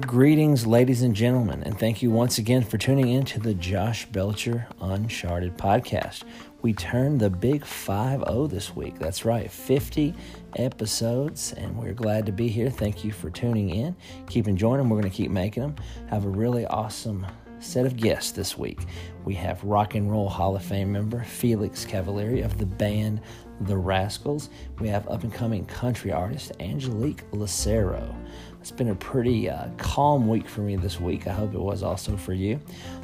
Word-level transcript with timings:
Greetings, 0.00 0.64
ladies 0.68 1.02
and 1.02 1.16
gentlemen, 1.16 1.64
and 1.64 1.76
thank 1.76 2.00
you 2.00 2.12
once 2.12 2.38
again 2.38 2.62
for 2.62 2.78
tuning 2.78 3.08
in 3.08 3.24
to 3.24 3.40
the 3.40 3.54
Josh 3.54 4.06
Belcher 4.06 4.68
Uncharted 4.80 5.58
podcast. 5.58 6.22
We 6.62 6.74
turned 6.74 7.18
the 7.18 7.28
big 7.28 7.64
5 7.64 8.22
0 8.28 8.46
this 8.46 8.76
week. 8.76 9.00
That's 9.00 9.24
right, 9.24 9.50
50 9.50 10.14
episodes, 10.54 11.52
and 11.54 11.76
we're 11.76 11.94
glad 11.94 12.24
to 12.26 12.32
be 12.32 12.46
here. 12.46 12.70
Thank 12.70 13.02
you 13.02 13.10
for 13.10 13.30
tuning 13.30 13.70
in. 13.70 13.96
Keep 14.28 14.46
enjoying 14.46 14.78
them. 14.78 14.90
We're 14.90 15.00
going 15.00 15.10
to 15.10 15.16
keep 15.16 15.32
making 15.32 15.64
them. 15.64 15.74
Have 16.08 16.24
a 16.24 16.30
really 16.30 16.66
awesome 16.66 17.26
set 17.64 17.86
of 17.86 17.96
guests 17.96 18.32
this 18.32 18.58
week. 18.58 18.80
We 19.24 19.34
have 19.34 19.64
Rock 19.64 19.94
and 19.94 20.10
Roll 20.10 20.28
Hall 20.28 20.54
of 20.54 20.64
Fame 20.64 20.92
member 20.92 21.24
Felix 21.24 21.84
Cavaliere 21.84 22.44
of 22.44 22.58
the 22.58 22.66
band 22.66 23.20
The 23.62 23.76
Rascals. 23.76 24.50
We 24.78 24.88
have 24.88 25.08
up 25.08 25.22
and 25.22 25.32
coming 25.32 25.64
country 25.64 26.12
artist 26.12 26.52
Angelique 26.60 27.24
Lucero. 27.32 28.14
It's 28.64 28.70
been 28.70 28.88
a 28.88 28.94
pretty 28.94 29.50
uh, 29.50 29.68
calm 29.76 30.26
week 30.26 30.48
for 30.48 30.62
me 30.62 30.76
this 30.76 30.98
week. 30.98 31.26
I 31.26 31.34
hope 31.34 31.52
it 31.52 31.60
was 31.60 31.82
also 31.82 32.16
for 32.16 32.32
you. 32.32 32.58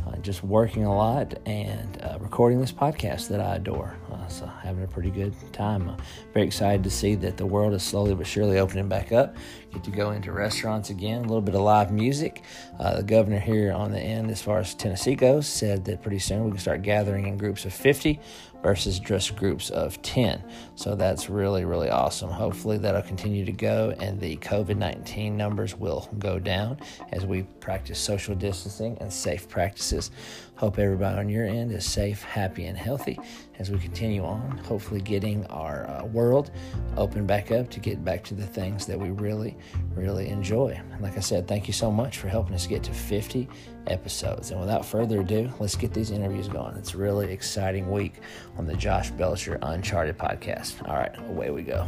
Uh, 0.06 0.16
just 0.23 0.42
working 0.42 0.87
a 0.87 0.96
lot 0.96 1.38
and 1.45 2.01
uh, 2.02 2.16
recording 2.18 2.62
this 2.62 2.73
podcast 2.73 3.28
that 3.28 3.41
I 3.41 3.56
adore. 3.56 3.95
Uh, 4.10 4.27
so, 4.27 4.46
having 4.46 4.82
a 4.84 4.87
pretty 4.87 5.10
good 5.10 5.34
time. 5.52 5.95
Very 6.32 6.46
excited 6.46 6.82
to 6.84 6.91
see 6.91 7.15
that 7.16 7.37
the 7.37 7.45
world 7.45 7.74
is 7.74 7.82
slowly 7.82 8.15
but 8.15 8.27
surely 8.27 8.59
opening 8.59 8.88
back 8.88 9.12
up. 9.12 9.37
Get 9.70 9.84
to 9.84 9.91
go 9.91 10.12
into 10.12 10.32
restaurants 10.32 10.88
again, 10.88 11.18
a 11.18 11.28
little 11.28 11.42
bit 11.42 11.54
of 11.54 11.60
live 11.60 11.92
music. 11.92 12.42
Uh, 12.79 12.96
the 12.96 13.02
governor 13.02 13.38
here 13.38 13.70
on 13.70 13.92
the 13.92 14.01
end, 14.01 14.30
as 14.30 14.40
far 14.40 14.60
as 14.60 14.74
Tennessee 14.74 15.15
goes, 15.15 15.46
said 15.46 15.84
that 15.84 16.01
pretty 16.01 16.20
soon 16.20 16.45
we 16.46 16.52
can 16.52 16.59
start 16.59 16.80
gathering 16.80 17.27
in 17.27 17.37
groups 17.37 17.66
of 17.66 17.74
50 17.74 18.18
versus 18.62 18.98
just 18.98 19.37
groups 19.37 19.70
of 19.70 20.00
10. 20.02 20.42
So 20.74 20.95
that's 20.95 21.30
really, 21.30 21.64
really 21.64 21.91
awesome. 21.91 22.30
Hopefully, 22.30 22.78
that'll 22.78 23.02
continue 23.02 23.45
to 23.45 23.52
go 23.52 23.95
and 23.98 24.20
the 24.20 24.37
COVID 24.38 24.77
19 24.77 25.37
numbers 25.37 25.76
will 25.76 26.09
go 26.18 26.38
down 26.38 26.79
as 27.12 27.26
we 27.26 27.43
practice 27.60 27.98
social 27.98 28.35
distancing 28.35 28.96
and 29.01 29.12
safe 29.12 29.48
practices. 29.48 30.10
Hope 30.57 30.79
everybody 30.79 31.18
on 31.18 31.29
your 31.29 31.46
end 31.46 31.73
is 31.73 31.85
safe, 31.85 32.23
happy, 32.23 32.66
and 32.66 32.76
healthy 32.76 33.18
as 33.61 33.71
we 33.71 33.79
continue 33.79 34.25
on, 34.25 34.57
hopefully, 34.65 35.03
getting 35.03 35.45
our 35.47 35.87
uh, 35.87 36.05
world 36.07 36.51
open 36.97 37.27
back 37.27 37.53
up 37.53 37.69
to 37.71 37.79
get 37.79 38.03
back 38.03 38.25
to 38.25 38.35
the 38.35 38.47
things 38.47 38.87
that 38.87 38.99
we 38.99 39.11
really, 39.11 39.55
really 39.95 40.29
enjoy. 40.29 40.80
And 40.93 41.03
like 41.03 41.19
I 41.19 41.21
said, 41.21 41.47
thank 41.47 41.66
you 41.66 41.75
so 41.75 41.91
much 41.93 42.16
for 42.16 42.29
helping 42.29 42.55
us 42.55 42.66
get 42.66 42.83
to 42.85 42.93
50 42.93 43.49
episodes. 43.87 44.51
And 44.51 44.61
without 44.61 44.85
further 44.85 45.21
ado, 45.21 45.53
let's 45.61 45.77
get 45.77 45.93
these 45.93 46.11
interviews 46.11 46.49
going. 46.49 46.75
It's 46.77 46.95
a 46.95 46.99
really 46.99 47.31
exciting 47.31 47.91
week 47.91 48.21
on 48.57 48.66
the 48.66 48.75
Josh 48.75 49.11
Belcher 49.11 49.59
Uncharted 49.61 50.16
podcast. 50.16 50.88
All 50.88 50.97
right, 50.97 51.15
away 51.29 51.51
we 51.51 51.63
go. 51.63 51.87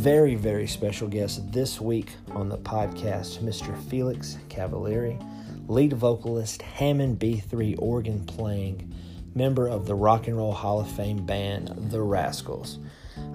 Very, 0.00 0.34
very 0.34 0.66
special 0.66 1.08
guest 1.08 1.52
this 1.52 1.78
week 1.78 2.12
on 2.30 2.48
the 2.48 2.56
podcast, 2.56 3.40
Mr. 3.40 3.78
Felix 3.90 4.38
Cavaliere, 4.48 5.22
lead 5.68 5.92
vocalist, 5.92 6.62
Hammond 6.62 7.18
B3 7.18 7.74
organ 7.78 8.24
playing, 8.24 8.94
member 9.34 9.68
of 9.68 9.86
the 9.86 9.94
Rock 9.94 10.26
and 10.26 10.38
Roll 10.38 10.54
Hall 10.54 10.80
of 10.80 10.90
Fame 10.90 11.26
band, 11.26 11.90
The 11.90 12.00
Rascals. 12.00 12.78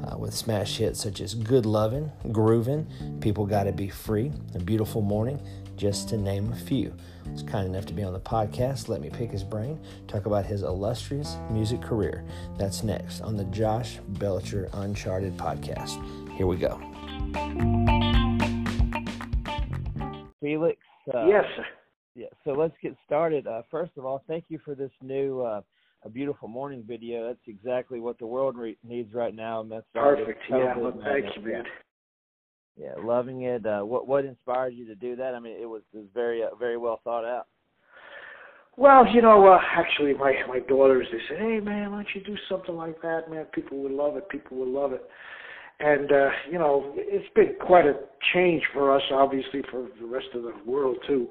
Uh, 0.08 0.17
with 0.17 0.33
smash 0.33 0.77
hits 0.77 0.99
such 1.03 1.21
as 1.21 1.36
Good 1.36 1.67
Lovin', 1.67 2.11
Groovin', 2.30 3.21
People 3.21 3.45
Gotta 3.45 3.71
Be 3.71 3.88
Free, 3.88 4.31
A 4.55 4.59
Beautiful 4.59 5.03
Morning, 5.03 5.39
just 5.77 6.09
to 6.09 6.17
name 6.17 6.52
a 6.52 6.55
few. 6.55 6.95
He's 7.30 7.43
kind 7.43 7.67
enough 7.67 7.86
to 7.86 7.93
be 7.93 8.02
on 8.02 8.13
the 8.13 8.19
podcast. 8.19 8.88
Let 8.88 9.02
me 9.02 9.11
pick 9.11 9.30
his 9.30 9.43
brain, 9.43 9.80
talk 10.08 10.25
about 10.25 10.47
his 10.47 10.63
illustrious 10.63 11.38
music 11.52 11.81
career. 11.83 12.25
That's 12.58 12.81
next 12.81 13.21
on 13.21 13.38
the 13.38 13.43
Josh 13.45 13.99
Belcher 14.08 14.67
Uncharted 14.73 15.38
podcast. 15.38 16.24
Here 16.36 16.48
we 16.48 16.58
go. 16.58 16.80
Felix. 20.42 20.78
Uh, 21.14 21.28
yes. 21.28 21.46
Yeah. 22.16 22.28
So 22.44 22.52
let's 22.52 22.73
get 22.82 22.96
started. 23.06 23.48
Uh, 23.48 23.62
first 23.72 23.92
of 23.98 24.06
all, 24.06 24.23
thank 24.28 24.46
you 24.50 24.60
for 24.64 24.76
this 24.76 24.92
new 25.02 25.42
uh, 25.42 25.62
a 26.04 26.10
beautiful 26.10 26.48
morning 26.48 26.84
video. 26.88 27.28
That's 27.28 27.40
exactly 27.48 28.00
what 28.00 28.20
the 28.20 28.28
world 28.28 28.58
re- 28.58 28.78
needs 28.84 29.14
right 29.14 29.34
now. 29.34 29.62
And 29.62 29.72
that's 29.72 29.86
perfect. 29.94 30.42
Yeah. 30.50 30.78
Well, 30.78 31.00
thank 31.04 31.26
you, 31.36 31.42
man. 31.42 31.64
Yeah, 32.78 32.94
loving 33.02 33.44
it. 33.44 33.66
Uh, 33.66 33.82
what 33.82 34.06
what 34.06 34.26
inspired 34.26 34.73
you 34.73 34.86
to 34.88 34.96
do 34.96 35.16
that? 35.16 35.34
I 35.36 35.40
mean, 35.40 35.56
it 35.60 35.66
was 35.66 35.84
it 35.94 35.98
was 35.98 36.08
very 36.14 36.44
uh, 36.44 36.54
very 36.60 36.78
well 36.78 37.00
thought 37.04 37.23
out. 37.23 37.48
Well, 38.76 39.08
you 39.08 39.22
know, 39.22 39.48
uh, 39.48 39.60
actually, 39.73 40.14
my 40.14 40.34
my 40.50 40.60
daughters 40.60 41.08
they 41.12 41.20
said, 41.30 41.40
"Hey, 41.40 41.62
man, 41.62 41.92
why 41.92 42.04
don't 42.04 42.08
you 42.14 42.22
do 42.22 42.36
something 42.50 42.76
like 42.76 43.02
that, 43.02 43.32
man? 43.32 43.46
People 43.54 43.78
would 43.84 43.94
love 43.94 44.17
it. 44.17 44.28
People 44.28 44.58
would 44.58 44.67
love 44.67 44.92
it." 44.92 45.10
And 45.80 46.11
uh, 46.11 46.30
you 46.52 46.58
know 46.58 46.93
it's 46.95 47.27
been 47.36 47.55
quite 47.65 47.86
a 47.86 47.95
change 48.33 48.63
for 48.73 48.95
us, 48.95 49.02
obviously 49.11 49.61
for 49.71 49.87
the 49.99 50.05
rest 50.05 50.27
of 50.33 50.43
the 50.43 50.53
world 50.65 50.97
too, 51.08 51.27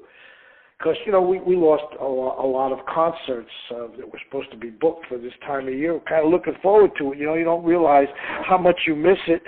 because 0.77 0.95
you 1.05 1.11
know 1.11 1.21
we 1.21 1.39
we 1.39 1.55
lost 1.55 1.83
a, 1.99 2.03
a 2.03 2.47
lot 2.47 2.71
of 2.71 2.85
concerts 2.85 3.49
uh, 3.71 3.87
that 3.97 4.07
were 4.07 4.19
supposed 4.27 4.51
to 4.51 4.57
be 4.57 4.69
booked 4.69 5.07
for 5.07 5.17
this 5.17 5.33
time 5.45 5.67
of 5.67 5.73
year. 5.73 5.93
We're 5.93 5.99
kind 6.01 6.25
of 6.25 6.31
looking 6.31 6.55
forward 6.61 6.91
to 6.99 7.13
it. 7.13 7.17
You 7.17 7.25
know, 7.25 7.35
you 7.35 7.43
don't 7.43 7.65
realize 7.65 8.07
how 8.47 8.57
much 8.57 8.79
you 8.85 8.95
miss 8.95 9.17
it 9.27 9.41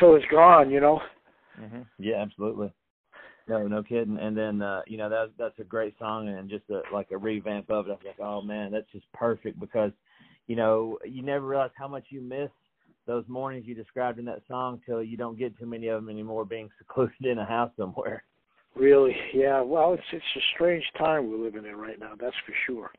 till 0.00 0.14
it's 0.16 0.26
gone. 0.30 0.70
You 0.70 0.80
know. 0.80 1.00
Mm-hmm. 1.60 1.82
Yeah, 1.98 2.16
absolutely. 2.22 2.72
No, 3.48 3.66
no 3.68 3.82
kidding. 3.82 4.18
And 4.18 4.36
then 4.36 4.62
uh, 4.62 4.80
you 4.86 4.96
know 4.96 5.08
that's 5.08 5.30
that's 5.38 5.58
a 5.58 5.64
great 5.64 5.94
song, 5.98 6.28
and 6.28 6.48
just 6.48 6.64
a, 6.70 6.82
like 6.92 7.10
a 7.10 7.18
revamp 7.18 7.70
of 7.70 7.86
it. 7.86 7.90
I 7.90 7.92
was 7.92 8.02
like, 8.04 8.20
oh 8.20 8.40
man, 8.42 8.72
that's 8.72 8.90
just 8.92 9.10
perfect 9.12 9.60
because 9.60 9.92
you 10.46 10.56
know 10.56 10.98
you 11.04 11.22
never 11.22 11.46
realize 11.46 11.70
how 11.76 11.86
much 11.86 12.06
you 12.08 12.22
miss 12.22 12.50
those 13.06 13.24
mornings 13.28 13.66
you 13.66 13.74
described 13.74 14.18
in 14.18 14.24
that 14.26 14.42
song 14.48 14.80
till 14.84 15.02
you 15.02 15.16
don't 15.16 15.38
get 15.38 15.58
too 15.58 15.66
many 15.66 15.88
of 15.88 16.02
them 16.02 16.10
anymore 16.10 16.44
being 16.44 16.68
secluded 16.78 17.14
in 17.24 17.38
a 17.38 17.44
house 17.44 17.70
somewhere. 17.76 18.24
Really, 18.74 19.16
yeah. 19.32 19.60
Well, 19.60 19.94
it's 19.94 20.02
it's 20.12 20.24
a 20.36 20.40
strange 20.54 20.84
time 20.98 21.30
we're 21.30 21.42
living 21.42 21.64
in 21.64 21.76
right 21.76 21.98
now. 21.98 22.12
That's 22.18 22.36
for 22.44 22.52
sure. 22.66 22.90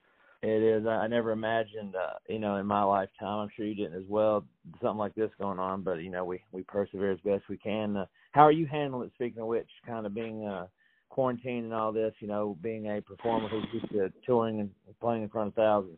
It 0.43 0.61
is. 0.61 0.85
I, 0.85 1.07
never 1.07 1.31
imagined, 1.31 1.95
uh, 1.95 2.13
you 2.29 2.37
know, 2.37 2.57
in 2.57 2.65
my 2.65 2.83
lifetime. 2.83 3.39
I'm 3.39 3.49
sure 3.55 3.65
you 3.65 3.73
didn't 3.73 3.97
as 3.97 4.07
well. 4.07 4.43
Something 4.81 4.97
like 4.97 5.15
this 5.15 5.31
going 5.39 5.57
on, 5.57 5.81
but 5.81 5.95
you 5.95 6.11
know, 6.11 6.25
we 6.25 6.41
we 6.51 6.63
persevere 6.63 7.11
as 7.11 7.19
best 7.19 7.43
we 7.49 7.57
can. 7.57 7.97
Uh, 7.97 8.05
how 8.31 8.41
are 8.41 8.51
you 8.51 8.65
handling 8.65 9.07
it? 9.07 9.13
Speaking 9.15 9.41
of 9.41 9.47
which, 9.47 9.67
kind 9.85 10.05
of 10.05 10.13
being 10.13 10.45
uh, 10.45 10.67
quarantined 11.09 11.65
and 11.65 11.73
all 11.73 11.91
this, 11.91 12.13
you 12.19 12.27
know, 12.27 12.55
being 12.61 12.87
a 12.87 13.01
performer 13.01 13.49
who's 13.49 13.65
used 13.73 13.89
to 13.89 14.11
touring 14.25 14.59
and 14.59 14.69
playing 15.01 15.23
in 15.23 15.29
front 15.29 15.47
of 15.47 15.55
thousands. 15.55 15.97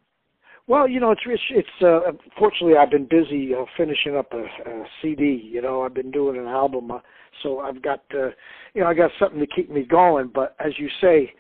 Well, 0.69 0.87
you 0.87 0.99
know, 0.99 1.09
it's 1.09 1.21
it's, 1.25 1.41
it's 1.49 1.83
uh, 1.83 2.11
fortunately 2.37 2.77
I've 2.77 2.91
been 2.91 3.07
busy 3.09 3.55
uh, 3.55 3.65
finishing 3.75 4.15
up 4.15 4.31
a, 4.33 4.43
a 4.69 4.83
CD. 5.01 5.49
You 5.51 5.63
know, 5.63 5.81
I've 5.81 5.95
been 5.95 6.11
doing 6.11 6.37
an 6.37 6.45
album, 6.45 6.91
uh, 6.91 6.99
so 7.41 7.57
I've 7.57 7.81
got 7.81 8.03
uh, 8.13 8.27
you 8.75 8.81
know 8.81 8.85
I 8.85 8.93
got 8.93 9.09
something 9.19 9.39
to 9.39 9.47
keep 9.47 9.71
me 9.71 9.81
going. 9.81 10.29
But 10.31 10.55
as 10.63 10.73
you 10.77 10.87
say, 11.01 11.33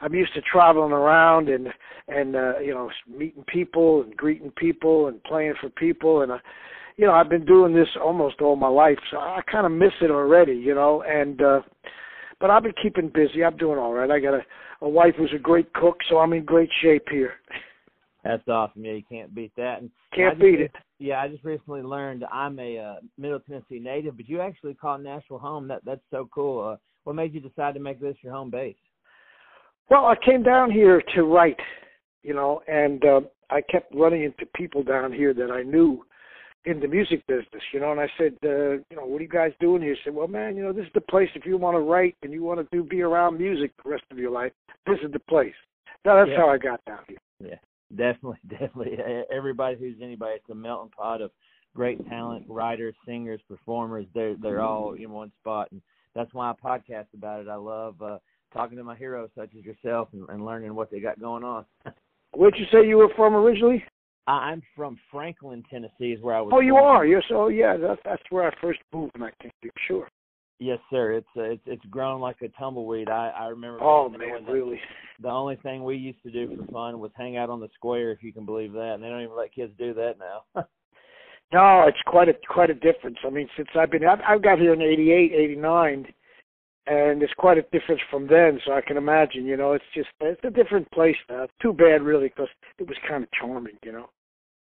I'm 0.00 0.14
used 0.14 0.32
to 0.36 0.40
traveling 0.40 0.92
around 0.92 1.50
and 1.50 1.68
and 2.08 2.34
uh, 2.34 2.60
you 2.60 2.72
know 2.72 2.88
meeting 3.06 3.44
people 3.46 4.04
and 4.04 4.16
greeting 4.16 4.50
people 4.56 5.08
and 5.08 5.22
playing 5.22 5.54
for 5.60 5.68
people 5.68 6.22
and. 6.22 6.32
Uh, 6.32 6.38
you 6.98 7.06
know, 7.06 7.14
I've 7.14 7.30
been 7.30 7.46
doing 7.46 7.74
this 7.74 7.88
almost 8.00 8.42
all 8.42 8.54
my 8.54 8.68
life, 8.68 8.98
so 9.10 9.16
I 9.16 9.40
kind 9.50 9.64
of 9.64 9.72
miss 9.72 9.92
it 10.02 10.10
already, 10.10 10.52
you 10.52 10.74
know. 10.74 11.02
And 11.08 11.40
uh 11.40 11.60
but 12.38 12.50
I've 12.50 12.62
been 12.62 12.74
keeping 12.82 13.08
busy. 13.08 13.42
I'm 13.42 13.56
doing 13.56 13.78
all 13.78 13.94
right. 13.94 14.10
I 14.10 14.20
got 14.20 14.34
a 14.34 14.42
a 14.82 14.88
wife 14.88 15.14
who's 15.16 15.32
a 15.34 15.38
great 15.38 15.72
cook, 15.72 15.96
so 16.10 16.18
I'm 16.18 16.34
in 16.34 16.44
great 16.44 16.68
shape 16.82 17.08
here. 17.10 17.32
That's 18.24 18.46
awesome. 18.48 18.84
Yeah, 18.84 18.92
you 18.92 19.02
can't 19.08 19.34
beat 19.34 19.52
that. 19.56 19.80
And 19.80 19.90
can't 20.14 20.38
beat 20.38 20.60
it. 20.60 20.72
Yeah, 20.98 21.20
I 21.20 21.28
just 21.28 21.44
recently 21.44 21.82
learned 21.82 22.24
I'm 22.32 22.58
a 22.60 22.78
uh, 22.78 22.94
Middle 23.18 23.40
Tennessee 23.40 23.80
native, 23.80 24.16
but 24.16 24.28
you 24.28 24.40
actually 24.40 24.74
call 24.74 24.98
Nashville 24.98 25.38
home. 25.38 25.66
That 25.68 25.84
that's 25.84 26.00
so 26.10 26.28
cool. 26.32 26.64
Uh, 26.64 26.76
what 27.04 27.16
made 27.16 27.34
you 27.34 27.40
decide 27.40 27.74
to 27.74 27.80
make 27.80 28.00
this 28.00 28.16
your 28.22 28.32
home 28.32 28.50
base? 28.50 28.76
Well, 29.90 30.06
I 30.06 30.14
came 30.24 30.42
down 30.42 30.70
here 30.70 31.02
to 31.14 31.24
write, 31.24 31.58
you 32.22 32.32
know, 32.32 32.62
and 32.68 33.04
uh, 33.04 33.20
I 33.50 33.60
kept 33.60 33.92
running 33.94 34.22
into 34.22 34.46
people 34.54 34.84
down 34.84 35.12
here 35.12 35.34
that 35.34 35.50
I 35.50 35.62
knew 35.62 36.04
in 36.64 36.78
the 36.78 36.86
music 36.86 37.26
business, 37.26 37.62
you 37.74 37.80
know, 37.80 37.90
and 37.90 38.00
I 38.00 38.06
said, 38.16 38.34
uh, 38.44 38.74
you 38.74 38.96
know, 38.96 39.04
what 39.04 39.18
are 39.18 39.24
you 39.24 39.28
guys 39.28 39.50
doing 39.60 39.82
here? 39.82 39.94
He 39.94 40.00
said, 40.04 40.14
well, 40.14 40.28
man, 40.28 40.56
you 40.56 40.62
know, 40.62 40.72
this 40.72 40.86
is 40.86 40.92
the 40.94 41.00
place 41.00 41.28
if 41.34 41.44
you 41.44 41.56
want 41.58 41.74
to 41.74 41.80
write 41.80 42.16
and 42.22 42.32
you 42.32 42.44
want 42.44 42.60
to 42.60 42.76
do 42.76 42.84
be 42.84 43.02
around 43.02 43.38
music 43.38 43.72
the 43.82 43.90
rest 43.90 44.04
of 44.12 44.18
your 44.18 44.30
life. 44.30 44.52
This 44.86 44.98
is 45.04 45.12
the 45.12 45.18
place. 45.18 45.54
Now 46.04 46.16
that's 46.16 46.30
yeah. 46.30 46.38
how 46.38 46.48
I 46.48 46.58
got 46.58 46.84
down 46.84 47.00
here. 47.08 47.18
Yeah, 47.40 47.56
Definitely, 47.96 48.38
definitely. 48.48 48.98
Everybody 49.34 49.76
who's 49.76 49.96
anybody, 50.02 50.34
it's 50.36 50.50
a 50.50 50.54
melting 50.54 50.90
pot 50.90 51.20
of 51.20 51.30
great 51.74 52.06
talent, 52.08 52.46
writers, 52.48 52.94
singers, 53.06 53.40
performers. 53.48 54.06
They're 54.14 54.36
they're 54.36 54.60
all 54.60 54.94
in 54.94 55.10
one 55.10 55.32
spot, 55.40 55.68
and 55.72 55.80
that's 56.14 56.32
why 56.34 56.50
I 56.50 56.54
podcast 56.54 57.06
about 57.14 57.40
it. 57.40 57.48
I 57.48 57.56
love 57.56 58.00
uh, 58.02 58.18
talking 58.52 58.76
to 58.78 58.84
my 58.84 58.96
heroes 58.96 59.30
such 59.34 59.50
as 59.58 59.64
yourself 59.64 60.08
and, 60.12 60.28
and 60.28 60.44
learning 60.44 60.74
what 60.74 60.90
they 60.90 61.00
got 61.00 61.20
going 61.20 61.44
on. 61.44 61.64
Where'd 62.34 62.56
you 62.58 62.66
say 62.72 62.86
you 62.86 62.96
were 62.96 63.12
from 63.16 63.34
originally? 63.34 63.84
I'm 64.26 64.62
from 64.76 64.98
Franklin, 65.10 65.64
Tennessee, 65.68 66.12
is 66.12 66.22
where 66.22 66.36
I 66.36 66.40
was. 66.40 66.52
Oh, 66.54 66.60
you 66.60 66.76
are. 66.76 67.04
Yes. 67.04 67.24
Oh, 67.30 67.48
yeah. 67.48 67.76
That's 67.76 68.00
that's 68.04 68.22
where 68.30 68.48
I 68.48 68.54
first 68.60 68.78
moved, 68.92 69.12
and 69.14 69.24
I 69.24 69.30
think 69.40 69.52
sure. 69.86 70.08
Yes, 70.62 70.78
sir. 70.90 71.12
It's 71.14 71.26
uh, 71.36 71.42
it's 71.42 71.62
it's 71.66 71.84
grown 71.86 72.20
like 72.20 72.40
a 72.42 72.48
tumbleweed. 72.50 73.08
I 73.08 73.32
I 73.36 73.46
remember. 73.48 73.82
Oh 73.82 74.08
man, 74.08 74.44
the, 74.46 74.52
really. 74.52 74.80
The 75.20 75.28
only 75.28 75.56
thing 75.56 75.82
we 75.82 75.96
used 75.96 76.22
to 76.22 76.30
do 76.30 76.56
for 76.56 76.72
fun 76.72 77.00
was 77.00 77.10
hang 77.16 77.36
out 77.36 77.50
on 77.50 77.58
the 77.58 77.68
square, 77.74 78.12
if 78.12 78.22
you 78.22 78.32
can 78.32 78.46
believe 78.46 78.72
that. 78.72 78.92
And 78.94 79.02
they 79.02 79.08
don't 79.08 79.22
even 79.22 79.36
let 79.36 79.52
kids 79.52 79.72
do 79.76 79.92
that 79.94 80.14
now. 80.20 80.44
no, 81.52 81.84
it's 81.88 81.98
quite 82.06 82.28
a 82.28 82.34
quite 82.48 82.70
a 82.70 82.74
difference. 82.74 83.18
I 83.26 83.30
mean, 83.30 83.48
since 83.56 83.68
I've 83.74 83.90
been, 83.90 84.06
I've, 84.06 84.20
I've 84.26 84.42
got 84.42 84.60
here 84.60 84.72
in 84.72 84.82
'88, 84.82 85.32
'89, 85.32 86.06
and 86.86 87.22
it's 87.24 87.32
quite 87.38 87.58
a 87.58 87.62
difference 87.76 88.00
from 88.08 88.28
then. 88.28 88.60
So 88.64 88.72
I 88.72 88.82
can 88.82 88.96
imagine, 88.96 89.44
you 89.44 89.56
know, 89.56 89.72
it's 89.72 89.84
just 89.96 90.10
it's 90.20 90.44
a 90.44 90.50
different 90.50 90.88
place 90.92 91.16
now. 91.28 91.48
Too 91.60 91.72
bad, 91.72 92.02
really, 92.02 92.28
because 92.28 92.48
it 92.78 92.86
was 92.86 92.96
kind 93.08 93.24
of 93.24 93.28
charming, 93.32 93.78
you 93.82 93.90
know, 93.90 94.10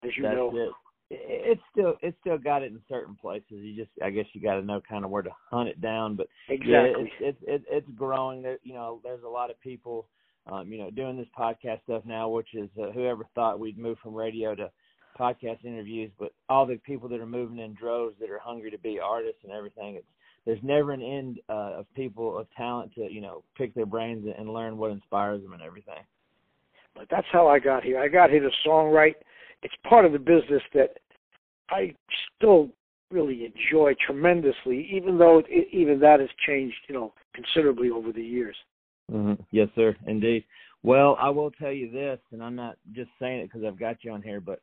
as 0.05 0.11
you 0.17 0.23
That's 0.23 0.37
know. 0.37 0.53
It 0.55 0.73
it's 1.11 1.61
still 1.73 1.95
it's 2.03 2.17
still 2.21 2.39
got 2.39 2.63
it 2.63 2.73
in 2.73 2.81
certain 2.89 3.15
places. 3.15 3.47
You 3.51 3.75
just 3.75 3.91
I 4.03 4.11
guess 4.11 4.27
you 4.33 4.43
got 4.43 4.55
to 4.55 4.63
know 4.63 4.81
kind 4.87 5.05
of 5.05 5.11
where 5.11 5.23
to 5.23 5.31
hunt 5.51 5.69
it 5.69 5.81
down. 5.81 6.17
But 6.17 6.29
exactly, 6.49 6.71
yeah, 6.71 6.93
it's 6.99 7.13
it's 7.21 7.39
it's, 7.47 7.65
it's 7.71 7.89
growing. 7.97 8.43
There, 8.43 8.59
you 8.63 8.75
know, 8.75 9.01
there's 9.03 9.23
a 9.23 9.29
lot 9.29 9.51
of 9.51 9.61
people, 9.61 10.07
um, 10.51 10.71
you 10.71 10.79
know, 10.79 10.91
doing 10.91 11.17
this 11.17 11.27
podcast 11.39 11.83
stuff 11.85 12.03
now, 12.05 12.29
which 12.29 12.55
is 12.55 12.69
uh, 12.81 12.91
whoever 12.91 13.25
thought 13.35 13.59
we'd 13.59 13.79
move 13.79 13.97
from 14.03 14.15
radio 14.15 14.55
to 14.55 14.71
podcast 15.19 15.65
interviews. 15.65 16.11
But 16.19 16.33
all 16.51 16.67
the 16.67 16.77
people 16.77 17.09
that 17.09 17.21
are 17.21 17.27
moving 17.27 17.59
in 17.59 17.75
droves 17.75 18.17
that 18.21 18.31
are 18.31 18.39
hungry 18.39 18.71
to 18.71 18.79
be 18.79 19.01
artists 19.01 19.41
and 19.45 19.53
everything. 19.53 19.97
It's 19.97 20.07
there's 20.45 20.63
never 20.63 20.93
an 20.93 21.03
end 21.03 21.41
uh, 21.49 21.81
of 21.81 21.87
people 21.95 22.39
of 22.39 22.47
talent 22.55 22.95
to 22.95 23.11
you 23.11 23.23
know 23.23 23.45
pick 23.57 23.75
their 23.75 23.87
brains 23.87 24.27
and 24.39 24.53
learn 24.53 24.77
what 24.77 24.91
inspires 24.91 25.43
them 25.43 25.55
and 25.55 25.63
everything. 25.63 26.05
But 26.95 27.07
that's 27.11 27.27
how 27.33 27.49
I 27.49 27.59
got 27.61 27.83
here. 27.85 27.99
I 27.99 28.09
got 28.09 28.31
here 28.31 28.41
to 28.41 28.51
songwrite 28.67 29.15
it's 29.63 29.75
part 29.89 30.05
of 30.05 30.13
the 30.13 30.19
business 30.19 30.63
that 30.75 30.91
I 31.71 31.95
still 32.37 32.71
really 33.11 33.47
enjoy 33.47 33.95
tremendously, 34.05 34.89
even 34.93 35.19
though 35.19 35.43
it, 35.49 35.69
even 35.73 35.99
that 36.01 36.21
has 36.21 36.29
changed, 36.47 36.77
you 36.89 36.95
know, 36.95 37.13
considerably 37.35 37.91
over 37.91 38.13
the 38.13 38.23
years. 38.23 38.57
Mm-hmm. 39.11 39.43
Yes, 39.51 39.69
sir, 39.75 39.97
indeed. 40.07 40.45
Well, 40.83 41.17
I 41.21 41.31
will 41.31 41.51
tell 41.51 41.73
you 41.73 41.91
this, 41.91 42.21
and 42.33 42.43
I'm 42.43 42.55
not 42.55 42.77
just 42.93 43.11
saying 43.19 43.41
it 43.41 43.51
because 43.51 43.67
I've 43.67 43.81
got 43.81 44.05
you 44.05 44.13
on 44.13 44.23
here, 44.23 44.41
but 44.41 44.61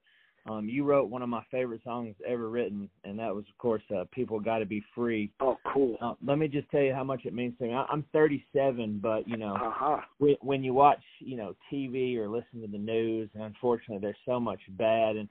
um, 0.47 0.69
you 0.69 0.83
wrote 0.83 1.09
one 1.09 1.23
of 1.23 1.29
my 1.29 1.43
favorite 1.49 1.81
songs 1.83 2.15
ever 2.25 2.49
written, 2.49 2.87
and 3.03 3.17
that 3.17 3.33
was, 3.33 3.45
of 3.49 3.57
course, 3.57 3.81
uh, 3.95 4.03
"People 4.11 4.39
Got 4.39 4.59
to 4.59 4.65
Be 4.65 4.83
Free." 4.93 5.31
Oh, 5.39 5.57
cool. 5.73 5.97
Uh, 5.99 6.13
let 6.23 6.37
me 6.37 6.47
just 6.47 6.69
tell 6.69 6.81
you 6.81 6.93
how 6.93 7.03
much 7.03 7.25
it 7.25 7.33
means 7.33 7.57
to 7.57 7.65
me. 7.65 7.73
I, 7.73 7.85
I'm 7.89 8.05
37, 8.13 8.99
but 9.01 9.27
you 9.27 9.37
know, 9.37 9.55
uh-huh. 9.55 10.01
when, 10.19 10.35
when 10.41 10.63
you 10.63 10.73
watch, 10.73 11.01
you 11.19 11.35
know, 11.35 11.55
TV 11.71 12.15
or 12.17 12.29
listen 12.29 12.61
to 12.61 12.67
the 12.67 12.77
news, 12.77 13.29
and 13.33 13.43
unfortunately, 13.43 13.97
there's 13.99 14.15
so 14.25 14.39
much 14.39 14.59
bad, 14.77 15.15
and 15.15 15.27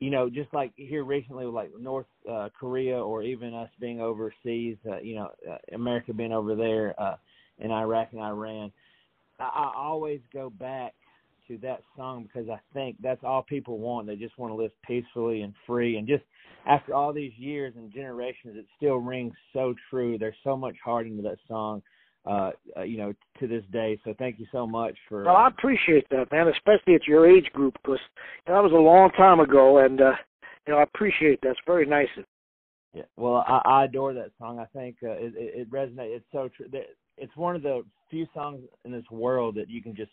you 0.00 0.10
know, 0.10 0.28
just 0.28 0.52
like 0.52 0.72
here 0.74 1.04
recently 1.04 1.44
like 1.46 1.70
North 1.78 2.06
uh, 2.30 2.48
Korea, 2.58 2.98
or 2.98 3.22
even 3.22 3.54
us 3.54 3.70
being 3.80 4.00
overseas, 4.00 4.76
uh, 4.90 4.98
you 4.98 5.14
know, 5.14 5.30
uh, 5.48 5.58
America 5.74 6.12
being 6.12 6.32
over 6.32 6.56
there 6.56 7.00
uh, 7.00 7.16
in 7.58 7.70
Iraq 7.70 8.08
and 8.12 8.20
Iran. 8.20 8.72
I, 9.38 9.44
I 9.44 9.72
always 9.76 10.20
go 10.32 10.50
back 10.50 10.94
to 11.48 11.58
that 11.58 11.82
song 11.96 12.24
because 12.24 12.48
I 12.48 12.58
think 12.72 12.96
that's 13.02 13.22
all 13.24 13.42
people 13.42 13.78
want. 13.78 14.06
They 14.06 14.16
just 14.16 14.38
want 14.38 14.52
to 14.52 14.56
live 14.56 14.72
peacefully 14.86 15.42
and 15.42 15.54
free. 15.66 15.96
And 15.96 16.06
just 16.06 16.24
after 16.66 16.94
all 16.94 17.12
these 17.12 17.32
years 17.36 17.74
and 17.76 17.92
generations, 17.92 18.56
it 18.56 18.66
still 18.76 18.96
rings 18.96 19.34
so 19.52 19.74
true. 19.90 20.18
There's 20.18 20.36
so 20.44 20.56
much 20.56 20.76
heart 20.84 21.06
into 21.06 21.22
that 21.22 21.38
song, 21.46 21.82
uh, 22.26 22.50
uh, 22.76 22.82
you 22.82 22.98
know, 22.98 23.12
to 23.40 23.46
this 23.46 23.64
day. 23.72 23.98
So 24.04 24.14
thank 24.18 24.38
you 24.38 24.46
so 24.52 24.66
much 24.66 24.96
for. 25.08 25.24
Well, 25.24 25.36
I 25.36 25.48
appreciate 25.48 26.08
that, 26.10 26.30
man, 26.32 26.48
especially 26.48 26.94
at 26.94 27.06
your 27.06 27.28
age 27.28 27.50
group, 27.52 27.74
because 27.82 28.00
you 28.46 28.52
know, 28.52 28.58
that 28.58 28.64
was 28.64 28.72
a 28.72 28.76
long 28.76 29.10
time 29.10 29.40
ago, 29.40 29.78
and 29.78 30.00
uh, 30.00 30.12
you 30.66 30.72
know, 30.72 30.78
I 30.78 30.82
appreciate 30.82 31.40
that. 31.42 31.50
It's 31.50 31.60
very 31.66 31.86
nice. 31.86 32.08
Yeah, 32.92 33.02
well, 33.16 33.44
I, 33.46 33.60
I 33.64 33.84
adore 33.84 34.14
that 34.14 34.30
song. 34.38 34.58
I 34.58 34.64
think 34.76 34.96
uh, 35.02 35.10
it, 35.10 35.34
it, 35.36 35.60
it 35.60 35.70
resonates. 35.70 36.16
It's 36.16 36.24
so 36.32 36.48
true. 36.56 36.66
It's 37.18 37.36
one 37.36 37.54
of 37.54 37.62
the 37.62 37.82
few 38.10 38.26
songs 38.34 38.60
in 38.84 38.92
this 38.92 39.04
world 39.10 39.54
that 39.56 39.68
you 39.68 39.82
can 39.82 39.94
just 39.94 40.10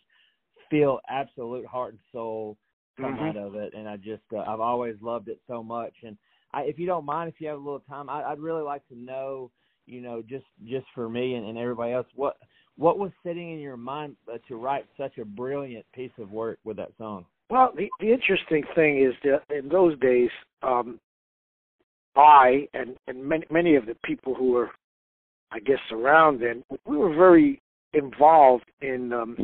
feel 0.73 0.99
absolute 1.07 1.67
heart 1.67 1.91
and 1.91 1.99
soul 2.11 2.57
come 2.99 3.13
mm-hmm. 3.13 3.25
out 3.25 3.37
of 3.37 3.55
it, 3.55 3.73
and 3.75 3.87
I 3.87 3.97
just 3.97 4.23
uh, 4.33 4.39
I've 4.39 4.59
always 4.59 4.95
loved 5.01 5.27
it 5.27 5.39
so 5.47 5.61
much. 5.61 5.93
And 6.03 6.17
I, 6.51 6.61
if 6.61 6.79
you 6.79 6.87
don't 6.87 7.05
mind, 7.05 7.29
if 7.29 7.39
you 7.39 7.47
have 7.47 7.57
a 7.57 7.63
little 7.63 7.83
time, 7.87 8.09
I, 8.09 8.23
I'd 8.23 8.39
really 8.39 8.63
like 8.63 8.87
to 8.87 8.97
know, 8.97 9.51
you 9.85 10.01
know, 10.01 10.23
just 10.27 10.45
just 10.65 10.85
for 10.95 11.09
me 11.09 11.35
and, 11.35 11.45
and 11.45 11.57
everybody 11.57 11.93
else, 11.93 12.07
what 12.15 12.37
what 12.75 12.97
was 12.97 13.11
sitting 13.23 13.53
in 13.53 13.59
your 13.59 13.77
mind 13.77 14.15
uh, 14.31 14.37
to 14.47 14.55
write 14.55 14.85
such 14.97 15.19
a 15.19 15.25
brilliant 15.25 15.85
piece 15.93 16.11
of 16.17 16.31
work 16.31 16.57
with 16.63 16.77
that 16.77 16.91
song? 16.97 17.25
Well, 17.51 17.71
the 17.75 17.87
the 17.99 18.11
interesting 18.11 18.63
thing 18.73 19.03
is 19.03 19.13
that 19.23 19.43
in 19.55 19.69
those 19.69 19.97
days, 19.99 20.29
um, 20.63 20.99
I 22.15 22.67
and 22.73 22.95
and 23.07 23.23
many 23.23 23.45
many 23.51 23.75
of 23.75 23.85
the 23.85 23.95
people 24.03 24.33
who 24.33 24.53
were, 24.53 24.71
I 25.51 25.59
guess, 25.59 25.77
around 25.91 26.41
then, 26.41 26.63
we 26.87 26.97
were 26.97 27.13
very 27.13 27.61
involved 27.93 28.65
in 28.81 29.13
um, 29.13 29.37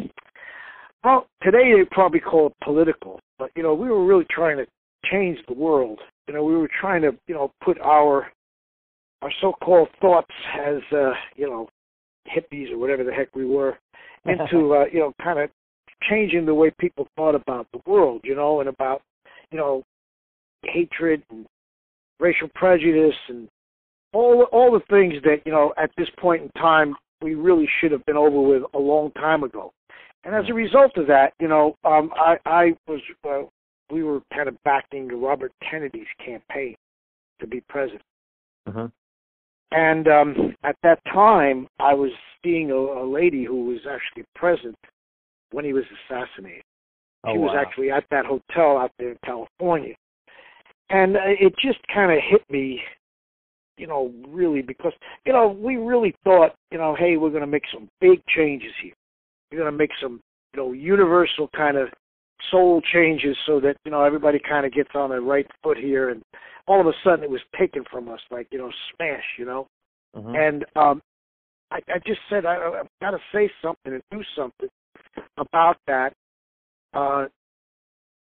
well, 1.04 1.28
today 1.42 1.74
they 1.76 1.86
probably 1.92 2.20
call 2.20 2.48
it 2.48 2.54
political, 2.64 3.20
but 3.38 3.52
you 3.56 3.64
know, 3.64 3.74
we 3.74 3.90
were 3.90 4.06
really 4.06 4.26
trying 4.30 4.58
to 4.58 4.66
change 5.10 5.40
the 5.48 5.54
world. 5.54 6.00
You 6.28 6.34
know, 6.34 6.44
we 6.44 6.56
were 6.58 6.70
trying 6.80 7.02
to, 7.04 7.12
you 7.28 7.36
know, 7.36 7.52
put 7.64 7.80
our 7.80 8.28
our 9.22 9.32
so-called 9.42 9.90
thoughts 10.02 10.34
as 10.58 10.78
uh, 10.92 11.12
you 11.36 11.50
know, 11.50 11.68
hippies 12.28 12.72
or 12.72 12.78
whatever 12.78 13.04
the 13.04 13.12
heck 13.12 13.36
we 13.36 13.46
were 13.46 13.78
into 14.26 14.74
uh, 14.74 14.86
you 14.92 15.00
know, 15.00 15.14
kind 15.22 15.40
of 15.40 15.50
changing 16.10 16.46
the 16.46 16.54
way 16.54 16.72
people 16.80 17.08
thought 17.16 17.36
about 17.36 17.68
the 17.74 17.80
world, 17.86 18.22
you 18.24 18.36
know, 18.36 18.60
and 18.60 18.70
about, 18.70 19.02
you 19.52 19.58
know, 19.58 19.84
hatred 20.64 21.24
and 21.30 21.46
racial 22.20 22.50
prejudice 22.56 23.16
and 23.30 23.48
all 24.14 24.44
all 24.52 24.72
the 24.72 24.82
things 24.90 25.14
that, 25.24 25.38
you 25.46 25.52
know, 25.52 25.74
at 25.78 25.92
this 25.98 26.10
point 26.20 26.44
in 26.44 26.50
time 26.62 26.96
we 27.22 27.36
really 27.36 27.68
should 27.80 27.92
have 27.92 28.06
been 28.06 28.18
over 28.18 28.40
with 28.42 28.64
a 28.74 28.80
long 28.80 29.12
time 29.12 29.44
ago. 29.44 29.72
And 30.24 30.36
as 30.36 30.46
a 30.50 30.54
result 30.54 30.98
of 30.98 31.08
that, 31.08 31.34
you 31.40 31.48
know, 31.48 31.76
um, 31.86 32.12
I, 32.16 32.38
I 32.46 32.76
was, 32.88 33.00
uh, 33.28 33.44
we 33.92 34.04
were 34.04 34.22
kind 34.34 34.50
of 34.50 34.56
backing 34.64 35.08
Robert 35.08 35.52
Kennedy's 35.70 36.08
campaign 36.24 36.76
to 37.40 37.48
be 37.48 37.62
president. 37.70 38.02
Uh-huh. 38.68 38.88
And 39.72 40.08
um, 40.08 40.56
at 40.64 40.76
that 40.84 41.00
time, 41.06 41.68
I 41.80 41.94
was 41.94 42.12
seeing 42.44 42.72
a, 42.72 42.76
a 42.76 43.06
lady 43.08 43.46
who 43.46 43.66
was 43.66 43.80
actually 43.90 44.26
present 44.36 44.78
when 45.52 45.64
he 45.64 45.74
was 45.74 45.84
assassinated. 46.10 46.64
Oh, 47.24 47.34
she 47.34 47.38
was 47.38 47.52
wow. 47.54 47.62
actually 47.62 47.92
at 47.92 48.06
that 48.12 48.26
hotel 48.26 48.78
out 48.78 48.92
there 48.98 49.12
in 49.12 49.18
California. 49.26 49.96
And 50.90 51.16
uh, 51.16 51.22
it 51.40 51.54
just 51.62 51.80
kind 51.94 52.12
of 52.12 52.20
hit 52.30 52.42
me, 52.50 52.82
you 53.78 53.88
know, 53.88 54.12
really 54.28 54.62
because, 54.62 54.94
you 55.26 55.34
know, 55.34 55.48
we 55.48 55.78
really 55.78 56.16
thought, 56.24 56.56
you 56.72 56.78
know, 56.78 56.96
hey, 56.98 57.18
we're 57.18 57.30
going 57.30 57.42
to 57.42 57.48
make 57.48 57.64
some 57.74 57.90
big 58.02 58.22
changes 58.28 58.72
here. 58.82 58.94
You're 59.52 59.62
going 59.62 59.72
to 59.72 59.78
make 59.78 59.92
some, 60.02 60.22
you 60.54 60.60
know, 60.60 60.72
universal 60.74 61.50
kind 61.56 61.78
of 61.78 61.90
soul 62.52 62.82
changes 62.94 63.36
so 63.46 63.60
that 63.60 63.76
you 63.84 63.92
know 63.92 64.04
everybody 64.04 64.40
kind 64.40 64.66
of 64.66 64.74
gets 64.74 64.90
on 64.96 65.10
the 65.10 65.20
right 65.20 65.48
foot 65.64 65.78
here, 65.78 66.10
and 66.10 66.22
all 66.68 66.80
of 66.80 66.88
a 66.88 66.94
sudden 67.04 67.24
it 67.24 67.30
was 67.30 67.42
taken 67.58 67.84
from 67.92 68.10
us, 68.10 68.20
like 68.32 68.48
you 68.52 68.58
know, 68.58 68.72
smash, 68.96 69.24
you 69.38 69.46
know. 69.46 69.68
Mm-hmm. 70.16 70.36
And 70.36 70.66
um, 70.76 71.02
I, 71.72 71.80
I 71.90 72.00
just 72.06 72.20
said 72.30 72.46
I, 72.46 72.56
I've 72.80 72.88
got 73.02 73.12
to 73.12 73.20
say 73.34 73.50
something 73.62 73.94
and 73.94 74.02
do 74.12 74.22
something 74.36 74.70
about 75.38 75.78
that. 75.88 76.14
Uh, 76.94 77.26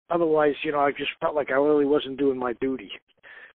otherwise, 0.09 0.53
you 0.63 0.71
know, 0.71 0.79
I 0.79 0.91
just 0.91 1.11
felt 1.19 1.35
like 1.35 1.49
I 1.49 1.55
really 1.55 1.85
wasn't 1.85 2.17
doing 2.17 2.37
my 2.37 2.53
duty. 2.61 2.91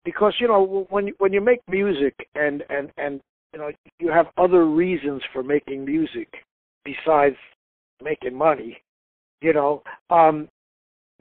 Because 0.06 0.34
you 0.40 0.48
know, 0.48 0.86
when 0.90 1.10
when 1.18 1.34
you 1.34 1.42
make 1.42 1.62
music 1.68 2.14
and 2.36 2.64
and 2.70 2.92
and 2.98 3.22
you 3.54 3.60
know 3.60 3.72
you 4.00 4.12
have 4.12 4.28
other 4.38 4.66
reasons 4.66 5.22
for 5.32 5.44
making 5.44 5.86
music 5.86 6.28
besides 6.84 7.38
making 8.04 8.36
money, 8.36 8.78
you 9.42 9.54
know, 9.54 9.84
um, 10.10 10.50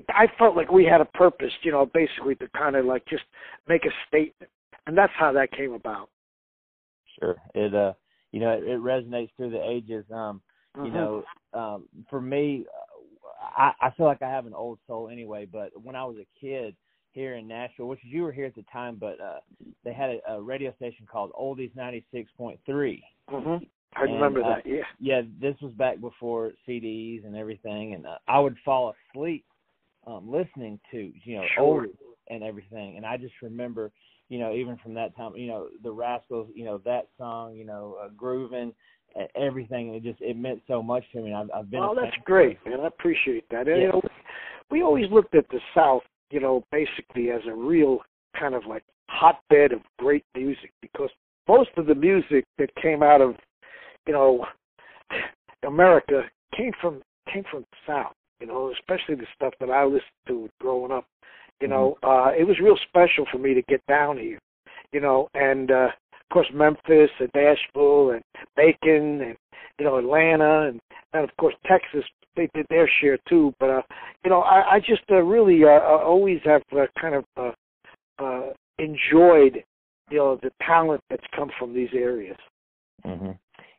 I 0.09 0.27
felt 0.39 0.57
like 0.57 0.71
we 0.71 0.85
had 0.85 1.01
a 1.01 1.07
purpose, 1.07 1.53
you 1.63 1.73
know, 1.73 1.87
basically 1.87 2.35
to 2.37 2.49
kind 2.57 2.77
of 2.77 2.85
like 2.85 3.05
just 3.07 3.25
make 3.69 3.85
a 3.85 3.91
statement, 4.09 4.51
and 4.87 4.97
that's 4.97 5.13
how 5.19 5.33
that 5.33 5.53
came 5.53 5.73
about. 5.73 6.09
Sure, 7.19 7.37
it 7.55 7.75
uh, 7.75 7.93
you 8.33 8.41
know, 8.41 8.51
it, 8.51 8.65
it 8.65 8.81
resonates 8.81 9.31
through 9.37 9.51
the 9.51 9.63
ages. 9.63 10.05
Um, 10.11 10.41
mm-hmm. 10.77 10.87
you 10.87 10.93
know, 10.93 11.25
um, 11.53 11.89
for 12.09 12.21
me, 12.21 12.65
I, 13.57 13.73
I 13.81 13.91
feel 13.91 14.07
like 14.07 14.23
I 14.23 14.31
have 14.31 14.47
an 14.47 14.55
old 14.55 14.79
soul 14.87 15.09
anyway. 15.11 15.47
But 15.51 15.71
when 15.81 15.95
I 15.95 16.05
was 16.05 16.17
a 16.17 16.41
kid 16.41 16.75
here 17.13 17.35
in 17.35 17.47
Nashville, 17.47 17.89
which 17.89 18.01
you 18.03 18.23
were 18.23 18.33
here 18.33 18.47
at 18.47 18.55
the 18.55 18.65
time, 18.73 18.97
but 18.99 19.21
uh, 19.21 19.41
they 19.85 19.93
had 19.93 20.11
a, 20.11 20.35
a 20.35 20.43
radio 20.43 20.75
station 20.75 21.07
called 21.11 21.33
Oldies 21.39 21.75
ninety 21.77 22.05
six 22.13 22.31
point 22.37 22.59
three. 22.67 23.05
Mm-hmm. 23.31 23.65
I 23.95 24.03
remember 24.03 24.41
and, 24.41 24.49
uh, 24.49 24.55
that. 24.57 24.67
Yeah. 24.67 24.83
Yeah, 25.01 25.23
this 25.41 25.55
was 25.61 25.73
back 25.73 26.01
before 26.01 26.53
CDs 26.69 27.25
and 27.25 27.37
everything, 27.37 27.95
and 27.95 28.07
uh, 28.07 28.19
I 28.29 28.39
would 28.39 28.57
fall 28.65 28.95
asleep 29.15 29.45
um 30.05 30.29
listening 30.29 30.81
to 30.91 31.13
you 31.25 31.37
know 31.37 31.45
sure. 31.55 31.65
old 31.65 31.87
and 32.29 32.43
everything, 32.43 32.97
and 32.97 33.07
I 33.07 33.17
just 33.17 33.35
remember 33.43 33.93
you 34.29 34.39
know 34.39 34.53
even 34.53 34.77
from 34.79 34.95
that 34.95 35.17
time 35.17 35.33
you 35.37 35.47
know 35.47 35.69
the 35.83 35.93
Rascals 35.93 36.49
you 36.55 36.65
know 36.65 36.79
that 36.85 37.09
song 37.19 37.55
you 37.55 37.65
know 37.65 37.99
uh, 38.03 38.09
grooving 38.17 38.73
everything 39.35 39.95
it 39.95 40.03
just 40.03 40.21
it 40.21 40.37
meant 40.37 40.61
so 40.67 40.83
much 40.83 41.05
to 41.13 41.21
me. 41.21 41.35
I've, 41.35 41.51
I've 41.55 41.71
been. 41.71 41.81
Oh, 41.81 41.95
that's 41.95 42.17
great, 42.25 42.59
man. 42.67 42.81
I 42.81 42.87
appreciate 42.87 43.45
that. 43.51 43.69
And, 43.69 43.83
You 43.83 43.89
know, 43.89 44.03
we 44.71 44.83
always 44.83 45.11
looked 45.11 45.35
at 45.35 45.49
the 45.51 45.61
South, 45.75 46.03
you 46.31 46.41
know, 46.41 46.65
basically 46.73 47.31
as 47.31 47.41
a 47.47 47.55
real 47.55 47.99
kind 48.39 48.55
of 48.55 48.63
like 48.67 48.85
hotbed 49.09 49.73
of 49.73 49.81
great 49.99 50.25
music 50.35 50.73
because 50.81 51.11
most 51.49 51.71
of 51.77 51.87
the 51.87 51.95
music 51.95 52.45
that 52.59 52.71
came 52.81 53.03
out 53.03 53.21
of, 53.21 53.35
you 54.07 54.13
know, 54.13 54.47
America 55.67 56.23
came 56.57 56.73
from 56.81 57.03
came 57.33 57.45
from 57.51 57.61
the 57.61 57.77
South. 57.87 58.13
You 58.41 58.49
know, 58.49 58.73
especially 58.73 59.15
the 59.15 59.27
stuff 59.37 59.55
that 59.61 59.71
I 59.71 59.85
listened 59.85 60.03
to 60.27 60.49
growing 60.61 60.91
up. 60.91 61.07
You 61.61 61.69
know, 61.69 61.97
mm-hmm. 62.03 62.29
uh, 62.29 62.33
it 62.33 62.47
was 62.47 62.59
real 62.61 62.77
special 62.89 63.25
for 63.31 63.39
me 63.39 63.55
to 63.55 63.63
get 63.63 63.81
down 63.87 64.19
here. 64.19 64.41
You 64.93 65.01
know, 65.01 65.29
and 65.35 65.71
uh, 65.71 65.89
of 66.13 66.29
course 66.33 66.49
Memphis 66.53 67.11
and 67.21 67.31
Nashville 67.35 68.11
and 68.11 68.23
Macon 68.57 69.21
and 69.21 69.37
you 69.79 69.85
know 69.85 69.97
Atlanta 69.99 70.69
and 70.69 70.81
and 71.13 71.25
of 71.25 71.31
course 71.37 71.55
Texas 71.67 72.05
they 72.37 72.49
did 72.55 72.67
their 72.69 72.89
share 73.01 73.19
too. 73.29 73.55
But 73.61 73.71
uh, 73.71 73.83
you 74.25 74.31
know, 74.31 74.41
I, 74.41 74.77
I 74.77 74.79
just 74.81 75.03
uh, 75.11 75.23
really 75.23 75.63
uh, 75.65 75.69
uh, 75.69 76.03
always 76.05 76.41
have 76.45 76.63
uh, 76.73 76.87
kind 77.01 77.15
of 77.15 77.25
uh, 77.37 77.53
uh, 78.19 78.53
enjoyed 78.79 79.65
you 80.11 80.19
know 80.19 80.39
the 80.43 80.51
talent 80.67 81.03
that's 81.11 81.25
come 81.35 81.51
from 81.59 81.75
these 81.75 81.91
areas. 81.95 82.37
Mm-hmm. 83.07 83.31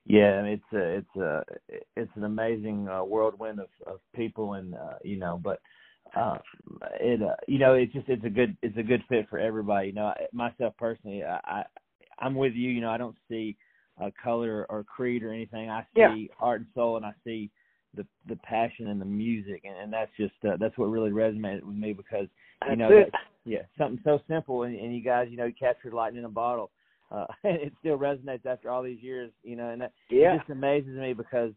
Yeah, 0.06 0.44
it's 0.44 0.64
a, 0.74 0.98
it's 0.98 1.16
a, 1.16 1.44
it's 1.96 2.12
an 2.16 2.26
amazing 2.26 2.88
uh, 2.90 3.04
whirlwind 3.04 3.60
of, 3.60 3.70
of 3.88 4.00
people, 4.14 4.54
and 4.54 4.76
uh, 4.76 4.96
you 5.04 5.18
know, 5.18 5.40
but 5.42 5.62
uh, 6.16 6.38
it 7.00 7.22
uh, 7.22 7.36
you 7.48 7.58
know 7.58 7.74
it's 7.74 7.94
just 7.94 8.10
it's 8.10 8.26
a 8.26 8.30
good 8.30 8.58
it's 8.62 8.78
a 8.78 8.84
good 8.84 9.02
fit 9.08 9.30
for 9.30 9.40
everybody. 9.40 9.88
You 9.88 9.94
know, 9.94 10.14
myself 10.34 10.74
personally, 10.78 11.24
I, 11.24 11.40
I 11.46 11.64
I'm 12.20 12.36
with 12.36 12.54
you. 12.54 12.70
You 12.70 12.82
know, 12.82 12.90
I 12.90 12.98
don't 12.98 13.16
see 13.30 13.56
uh, 14.02 14.10
color 14.22 14.66
or 14.70 14.84
creed 14.84 15.24
or 15.24 15.32
anything. 15.34 15.70
I 15.70 15.82
see 15.96 16.02
yeah. 16.02 16.36
heart 16.38 16.62
and 16.62 16.70
soul, 16.76 16.98
and 16.98 17.06
I 17.06 17.14
see 17.24 17.50
the 17.96 18.06
the 18.28 18.36
passion 18.38 18.88
and 18.88 19.00
the 19.00 19.06
music, 19.06 19.62
and, 19.64 19.76
and 19.78 19.94
that's 19.94 20.12
just 20.18 20.34
uh, 20.46 20.58
that's 20.60 20.78
what 20.78 20.88
really 20.88 21.12
resonated 21.12 21.64
with 21.64 21.78
me 21.78 21.94
because 21.94 22.28
you 22.64 22.76
that's 22.76 22.80
know. 22.80 22.90
That, 22.90 23.12
yeah 23.46 23.64
something 23.78 24.00
so 24.04 24.20
simple, 24.28 24.64
and, 24.64 24.76
and 24.76 24.96
you 24.96 25.04
guys 25.04 25.28
you 25.30 25.38
know 25.38 25.46
you 25.46 25.54
captured 25.58 25.94
lightning 25.94 26.20
in 26.20 26.26
a 26.26 26.30
bottle. 26.30 26.72
Uh, 27.14 27.26
it 27.44 27.72
still 27.80 27.98
resonates 27.98 28.46
after 28.46 28.70
all 28.70 28.82
these 28.82 29.02
years, 29.02 29.32
you 29.44 29.56
know, 29.56 29.70
and 29.70 29.82
that 29.82 29.94
yeah. 30.10 30.34
it 30.34 30.40
just 30.40 30.50
amazes 30.50 30.98
me 30.98 31.14
because 31.14 31.52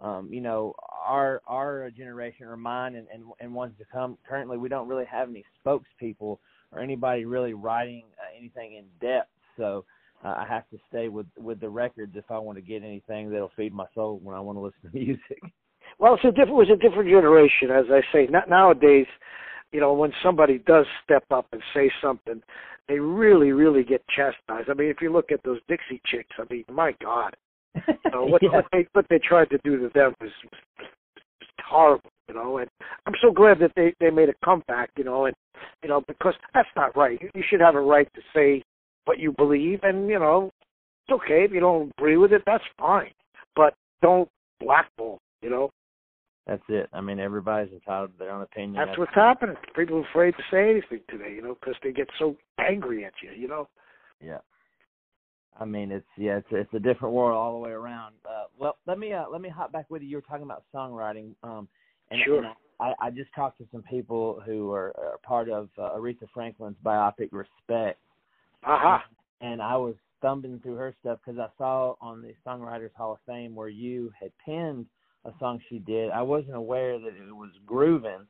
um, 0.00 0.28
you 0.32 0.40
know, 0.40 0.74
our 1.06 1.42
our 1.46 1.90
generation 1.90 2.46
or 2.46 2.56
mine 2.56 2.94
and, 2.94 3.06
and 3.12 3.24
and 3.40 3.54
ones 3.54 3.74
to 3.78 3.84
come 3.92 4.16
currently 4.26 4.56
we 4.56 4.68
don't 4.68 4.88
really 4.88 5.04
have 5.04 5.28
any 5.28 5.44
spokespeople 5.64 6.38
or 6.72 6.80
anybody 6.80 7.24
really 7.24 7.54
writing 7.54 8.04
uh, 8.18 8.38
anything 8.38 8.76
in 8.76 8.84
depth. 9.06 9.30
So 9.56 9.84
uh, 10.24 10.34
I 10.38 10.46
have 10.48 10.68
to 10.70 10.78
stay 10.88 11.08
with 11.08 11.26
with 11.36 11.60
the 11.60 11.68
records 11.68 12.12
if 12.16 12.30
I 12.30 12.38
want 12.38 12.56
to 12.56 12.62
get 12.62 12.82
anything 12.82 13.30
that'll 13.30 13.52
feed 13.56 13.74
my 13.74 13.86
soul 13.94 14.20
when 14.22 14.34
I 14.34 14.40
want 14.40 14.56
to 14.56 14.62
listen 14.62 14.90
to 14.90 14.90
music. 14.98 15.42
Well, 15.98 16.14
it's 16.14 16.24
a 16.24 16.28
different 16.28 16.50
it 16.50 16.54
was 16.54 16.70
a 16.70 16.76
different 16.76 17.10
generation, 17.10 17.70
as 17.70 17.84
I 17.90 18.00
say. 18.12 18.26
Not 18.30 18.48
nowadays, 18.48 19.06
you 19.70 19.80
know, 19.80 19.92
when 19.92 20.12
somebody 20.22 20.58
does 20.58 20.86
step 21.04 21.24
up 21.30 21.46
and 21.52 21.62
say 21.74 21.90
something, 22.00 22.40
they 22.90 22.98
really, 22.98 23.52
really 23.52 23.84
get 23.84 24.02
chastised. 24.08 24.68
I 24.68 24.74
mean, 24.74 24.88
if 24.88 24.96
you 25.00 25.12
look 25.12 25.30
at 25.30 25.40
those 25.44 25.60
Dixie 25.68 26.02
Chicks, 26.06 26.34
I 26.38 26.52
mean, 26.52 26.64
my 26.68 26.92
God, 27.00 27.36
you 27.76 27.82
know, 28.12 28.24
uh, 28.24 28.26
what, 28.26 28.42
yeah. 28.42 28.50
what 28.50 28.66
they 28.72 28.86
what 28.92 29.06
they 29.08 29.20
tried 29.20 29.48
to 29.50 29.58
do 29.62 29.76
to 29.76 29.90
them 29.94 30.12
was, 30.20 30.30
was, 30.42 30.60
was 31.38 31.48
horrible, 31.64 32.10
you 32.28 32.34
know. 32.34 32.58
And 32.58 32.68
I'm 33.06 33.14
so 33.22 33.30
glad 33.30 33.60
that 33.60 33.70
they 33.76 33.94
they 34.00 34.10
made 34.10 34.28
a 34.28 34.34
comeback, 34.44 34.90
you 34.96 35.04
know, 35.04 35.26
and 35.26 35.36
you 35.84 35.88
know 35.88 36.02
because 36.08 36.34
that's 36.52 36.68
not 36.74 36.96
right. 36.96 37.16
You, 37.22 37.30
you 37.32 37.44
should 37.48 37.60
have 37.60 37.76
a 37.76 37.80
right 37.80 38.08
to 38.14 38.20
say 38.34 38.64
what 39.04 39.20
you 39.20 39.32
believe, 39.32 39.80
and 39.84 40.08
you 40.08 40.18
know, 40.18 40.50
it's 41.06 41.14
okay 41.14 41.44
if 41.44 41.52
you 41.52 41.60
don't 41.60 41.92
agree 41.96 42.16
with 42.16 42.32
it. 42.32 42.42
That's 42.44 42.64
fine, 42.76 43.12
but 43.54 43.74
don't 44.02 44.28
blackball, 44.60 45.20
you 45.42 45.50
know. 45.50 45.70
That's 46.50 46.62
it. 46.68 46.90
I 46.92 47.00
mean, 47.00 47.20
everybody's 47.20 47.72
entitled 47.72 48.10
to 48.10 48.18
their 48.18 48.32
own 48.32 48.42
opinion. 48.42 48.74
That's, 48.74 48.88
That's 48.88 48.98
what's 48.98 49.14
happening. 49.14 49.54
People 49.76 49.98
are 49.98 50.08
afraid 50.10 50.32
to 50.32 50.42
say 50.50 50.68
anything 50.68 50.98
today, 51.08 51.32
you 51.32 51.42
know, 51.42 51.54
because 51.54 51.76
they 51.80 51.92
get 51.92 52.08
so 52.18 52.36
angry 52.58 53.04
at 53.04 53.12
you, 53.22 53.30
you 53.40 53.46
know. 53.46 53.68
Yeah. 54.20 54.38
I 55.60 55.64
mean, 55.64 55.92
it's 55.92 56.06
yeah, 56.16 56.38
it's 56.38 56.48
it's 56.50 56.74
a 56.74 56.80
different 56.80 57.14
world 57.14 57.36
all 57.36 57.52
the 57.52 57.58
way 57.58 57.70
around. 57.70 58.14
Uh, 58.28 58.46
well, 58.58 58.78
let 58.88 58.98
me 58.98 59.12
uh, 59.12 59.26
let 59.30 59.40
me 59.40 59.48
hop 59.48 59.70
back 59.70 59.86
with 59.90 60.02
you. 60.02 60.08
You 60.08 60.16
were 60.16 60.22
talking 60.22 60.42
about 60.42 60.64
songwriting, 60.74 61.34
um, 61.44 61.68
and, 62.10 62.20
sure. 62.24 62.38
and 62.38 62.48
I, 62.80 62.94
I 62.98 63.10
just 63.10 63.30
talked 63.36 63.58
to 63.58 63.66
some 63.70 63.82
people 63.82 64.42
who 64.44 64.72
are, 64.72 64.92
are 64.98 65.18
part 65.22 65.48
of 65.50 65.68
uh, 65.78 65.90
Aretha 65.90 66.26
Franklin's 66.34 66.78
biopic 66.84 67.28
Respect. 67.30 68.00
Uh-huh. 68.64 68.98
And 69.40 69.62
I 69.62 69.76
was 69.76 69.94
thumbing 70.20 70.58
through 70.64 70.76
her 70.76 70.94
stuff 71.00 71.20
because 71.24 71.38
I 71.38 71.46
saw 71.58 71.94
on 72.00 72.22
the 72.22 72.34
Songwriters 72.44 72.94
Hall 72.96 73.12
of 73.12 73.18
Fame 73.24 73.54
where 73.54 73.68
you 73.68 74.10
had 74.20 74.32
penned 74.44 74.86
a 75.24 75.30
song 75.38 75.60
she 75.68 75.78
did. 75.78 76.10
I 76.10 76.22
wasn't 76.22 76.56
aware 76.56 76.98
that 76.98 77.08
it 77.08 77.34
was 77.34 77.50
grooving. 77.66 78.26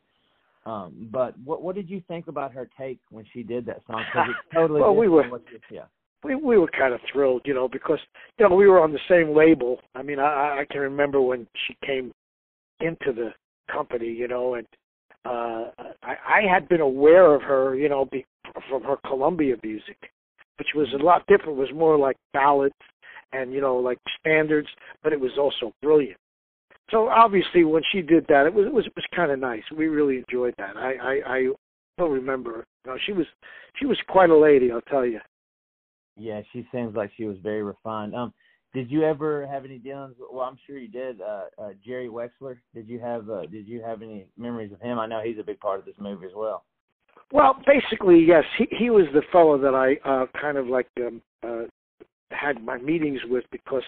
Um, 0.67 1.09
but 1.11 1.39
what 1.39 1.63
what 1.63 1.75
did 1.75 1.89
you 1.89 2.03
think 2.07 2.29
about 2.29 2.53
her 2.53 2.69
take 2.79 2.99
when 3.11 3.25
she 3.33 3.43
did 3.43 3.65
that 3.67 3.81
song? 3.87 4.05
Because 4.13 4.29
it's 4.31 4.55
totally 4.55 4.81
well, 4.81 4.95
we 4.95 5.09
were 5.09 5.25
yeah 5.71 5.85
we 6.23 6.35
we 6.35 6.59
were 6.59 6.69
kind 6.69 6.93
of 6.93 7.01
thrilled, 7.11 7.43
you 7.45 7.55
know, 7.55 7.69
because 7.69 7.99
you 8.39 8.49
know 8.49 8.55
we 8.55 8.69
were 8.69 8.83
on 8.83 8.93
the 8.93 8.99
same 9.09 9.35
label. 9.35 9.81
I 9.95 10.03
mean, 10.03 10.19
I 10.19 10.61
I 10.61 10.65
can 10.71 10.81
remember 10.83 11.21
when 11.21 11.47
she 11.67 11.77
came 11.87 12.13
into 12.81 13.13
the 13.13 13.31
company, 13.73 14.09
you 14.09 14.29
know, 14.29 14.55
and 14.55 14.67
uh 15.25 15.71
I 16.03 16.15
I 16.29 16.41
had 16.53 16.69
been 16.69 16.81
aware 16.81 17.35
of 17.35 17.43
her, 17.43 17.75
you 17.75 17.89
know, 17.89 18.05
be, 18.05 18.27
from 18.69 18.83
her 18.83 18.97
Columbia 19.07 19.57
music, 19.63 19.97
which 20.59 20.69
was 20.75 20.89
a 20.93 21.03
lot 21.03 21.27
different. 21.27 21.59
It 21.59 21.61
was 21.61 21.73
more 21.75 21.97
like 21.97 22.17
ballads 22.35 22.75
and 23.33 23.53
you 23.53 23.61
know 23.61 23.77
like 23.77 23.99
standards, 24.19 24.69
but 25.03 25.13
it 25.15 25.21
was 25.21 25.33
also 25.39 25.73
brilliant. 25.81 26.19
So 26.91 27.09
obviously, 27.09 27.65
when 27.65 27.83
she 27.93 28.03
did 28.03 28.27
that, 28.29 28.47
it 28.47 28.55
was 28.55 28.67
it 28.67 28.73
was 28.73 28.87
it 28.87 28.93
was 28.97 29.05
kind 29.15 29.31
of 29.31 29.39
nice. 29.39 29.63
We 29.77 29.87
really 29.87 30.19
enjoyed 30.19 30.55
that. 30.59 30.77
I 30.77 30.95
I 30.95 31.37
I 31.37 31.49
don't 31.99 32.13
remember. 32.13 32.67
Know, 32.87 32.97
she 33.07 33.13
was 33.13 33.27
she 33.79 33.87
was 33.87 33.99
quite 34.09 34.31
a 34.31 34.37
lady, 34.37 34.73
I'll 34.73 34.81
tell 34.83 35.07
you. 35.07 35.21
Yeah, 36.17 36.43
she 36.53 36.67
seems 36.73 36.95
like 36.97 37.11
she 37.17 37.25
was 37.25 37.37
very 37.43 37.63
refined. 37.63 38.15
Um, 38.15 38.33
did 38.75 38.91
you 38.91 39.03
ever 39.05 39.47
have 39.47 39.65
any 39.65 39.79
dealings? 39.79 40.17
With, 40.19 40.29
well, 40.33 40.45
I'm 40.45 40.59
sure 40.67 40.79
you 40.79 40.89
did. 40.89 41.21
Uh, 41.21 41.45
uh, 41.59 41.71
Jerry 41.85 42.09
Wexler. 42.09 42.59
Did 42.75 42.89
you 42.89 43.01
have 43.01 43.29
uh, 43.29 43.47
Did 43.47 43.67
you 43.67 43.83
have 43.83 44.03
any 44.03 44.27
memories 44.37 44.73
of 44.73 44.81
him? 44.81 44.99
I 44.99 45.07
know 45.07 45.21
he's 45.25 45.39
a 45.39 45.45
big 45.45 45.61
part 45.61 45.79
of 45.79 45.85
this 45.85 45.95
movie 45.99 46.27
as 46.27 46.33
well. 46.35 46.65
Well, 47.33 47.63
basically, 47.67 48.19
yes. 48.21 48.45
He 48.59 48.69
he 48.77 48.91
was 48.91 49.07
the 49.13 49.23
fellow 49.31 49.59
that 49.59 49.75
I 49.75 50.09
uh, 50.09 50.27
kind 50.41 50.57
of 50.57 50.67
like 50.67 50.89
um, 50.99 51.23
uh, 51.43 51.63
had 52.31 52.63
my 52.63 52.79
meetings 52.79 53.21
with 53.29 53.45
because 53.51 53.83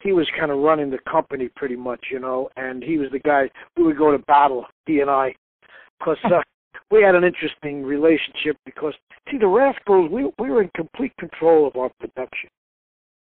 he 0.00 0.12
was 0.12 0.26
kind 0.38 0.50
of 0.50 0.58
running 0.58 0.90
the 0.90 0.98
company 1.10 1.48
pretty 1.54 1.76
much, 1.76 2.06
you 2.10 2.18
know, 2.18 2.48
and 2.56 2.82
he 2.82 2.98
was 2.98 3.10
the 3.12 3.18
guy 3.18 3.48
we 3.76 3.84
would 3.84 3.98
go 3.98 4.10
to 4.10 4.18
battle. 4.18 4.66
He 4.86 5.00
and 5.00 5.10
I, 5.10 5.34
because 5.98 6.18
uh, 6.24 6.40
we 6.90 7.02
had 7.02 7.14
an 7.14 7.24
interesting 7.24 7.84
relationship 7.84 8.56
because 8.64 8.94
see 9.30 9.38
the 9.38 9.46
Rascals 9.46 10.10
we 10.10 10.30
we 10.38 10.50
were 10.50 10.62
in 10.62 10.70
complete 10.74 11.12
control 11.18 11.66
of 11.66 11.76
our 11.76 11.90
production. 12.00 12.50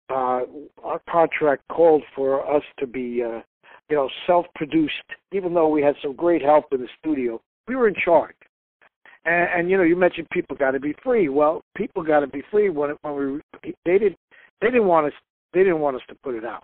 Uh, 0.09 0.41
our 0.83 0.99
contract 1.09 1.61
called 1.71 2.03
for 2.15 2.55
us 2.55 2.63
to 2.79 2.87
be 2.87 3.23
uh, 3.23 3.41
you 3.89 3.95
know 3.95 4.09
self-produced, 4.27 4.93
even 5.31 5.53
though 5.53 5.69
we 5.69 5.81
had 5.81 5.95
some 6.01 6.15
great 6.15 6.41
help 6.41 6.65
in 6.71 6.81
the 6.81 6.87
studio. 6.99 7.39
We 7.67 7.75
were 7.75 7.87
in 7.87 7.95
charge. 8.03 8.35
And, 9.25 9.49
and 9.55 9.69
you 9.69 9.77
know, 9.77 9.83
you 9.83 9.95
mentioned 9.95 10.27
people 10.31 10.55
got 10.55 10.71
to 10.71 10.79
be 10.79 10.95
free. 11.03 11.29
Well, 11.29 11.61
people 11.75 12.03
got 12.03 12.21
to 12.21 12.27
be 12.27 12.41
free 12.49 12.69
when 12.69 12.95
when 13.01 13.41
we 13.63 13.73
they 13.85 13.97
didn't 13.97 14.17
they 14.61 14.67
didn't 14.67 14.87
want 14.87 15.07
us 15.07 15.13
they 15.53 15.59
didn't 15.61 15.79
want 15.79 15.95
us 15.95 16.01
to 16.09 16.15
put 16.23 16.35
it 16.35 16.45
out. 16.45 16.63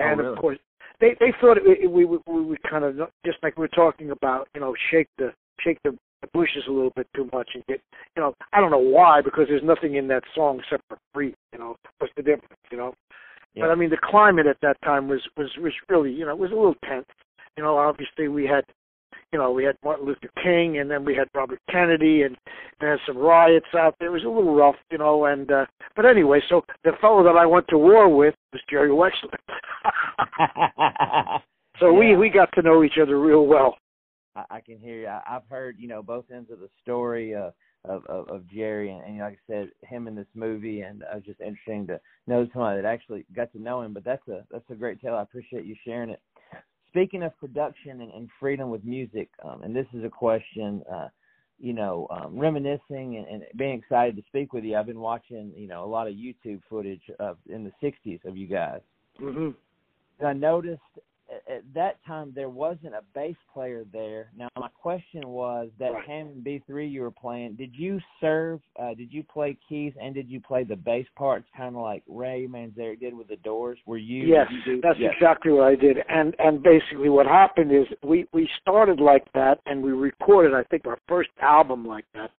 Oh, 0.00 0.04
And 0.04 0.20
oh, 0.20 0.24
really? 0.24 0.34
of 0.34 0.38
course, 0.40 0.58
they 1.00 1.16
they 1.20 1.32
thought 1.40 1.58
it, 1.58 1.64
it, 1.66 1.90
we 1.90 2.04
we 2.04 2.18
we 2.26 2.56
kind 2.68 2.84
of 2.84 2.96
just 3.24 3.38
like 3.42 3.56
we 3.58 3.64
are 3.64 3.68
talking 3.68 4.10
about, 4.10 4.48
you 4.54 4.60
know, 4.60 4.74
shake 4.90 5.08
the 5.18 5.32
shake 5.60 5.78
the, 5.84 5.96
the 6.22 6.28
bushes 6.32 6.64
a 6.68 6.72
little 6.72 6.92
bit 6.96 7.06
too 7.14 7.28
much 7.32 7.50
and 7.54 7.64
get, 7.66 7.80
you 8.16 8.22
know, 8.22 8.34
I 8.52 8.60
don't 8.60 8.70
know 8.70 8.78
why 8.78 9.20
because 9.22 9.46
there's 9.48 9.62
nothing 9.62 9.96
in 9.96 10.06
that 10.08 10.22
song 10.34 10.60
except 10.60 10.82
for 10.88 10.98
free. 11.14 11.34
You 11.52 11.58
know, 11.58 11.76
what's 11.98 12.12
the 12.16 12.22
difference? 12.22 12.60
You 12.70 12.78
know, 12.78 12.94
Yeah. 13.54 13.64
but 13.64 13.70
I 13.70 13.74
mean 13.74 13.90
the 13.90 13.98
climate 14.02 14.46
at 14.46 14.60
that 14.62 14.76
time 14.82 15.08
was 15.08 15.20
was 15.36 15.50
was 15.58 15.72
really, 15.88 16.12
you 16.12 16.24
know, 16.24 16.32
it 16.32 16.38
was 16.38 16.50
a 16.50 16.54
little 16.54 16.76
tense. 16.84 17.06
You 17.56 17.62
know, 17.62 17.76
obviously 17.76 18.28
we 18.28 18.46
had, 18.46 18.64
you 19.32 19.38
know, 19.38 19.50
we 19.50 19.64
had 19.64 19.76
Martin 19.84 20.06
Luther 20.06 20.30
King 20.42 20.78
and 20.78 20.90
then 20.90 21.04
we 21.04 21.14
had 21.14 21.28
Robert 21.34 21.60
Kennedy 21.70 22.22
and 22.22 22.36
there 22.80 23.00
some 23.06 23.16
riots 23.16 23.66
out 23.74 23.94
there. 23.98 24.08
It 24.08 24.12
was 24.12 24.24
a 24.24 24.28
little 24.28 24.54
rough, 24.54 24.76
you 24.90 24.98
know, 24.98 25.24
and 25.24 25.50
uh 25.50 25.66
but 25.96 26.06
anyway, 26.06 26.40
so 26.48 26.62
the 26.84 26.92
fellow 27.00 27.22
that 27.24 27.36
I 27.36 27.46
went 27.46 27.66
to 27.68 27.78
war 27.78 28.08
with 28.08 28.34
was 28.52 28.62
Jerry 28.70 28.90
Wexler. 28.90 29.38
so 31.80 31.92
we 31.92 32.16
we 32.16 32.30
got 32.30 32.50
to 32.54 32.62
know 32.62 32.84
each 32.84 32.98
other 33.00 33.20
real 33.20 33.46
well. 33.46 33.76
I, 34.36 34.44
I 34.50 34.60
can 34.60 34.78
hear 34.78 35.00
you. 35.00 35.06
I, 35.06 35.22
I've 35.28 35.46
heard 35.48 35.76
you 35.78 35.88
know 35.88 36.02
both 36.02 36.24
ends 36.34 36.50
of 36.50 36.60
the 36.60 36.68
story 36.82 37.34
uh, 37.34 37.50
of, 37.84 38.04
of 38.06 38.28
of 38.28 38.50
Jerry, 38.50 38.90
and, 38.90 39.02
and 39.04 39.18
like 39.18 39.38
I 39.48 39.52
said, 39.52 39.70
him 39.82 40.08
in 40.08 40.14
this 40.14 40.26
movie, 40.34 40.80
and 40.82 41.02
it 41.02 41.08
was 41.14 41.24
just 41.24 41.40
interesting 41.40 41.86
to 41.88 42.00
know 42.26 42.46
somebody 42.52 42.80
that 42.80 42.88
actually 42.88 43.24
got 43.34 43.52
to 43.52 43.62
know 43.62 43.82
him. 43.82 43.92
But 43.92 44.04
that's 44.04 44.26
a 44.28 44.44
that's 44.50 44.68
a 44.70 44.74
great 44.74 45.00
tale. 45.00 45.14
I 45.14 45.22
appreciate 45.22 45.64
you 45.64 45.74
sharing 45.84 46.10
it. 46.10 46.20
Speaking 46.92 47.22
of 47.22 47.36
production 47.38 48.02
and, 48.02 48.12
and 48.12 48.28
freedom 48.38 48.68
with 48.68 48.84
music, 48.84 49.30
um, 49.42 49.62
and 49.62 49.74
this 49.74 49.86
is 49.94 50.04
a 50.04 50.10
question, 50.10 50.82
uh, 50.92 51.08
you 51.58 51.72
know, 51.72 52.06
um, 52.10 52.38
reminiscing 52.38 53.16
and, 53.16 53.26
and 53.26 53.42
being 53.56 53.78
excited 53.78 54.14
to 54.16 54.22
speak 54.26 54.52
with 54.52 54.62
you. 54.62 54.76
I've 54.76 54.86
been 54.86 55.00
watching, 55.00 55.52
you 55.56 55.68
know, 55.68 55.84
a 55.84 55.86
lot 55.86 56.06
of 56.06 56.12
YouTube 56.12 56.60
footage 56.68 57.00
of 57.18 57.38
in 57.48 57.64
the 57.64 57.72
'60s 57.82 58.22
of 58.26 58.36
you 58.36 58.46
guys. 58.46 58.80
Mhm. 59.18 59.54
And 60.18 60.28
I 60.28 60.34
noticed 60.34 60.82
at 61.48 61.62
that 61.74 62.04
time 62.06 62.32
there 62.34 62.48
wasn't 62.48 62.94
a 62.94 63.02
bass 63.14 63.36
player 63.52 63.84
there. 63.92 64.30
Now 64.36 64.48
my 64.56 64.68
question 64.68 65.28
was 65.28 65.68
that 65.78 65.92
right. 65.92 66.06
Hammond 66.06 66.44
B3 66.44 66.90
you 66.90 67.02
were 67.02 67.10
playing. 67.10 67.54
Did 67.54 67.74
you 67.74 68.00
serve? 68.20 68.60
Uh, 68.80 68.94
did 68.94 69.12
you 69.12 69.22
play 69.22 69.56
keys 69.68 69.92
and 70.00 70.14
did 70.14 70.28
you 70.28 70.40
play 70.40 70.64
the 70.64 70.76
bass 70.76 71.06
parts, 71.16 71.46
kind 71.56 71.76
of 71.76 71.82
like 71.82 72.02
Ray 72.08 72.46
Manzarek 72.48 73.00
did 73.00 73.14
with 73.14 73.28
the 73.28 73.36
Doors? 73.36 73.78
Were 73.86 73.98
you? 73.98 74.24
Yes, 74.24 74.46
you 74.66 74.80
that's 74.82 74.98
yes. 74.98 75.12
exactly 75.16 75.52
what 75.52 75.64
I 75.64 75.74
did. 75.74 75.98
And 76.08 76.34
and 76.38 76.62
basically 76.62 77.08
what 77.08 77.26
happened 77.26 77.72
is 77.72 77.86
we 78.02 78.26
we 78.32 78.48
started 78.60 79.00
like 79.00 79.24
that 79.34 79.60
and 79.66 79.82
we 79.82 79.92
recorded 79.92 80.54
I 80.54 80.64
think 80.64 80.86
our 80.86 80.98
first 81.08 81.30
album 81.40 81.86
like 81.86 82.04
that. 82.14 82.30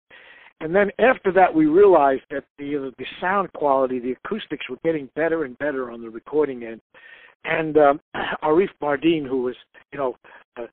And 0.60 0.72
then 0.72 0.92
after 1.00 1.32
that, 1.32 1.52
we 1.52 1.66
realized 1.66 2.22
that 2.30 2.44
the 2.58 2.92
the 2.98 3.06
sound 3.20 3.52
quality, 3.52 3.98
the 3.98 4.16
acoustics 4.24 4.68
were 4.68 4.78
getting 4.84 5.08
better 5.16 5.44
and 5.44 5.58
better 5.58 5.90
on 5.90 6.02
the 6.02 6.10
recording 6.10 6.64
end 6.64 6.80
and 7.44 7.76
um, 7.76 8.00
Arif 8.42 8.68
Mardin, 8.82 9.26
who 9.26 9.42
was, 9.42 9.56
you 9.92 9.98
know, 9.98 10.16
uh, 10.56 10.66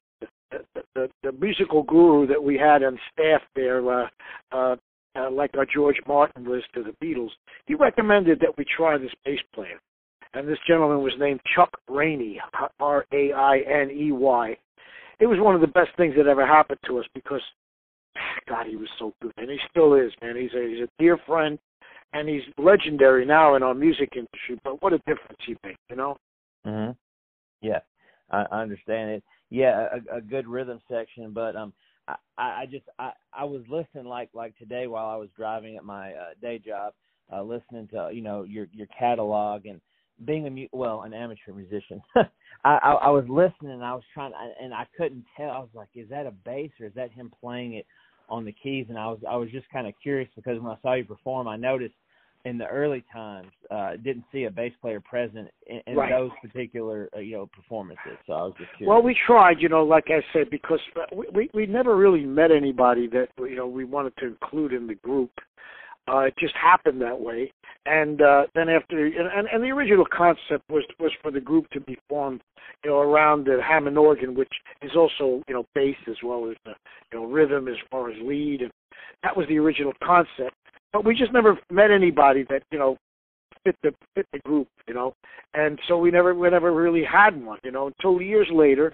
the, 0.52 0.84
the, 0.96 1.10
the 1.24 1.32
musical 1.34 1.84
guru 1.84 2.28
that 2.28 2.42
we 2.42 2.58
had 2.58 2.84
on 2.84 3.00
staff 3.14 3.42
there, 3.56 3.88
uh, 3.92 4.08
uh, 4.52 4.76
uh, 5.16 5.32
like 5.32 5.52
our 5.58 5.66
George 5.66 6.00
Martin 6.08 6.48
was 6.48 6.64
to 6.74 6.84
the 6.84 6.94
Beatles, 7.04 7.30
he 7.66 7.76
recommended 7.76 8.40
that 8.40 8.58
we 8.58 8.66
try 8.66 8.98
this 8.98 9.12
bass 9.26 9.40
player. 9.54 9.80
And 10.34 10.48
this 10.48 10.60
gentleman 10.68 11.02
was 11.02 11.14
named 11.20 11.40
Chuck 11.56 11.72
Rainey, 11.88 12.40
R 12.80 13.06
A 13.12 13.32
I 13.34 13.60
N 13.60 13.90
E 13.90 14.12
Y. 14.12 14.56
It 15.20 15.26
was 15.26 15.40
one 15.40 15.56
of 15.56 15.62
the 15.62 15.68
best 15.68 15.90
things 15.98 16.14
that 16.18 16.28
ever 16.28 16.46
happened 16.46 16.80
to 16.86 17.00
us 17.00 17.06
because, 17.16 17.42
God, 18.48 18.68
he 18.68 18.76
was 18.76 18.88
so 19.00 19.12
good, 19.22 19.34
and 19.38 19.50
he 19.50 19.58
still 19.72 19.96
is, 19.96 20.12
man. 20.22 20.36
He's 20.36 20.54
a 20.54 20.68
he's 20.70 20.84
a 20.84 20.90
dear 21.00 21.18
friend, 21.26 21.58
and 22.14 22.30
he's 22.30 22.44
legendary 22.60 23.26
now 23.26 23.56
in 23.56 23.64
our 23.64 23.74
music 23.74 24.10
industry. 24.16 24.60
But 24.64 24.82
what 24.84 24.94
a 24.94 25.00
difference 25.00 25.40
he 25.46 25.58
made, 25.64 25.78
you 25.90 25.96
know. 25.96 26.16
Mhm. 26.66 26.96
Yeah, 27.62 27.80
I, 28.32 28.46
I 28.52 28.62
understand 28.62 29.12
it. 29.12 29.24
Yeah, 29.50 29.90
a, 30.12 30.18
a 30.18 30.22
good 30.22 30.48
rhythm 30.48 30.82
section, 30.92 31.34
but 31.34 31.56
um, 31.56 31.74
I, 32.08 32.16
I 32.38 32.66
just 32.70 32.86
I 33.00 33.12
I 33.34 33.46
was 33.46 33.64
listening 33.70 34.06
like 34.06 34.30
like 34.34 34.58
today 34.58 34.88
while 34.88 35.08
I 35.10 35.18
was 35.18 35.30
driving 35.38 35.78
at 35.78 35.86
my 35.86 36.14
uh, 36.14 36.30
day 36.42 36.60
job, 36.60 36.94
uh, 37.34 37.44
listening 37.44 37.88
to 37.90 38.12
you 38.14 38.22
know 38.22 38.44
your 38.44 38.68
your 38.74 38.88
catalog 38.98 39.66
and 39.66 39.82
being 40.26 40.48
a 40.48 40.52
mu- 40.52 40.68
well 40.74 41.04
an 41.04 41.14
amateur 41.14 41.54
musician. 41.54 42.02
I, 42.18 42.26
I 42.66 42.92
I 42.94 43.10
was 43.10 43.26
listening 43.30 43.74
and 43.74 43.84
I 43.86 43.94
was 43.96 44.04
trying 44.14 44.34
and 44.62 44.74
I 44.74 44.88
couldn't 44.98 45.26
tell. 45.38 45.52
I 45.52 45.60
was 45.60 45.70
like, 45.74 45.90
is 45.96 46.10
that 46.10 46.28
a 46.28 46.32
bass 46.32 46.72
or 46.82 46.88
is 46.88 46.94
that 46.96 47.12
him 47.12 47.32
playing 47.42 47.74
it 47.76 47.88
on 48.30 48.46
the 48.46 48.54
keys? 48.54 48.88
And 48.90 48.98
I 49.00 49.08
was 49.08 49.20
I 49.30 49.36
was 49.38 49.52
just 49.52 49.70
kind 49.70 49.88
of 49.88 49.94
curious 50.02 50.30
because 50.36 50.60
when 50.62 50.72
I 50.72 50.78
saw 50.82 50.94
you 50.96 51.06
perform, 51.06 51.48
I 51.48 51.58
noticed 51.58 51.96
in 52.46 52.58
the 52.58 52.66
early 52.68 53.04
times 53.12 53.50
uh 53.70 53.92
didn't 54.04 54.24
see 54.32 54.46
a 54.46 54.52
bass 54.52 54.72
player 54.82 55.00
present 55.00 55.50
in, 55.68 55.82
in 55.88 55.96
right. 55.96 56.12
those 56.12 56.32
particular 56.42 57.10
uh, 57.16 57.20
you 57.20 57.34
know 57.34 57.48
performances 57.48 58.18
so 58.26 58.34
i 58.34 58.44
was 58.44 58.54
just 58.58 58.70
curious. 58.78 58.90
Well 58.90 59.02
we 59.02 59.16
tried 59.28 59.58
you 59.60 59.70
know 59.70 59.84
like 59.84 60.06
i 60.08 60.22
said 60.34 60.50
because 60.50 60.80
we 61.14 61.26
we, 61.34 61.50
we 61.54 61.66
never 61.66 61.96
really 61.96 62.24
met 62.24 62.52
anybody 62.52 63.08
that 63.08 63.28
you 63.40 63.56
know 63.56 63.68
we 63.68 63.86
wanted 63.86 64.14
to 64.18 64.28
include 64.28 64.74
in 64.74 64.88
the 64.88 64.96
group. 64.96 65.32
Uh 66.10 66.20
it 66.20 66.34
just 66.40 66.56
happened 66.56 67.02
that 67.02 67.20
way. 67.20 67.52
And 67.86 68.22
uh 68.22 68.44
then 68.56 68.70
after 68.70 69.06
and 69.06 69.48
and 69.52 69.64
the 69.64 69.70
original 69.70 70.06
concept 70.06 70.70
was 70.70 70.84
was 71.00 71.12
for 71.22 71.32
the 71.32 71.42
group 71.42 71.70
to 71.72 71.82
be 71.82 71.98
formed 72.08 72.42
you 72.84 72.92
know 72.92 73.00
around 73.00 73.46
the 73.46 73.60
hammond 73.62 73.98
organ 73.98 74.34
which 74.34 74.54
is 74.82 74.92
also 74.96 75.44
you 75.48 75.54
know 75.54 75.66
bass 75.76 75.98
as 76.08 76.16
well 76.24 76.50
as 76.50 76.56
the 76.66 76.74
you 77.12 77.20
know 77.20 77.26
rhythm 77.26 77.68
as 77.68 77.76
far 77.92 78.10
as 78.10 78.18
lead. 78.22 78.62
And 78.62 78.72
that 79.24 79.36
was 79.36 79.46
the 79.50 79.58
original 79.58 79.94
concept 80.04 80.56
but 80.94 81.06
we 81.06 81.16
just 81.16 81.34
never 81.34 81.58
met 81.72 81.92
anybody 81.92 82.46
that 82.50 82.64
you 82.72 82.80
know 82.80 82.98
fit 83.64 83.76
the 83.84 83.94
fit 84.16 84.26
the 84.34 84.40
group, 84.40 84.68
you 84.88 84.94
know, 84.94 85.14
and 85.54 85.80
so 85.88 85.98
we 85.98 86.12
never 86.12 86.34
we 86.34 86.50
never 86.50 86.74
really 86.74 87.04
had 87.04 87.42
one, 87.44 87.60
you 87.64 87.72
know, 87.72 87.88
until 87.88 88.22
years 88.22 88.48
later, 88.52 88.94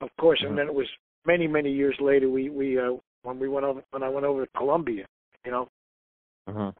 of 0.00 0.08
course, 0.20 0.42
and 0.42 0.56
then 0.56 0.66
it 0.66 0.74
was 0.74 0.86
many 1.26 1.46
many 1.46 1.72
years 1.72 1.96
later 2.00 2.28
we 2.28 2.50
we 2.50 2.78
uh, 2.78 2.92
when 3.22 3.38
we 3.38 3.48
went 3.48 3.64
over 3.64 3.82
when 3.90 4.02
I 4.02 4.08
went 4.08 4.26
over 4.26 4.44
to 4.44 4.50
Columbia, 4.56 5.06
you 5.44 5.50
know. 5.50 5.68
Mhm. 6.48 6.74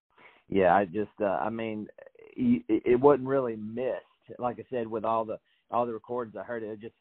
Yeah, 0.49 0.75
I 0.75 0.87
just 0.87 1.11
uh, 1.21 1.39
I 1.41 1.51
mean, 1.51 1.89
it, 2.37 2.63
it 2.69 3.01
wasn't 3.01 3.29
really 3.29 3.57
missed. 3.57 4.05
Like 4.39 4.59
I 4.59 4.65
said, 4.71 4.87
with 4.87 5.05
all 5.05 5.25
the 5.25 5.39
all 5.71 5.87
the 5.87 5.93
recordings 5.93 6.37
I 6.37 6.43
heard, 6.43 6.63
it 6.63 6.81
just 6.81 6.95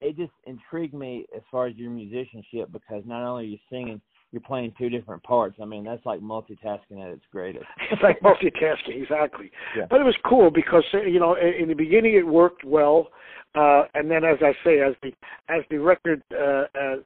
it 0.00 0.16
just 0.16 0.32
intrigued 0.44 0.94
me 0.94 1.26
as 1.34 1.42
far 1.50 1.66
as 1.66 1.76
your 1.76 1.90
musicianship 1.90 2.70
because 2.72 3.02
not 3.06 3.24
only 3.24 3.44
are 3.44 3.48
you 3.48 3.58
singing 3.70 4.00
you're 4.32 4.40
playing 4.40 4.72
two 4.78 4.88
different 4.88 5.22
parts. 5.22 5.56
I 5.62 5.66
mean, 5.66 5.84
that's 5.84 6.04
like 6.06 6.20
multitasking 6.20 7.00
at 7.02 7.10
its 7.10 7.22
greatest. 7.30 7.66
it's 7.90 8.02
like 8.02 8.18
multitasking, 8.20 9.00
exactly. 9.00 9.50
Yeah. 9.76 9.84
But 9.88 10.00
it 10.00 10.04
was 10.04 10.16
cool 10.26 10.50
because 10.50 10.84
you 10.92 11.20
know 11.20 11.36
in 11.36 11.68
the 11.68 11.74
beginning 11.74 12.14
it 12.14 12.26
worked 12.26 12.64
well, 12.64 13.08
uh, 13.54 13.84
and 13.94 14.10
then 14.10 14.24
as 14.24 14.38
I 14.40 14.52
say, 14.64 14.80
as 14.80 14.94
the 15.02 15.12
as 15.48 15.62
the 15.70 15.78
record 15.78 16.22
uh, 16.32 16.64
uh, 16.74 16.96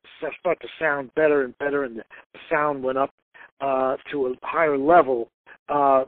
started 0.40 0.60
to 0.60 0.68
sound 0.78 1.12
better 1.16 1.42
and 1.42 1.58
better, 1.58 1.84
and 1.84 1.98
the, 1.98 2.04
sound 2.50 2.82
went 2.82 2.96
up 2.96 3.12
uh, 3.60 3.96
to 4.12 4.28
a 4.28 4.34
higher 4.42 4.78
level, 4.78 5.28
uh, 5.68 6.04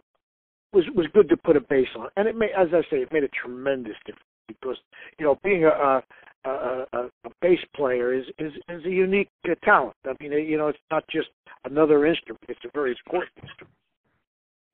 was 0.73 0.85
was 0.95 1.07
good 1.13 1.29
to 1.31 1.37
put 1.37 1.57
a 1.57 1.61
bass 1.61 1.89
on, 1.99 2.09
and 2.17 2.29
it 2.29 2.37
made, 2.37 2.51
as 2.57 2.69
I 2.73 2.83
say, 2.91 2.99
it 2.99 3.13
made 3.13 3.25
a 3.25 3.29
tremendous 3.29 3.97
difference 4.07 4.25
because 4.47 4.77
you 5.19 5.27
know 5.27 5.37
being 5.43 5.65
a, 5.65 5.71
a 5.71 6.03
a, 6.45 6.85
a, 6.93 6.99
a 7.25 7.31
bass 7.41 7.59
player 7.75 8.13
is, 8.13 8.25
is 8.39 8.53
is 8.69 8.85
a 8.85 8.91
unique 8.91 9.31
uh, 9.49 9.55
talent. 9.65 9.97
I 10.07 10.15
mean, 10.21 10.33
you 10.33 10.57
know, 10.57 10.69
it's 10.69 10.79
not 10.91 11.05
just 11.09 11.29
another 11.65 12.07
instrument; 12.07 12.45
it's 12.49 12.61
a 12.65 12.71
very 12.73 12.91
important 12.91 13.33
instrument. 13.43 13.75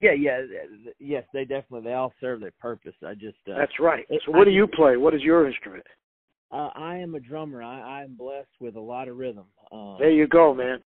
Yeah, 0.00 0.12
yeah, 0.12 0.40
yes, 0.98 1.24
they 1.33 1.44
definitely 1.44 1.83
they 1.83 1.94
all 1.94 2.12
serve 2.20 2.40
their 2.40 2.53
purpose. 2.61 2.94
I 3.07 3.14
just 3.14 3.38
uh, 3.50 3.57
that's 3.57 3.81
right. 3.81 4.05
So, 4.27 4.33
what 4.33 4.42
I 4.42 4.44
do 4.44 4.50
you 4.50 4.66
play? 4.66 4.96
What 4.96 5.14
is 5.14 5.22
your 5.22 5.46
instrument? 5.46 5.85
Uh, 6.53 6.70
I 6.74 6.96
am 6.98 7.14
a 7.14 7.20
drummer. 7.20 7.62
I, 7.62 8.03
I'm 8.03 8.14
blessed 8.14 8.48
with 8.61 8.77
a 8.77 8.81
lot 8.81 9.09
of 9.09 9.16
rhythm. 9.16 9.46
Um, 9.72 9.96
there 9.98 10.11
you 10.11 10.29
go, 10.29 10.55
man. 10.55 10.81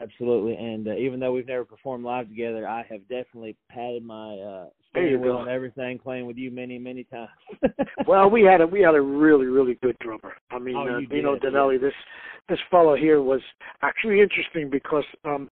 Absolutely, 0.00 0.54
and 0.54 0.86
uh, 0.86 0.94
even 0.94 1.18
though 1.18 1.32
we've 1.32 1.48
never 1.48 1.64
performed 1.64 2.04
live 2.04 2.28
together, 2.28 2.68
I 2.68 2.84
have 2.88 3.00
definitely 3.08 3.56
patted 3.68 4.04
my 4.04 4.36
uh, 4.36 4.66
steering 4.90 5.20
wheel 5.20 5.40
and 5.40 5.48
everything, 5.48 5.98
playing 5.98 6.26
with 6.26 6.36
you 6.36 6.52
many, 6.52 6.78
many 6.78 7.02
times. 7.04 7.30
well, 8.06 8.30
we 8.30 8.42
had 8.42 8.60
a 8.60 8.66
we 8.66 8.80
had 8.80 8.94
a 8.94 9.00
really 9.00 9.46
really 9.46 9.76
good 9.82 9.96
drummer. 10.00 10.34
I 10.52 10.60
mean, 10.60 10.76
oh, 10.76 10.86
uh, 10.88 10.98
you 10.98 11.06
Dino 11.08 11.34
did, 11.34 11.52
Danelli. 11.52 11.74
Yeah. 11.74 11.88
This 11.88 11.94
this 12.48 12.58
fellow 12.70 12.94
here 12.94 13.22
was 13.22 13.40
actually 13.82 14.20
interesting 14.20 14.70
because 14.70 15.04
um, 15.24 15.50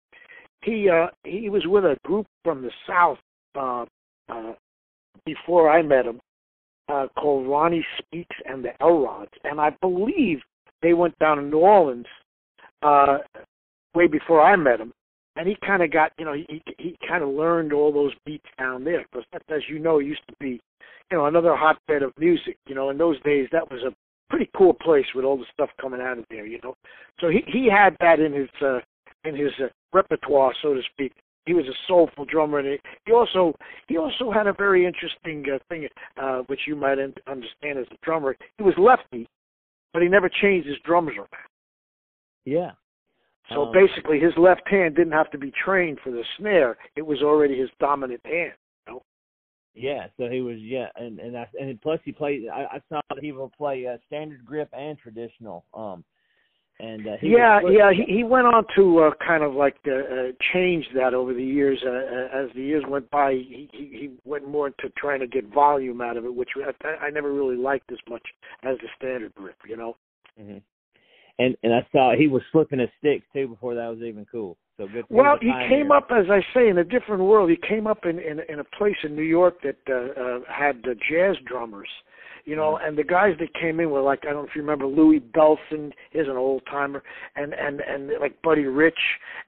he 0.62 0.88
uh, 0.88 1.08
he 1.24 1.48
was 1.48 1.66
with 1.66 1.84
a 1.84 1.96
group 2.04 2.26
from 2.44 2.62
the 2.62 2.70
south 2.86 3.18
uh, 3.58 3.84
uh, 4.28 4.52
before 5.24 5.70
I 5.70 5.82
met 5.82 6.06
him, 6.06 6.20
uh, 6.88 7.06
called 7.18 7.48
Ronnie 7.48 7.84
Speaks 7.98 8.36
and 8.44 8.64
the 8.64 8.70
Elrods, 8.80 9.32
and 9.42 9.60
I 9.60 9.70
believe 9.80 10.38
they 10.82 10.92
went 10.92 11.18
down 11.18 11.38
to 11.38 11.42
New 11.42 11.58
Orleans 11.58 12.06
uh, 12.82 13.18
way 13.94 14.06
before 14.06 14.42
I 14.42 14.56
met 14.56 14.80
him. 14.80 14.92
And 15.36 15.46
he 15.46 15.56
kind 15.66 15.82
of 15.82 15.92
got, 15.92 16.12
you 16.18 16.24
know, 16.24 16.32
he 16.32 16.62
he 16.78 16.96
kind 17.06 17.22
of 17.22 17.28
learned 17.28 17.72
all 17.72 17.92
those 17.92 18.12
beats 18.24 18.46
down 18.58 18.84
there 18.84 19.04
because, 19.10 19.26
as 19.50 19.60
you 19.68 19.78
know, 19.78 19.98
used 19.98 20.22
to 20.28 20.34
be, 20.40 20.60
you 21.10 21.18
know, 21.18 21.26
another 21.26 21.54
hotbed 21.54 22.02
of 22.02 22.12
music. 22.18 22.56
You 22.66 22.74
know, 22.74 22.88
in 22.88 22.96
those 22.96 23.20
days, 23.22 23.46
that 23.52 23.70
was 23.70 23.82
a 23.82 23.94
pretty 24.30 24.48
cool 24.56 24.72
place 24.72 25.04
with 25.14 25.26
all 25.26 25.36
the 25.36 25.44
stuff 25.52 25.68
coming 25.78 26.00
out 26.00 26.18
of 26.18 26.24
there. 26.30 26.46
You 26.46 26.58
know, 26.64 26.74
so 27.20 27.28
he 27.28 27.42
he 27.46 27.68
had 27.70 27.96
that 28.00 28.18
in 28.18 28.32
his 28.32 28.48
uh, 28.62 28.78
in 29.24 29.36
his 29.36 29.52
uh, 29.62 29.66
repertoire, 29.92 30.54
so 30.62 30.72
to 30.72 30.80
speak. 30.92 31.12
He 31.44 31.54
was 31.54 31.66
a 31.66 31.76
soulful 31.86 32.24
drummer, 32.24 32.58
and 32.58 32.68
he 32.68 32.78
he 33.04 33.12
also 33.12 33.54
he 33.88 33.98
also 33.98 34.32
had 34.32 34.46
a 34.46 34.54
very 34.54 34.86
interesting 34.86 35.44
uh, 35.52 35.58
thing, 35.68 35.86
uh, 36.20 36.38
which 36.46 36.60
you 36.66 36.76
might 36.76 36.98
understand 36.98 37.78
as 37.78 37.86
a 37.90 37.96
drummer. 38.02 38.36
He 38.56 38.64
was 38.64 38.74
lefty, 38.78 39.28
but 39.92 40.02
he 40.02 40.08
never 40.08 40.28
changed 40.28 40.66
his 40.66 40.78
drums 40.84 41.12
around. 41.16 41.28
Yeah. 42.44 42.72
So 43.50 43.66
um, 43.66 43.72
basically, 43.72 44.18
his 44.18 44.32
left 44.36 44.68
hand 44.68 44.96
didn't 44.96 45.12
have 45.12 45.30
to 45.30 45.38
be 45.38 45.52
trained 45.64 45.98
for 46.02 46.10
the 46.10 46.24
snare; 46.38 46.76
it 46.96 47.02
was 47.02 47.22
already 47.22 47.58
his 47.58 47.70
dominant 47.78 48.20
hand. 48.24 48.52
You 48.86 48.94
know? 48.94 49.02
Yeah, 49.74 50.06
so 50.16 50.28
he 50.28 50.40
was 50.40 50.58
yeah, 50.58 50.88
and 50.96 51.18
and 51.20 51.36
I, 51.36 51.46
and 51.60 51.80
plus 51.80 52.00
he 52.04 52.12
played. 52.12 52.48
I, 52.52 52.66
I 52.72 52.80
saw 52.88 53.00
that 53.10 53.22
he 53.22 53.32
will 53.32 53.52
play 53.56 53.86
uh, 53.86 53.98
standard 54.06 54.44
grip 54.44 54.68
and 54.72 54.98
traditional. 54.98 55.64
Um, 55.74 56.04
and 56.78 57.06
uh, 57.06 57.12
he 57.20 57.28
yeah, 57.28 57.62
was, 57.62 57.72
yeah, 57.74 57.90
he 57.92 58.16
he 58.16 58.24
went 58.24 58.46
on 58.46 58.64
to 58.76 58.98
uh, 58.98 59.10
kind 59.24 59.42
of 59.42 59.54
like 59.54 59.76
uh, 59.86 59.92
uh, 59.92 60.32
change 60.52 60.84
that 60.94 61.14
over 61.14 61.32
the 61.32 61.42
years. 61.42 61.78
Uh, 61.86 61.90
uh, 61.90 62.44
as 62.44 62.50
the 62.54 62.62
years 62.62 62.84
went 62.86 63.08
by, 63.10 63.32
he, 63.32 63.68
he 63.72 63.84
he 63.84 64.10
went 64.24 64.46
more 64.46 64.66
into 64.66 64.92
trying 64.98 65.20
to 65.20 65.26
get 65.26 65.46
volume 65.54 66.02
out 66.02 66.18
of 66.18 66.26
it, 66.26 66.34
which 66.34 66.50
I, 66.84 67.06
I 67.06 67.10
never 67.10 67.32
really 67.32 67.56
liked 67.56 67.90
as 67.92 67.98
much 68.10 68.26
as 68.62 68.76
the 68.82 68.88
standard 68.96 69.34
grip. 69.34 69.56
You 69.66 69.76
know. 69.76 69.96
Mm-hmm. 70.38 70.58
And 71.38 71.56
and 71.62 71.74
I 71.74 71.86
saw 71.92 72.14
he 72.16 72.28
was 72.28 72.42
flipping 72.50 72.78
his 72.78 72.88
sticks 72.98 73.26
too 73.32 73.48
before 73.48 73.74
that 73.74 73.88
was 73.88 73.98
even 73.98 74.26
cool. 74.30 74.56
So 74.78 74.86
good. 74.92 75.04
Well, 75.08 75.38
he, 75.40 75.52
came 75.68 75.90
up, 75.90 76.08
as 76.10 76.26
I 76.30 76.40
say, 76.52 76.68
in 76.68 76.78
a 76.78 76.84
different 76.84 77.22
world. 77.22 77.48
He 77.50 77.58
came 77.66 77.86
up 77.86 78.04
in 78.04 78.18
in, 78.18 78.40
in 78.48 78.58
a 78.60 78.64
place 78.64 78.96
in 79.04 79.14
New 79.16 79.22
York 79.22 79.54
that 79.62 79.76
uh, 79.88 80.20
uh, 80.20 80.38
had 80.52 80.84
uh, 80.86 80.94
jazz 81.10 81.36
drummers, 81.46 81.88
you 82.44 82.56
know, 82.56 82.72
Mm-hmm. 82.76 82.88
and 82.88 82.98
the 82.98 83.04
guys 83.04 83.34
that 83.40 83.52
came 83.54 83.80
in 83.80 83.90
were 83.90 84.02
like 84.02 84.20
I 84.22 84.32
don't 84.32 84.42
know 84.44 84.48
if 84.48 84.54
you 84.54 84.62
remember 84.62 84.86
Louis 84.86 85.20
Bellson, 85.20 85.92
he's 86.10 86.26
an 86.28 86.36
old 86.36 86.62
timer, 86.70 87.02
and 87.36 87.54
and 87.54 87.80
and 87.80 88.10
like 88.20 88.40
Buddy 88.42 88.64
Rich 88.64 88.98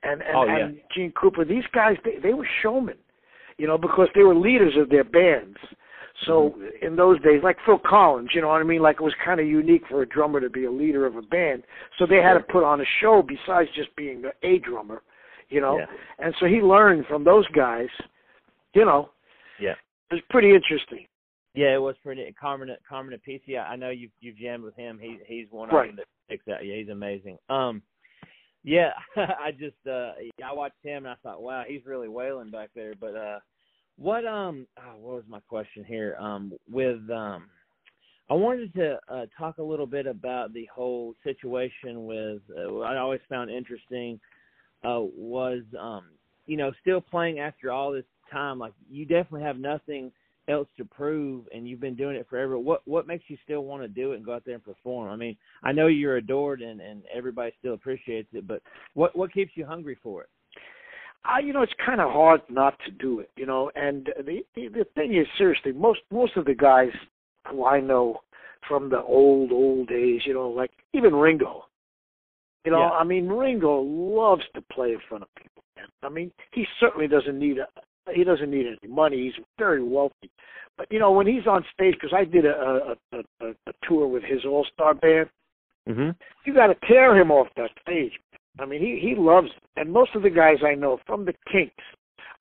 and 0.03 0.22
and, 0.22 0.37
Oh, 0.37 0.44
yeah. 0.44 0.64
and 0.66 0.79
Gene 0.94 1.12
Krupa. 1.12 1.46
These 1.46 1.64
guys 1.74 1.96
they, 2.05 2.18
they 2.22 2.35
were 2.35 2.48
showmen, 2.62 2.96
you 3.59 3.66
know, 3.66 3.79
because 3.79 4.09
they 4.14 4.22
were 4.22 4.35
leaders 4.35 4.74
of 4.79 4.88
their 4.88 5.05
bands. 5.05 5.57
So 6.26 6.54
in 6.83 6.96
those 6.96 7.20
days, 7.22 7.40
like 7.42 7.57
Phil 7.64 7.78
Collins, 7.78 8.31
you 8.35 8.40
know 8.40 8.48
what 8.48 8.61
I 8.61 8.64
mean? 8.64 8.83
Like 8.83 8.96
it 8.96 9.02
was 9.02 9.14
kind 9.24 9.40
of 9.40 9.46
unique 9.46 9.83
for 9.88 10.02
a 10.02 10.07
drummer 10.07 10.40
to 10.40 10.50
be 10.50 10.64
a 10.64 10.70
leader 10.70 11.07
of 11.07 11.16
a 11.16 11.22
band. 11.22 11.62
So 11.98 12.07
they 12.07 12.16
had 12.16 12.35
to 12.35 12.40
put 12.40 12.64
on 12.64 12.81
a 12.81 12.85
show 13.00 13.22
besides 13.22 13.68
just 13.74 13.94
being 13.96 14.24
a 14.42 14.59
drummer, 14.59 15.02
you 15.48 15.61
know. 15.61 15.78
Yeah. 15.78 15.87
And 16.18 16.35
so 16.40 16.46
he 16.46 16.57
learned 16.57 17.07
from 17.07 17.24
those 17.24 17.46
guys, 17.48 17.88
you 18.74 18.85
know. 18.85 19.11
Yeah. 19.61 19.74
It 20.11 20.14
was 20.14 20.22
pretty 20.28 20.54
interesting. 20.54 21.07
Yeah, 21.54 21.74
it 21.74 21.83
was 21.83 21.96
pretty. 22.02 22.33
Carmen, 22.38 22.70
Carmine 22.88 23.18
Appice, 23.18 23.59
I 23.59 23.76
know 23.76 23.90
you've 23.90 24.12
you've 24.20 24.37
jammed 24.37 24.64
with 24.64 24.76
him. 24.76 24.98
He 25.00 25.18
he's 25.26 25.46
one 25.50 25.68
right. 25.70 25.90
of 25.90 25.96
them 25.96 26.04
that 26.04 26.07
picks 26.31 26.46
out. 26.48 26.64
Yeah, 26.64 26.76
he's 26.76 26.88
amazing. 26.88 27.38
Um, 27.48 27.83
yeah, 28.64 28.90
I 29.16 29.50
just 29.52 29.76
uh 29.87 30.12
I 30.44 30.52
watched 30.52 30.83
him 30.83 31.04
and 31.04 31.09
I 31.09 31.14
thought, 31.22 31.42
wow, 31.42 31.64
he's 31.66 31.87
really 31.87 32.09
wailing 32.09 32.50
back 32.50 32.70
there. 32.74 32.94
But 33.00 33.16
uh, 33.16 33.38
what 33.98 34.24
um, 34.24 34.66
oh, 34.78 34.96
what 35.00 35.14
was 35.16 35.24
my 35.28 35.40
question 35.48 35.84
here? 35.84 36.16
Um, 36.20 36.52
with 36.70 36.98
um, 37.11 37.48
I 38.30 38.34
wanted 38.34 38.72
to 38.74 38.98
uh, 39.08 39.26
talk 39.38 39.58
a 39.58 39.62
little 39.62 39.87
bit 39.87 40.06
about 40.06 40.52
the 40.52 40.68
whole 40.74 41.14
situation 41.24 42.06
with. 42.06 42.40
Uh, 42.56 42.78
I 42.78 42.96
always 42.98 43.20
found 43.28 43.50
interesting 43.50 44.20
uh, 44.84 45.00
was 45.00 45.62
um, 45.78 46.04
you 46.46 46.56
know, 46.56 46.72
still 46.80 47.00
playing 47.00 47.40
after 47.40 47.70
all 47.70 47.92
this 47.92 48.04
time. 48.32 48.58
Like 48.58 48.72
you 48.90 49.04
definitely 49.04 49.42
have 49.42 49.58
nothing 49.58 50.12
else 50.48 50.68
to 50.78 50.84
prove 50.84 51.44
and 51.54 51.68
you've 51.68 51.80
been 51.80 51.94
doing 51.94 52.16
it 52.16 52.26
forever 52.28 52.58
what 52.58 52.80
what 52.87 53.06
makes 53.06 53.24
you 53.28 53.37
still 53.44 53.64
want 53.64 53.82
to 53.82 53.88
do 53.88 54.12
it 54.12 54.16
and 54.16 54.24
go 54.24 54.34
out 54.34 54.42
there 54.46 54.54
and 54.54 54.64
perform 54.64 55.11
i 55.11 55.14
mean 55.14 55.37
i 55.62 55.72
know 55.72 55.88
you're 55.88 56.16
adored 56.16 56.62
and 56.62 56.80
and 56.80 57.02
everybody 57.14 57.52
still 57.58 57.74
appreciates 57.74 58.28
it 58.32 58.46
but 58.48 58.62
what 58.94 59.14
what 59.14 59.30
keeps 59.30 59.52
you 59.56 59.66
hungry 59.66 59.94
for 60.02 60.22
it 60.22 60.30
uh, 61.24 61.38
you 61.38 61.52
know 61.52 61.62
it's 61.62 61.72
kind 61.85 62.00
of 62.00 62.11
hard 62.11 62.40
not 62.48 62.78
to 62.85 62.90
do 62.90 63.20
it 63.20 63.31
you 63.37 63.46
know 63.46 63.70
and 63.74 64.11
the, 64.24 64.44
the 64.54 64.68
the 64.68 64.87
thing 64.94 65.16
is 65.16 65.26
seriously 65.37 65.72
most 65.72 66.00
most 66.11 66.37
of 66.37 66.44
the 66.44 66.54
guys 66.54 66.90
who 67.50 67.64
i 67.64 67.81
know 67.81 68.20
from 68.66 68.90
the 68.90 69.02
old 69.02 69.52
old 69.52 69.88
days 69.88 70.22
you 70.24 70.35
know 70.35 70.48
like 70.48 70.70
even 70.92 71.14
ringo 71.14 71.64
you 72.64 72.70
know 72.70 72.81
yeah. 72.81 72.90
i 72.90 73.04
mean 73.04 73.28
ringo 73.28 73.81
loves 73.81 74.42
to 74.54 74.61
play 74.72 74.92
in 74.92 74.98
front 75.09 75.22
of 75.22 75.28
people 75.37 75.62
man. 75.76 75.87
i 76.02 76.09
mean 76.09 76.31
he 76.52 76.66
certainly 76.81 77.09
doesn't 77.09 77.38
need 77.38 77.59
a 77.59 77.66
he 78.14 78.24
doesn't 78.24 78.50
need 78.50 78.66
any 78.66 78.92
money. 78.92 79.24
He's 79.24 79.44
very 79.59 79.83
wealthy. 79.83 80.31
But 80.76 80.90
you 80.90 80.98
know, 80.98 81.12
when 81.12 81.26
he's 81.26 81.46
on 81.46 81.64
stage, 81.74 81.94
because 81.94 82.14
I 82.14 82.24
did 82.24 82.44
a 82.46 82.96
a, 83.12 83.18
a 83.40 83.48
a 83.48 83.72
tour 83.83 84.07
with 84.07 84.22
his 84.22 84.44
all 84.44 84.66
star 84.72 84.94
band, 84.94 85.28
mm-hmm. 85.88 86.11
you 86.44 86.54
got 86.54 86.68
to 86.68 86.76
tear 86.87 87.16
him 87.18 87.31
off 87.31 87.48
that 87.57 87.70
stage. 87.83 88.12
I 88.59 88.66
mean, 88.66 88.81
he 88.81 88.99
he 89.01 89.14
loves. 89.14 89.49
And 89.77 89.92
most 89.92 90.14
of 90.14 90.23
the 90.23 90.31
guys 90.31 90.59
I 90.64 90.75
know, 90.75 90.99
from 91.07 91.25
the 91.25 91.35
Kinks 91.51 91.85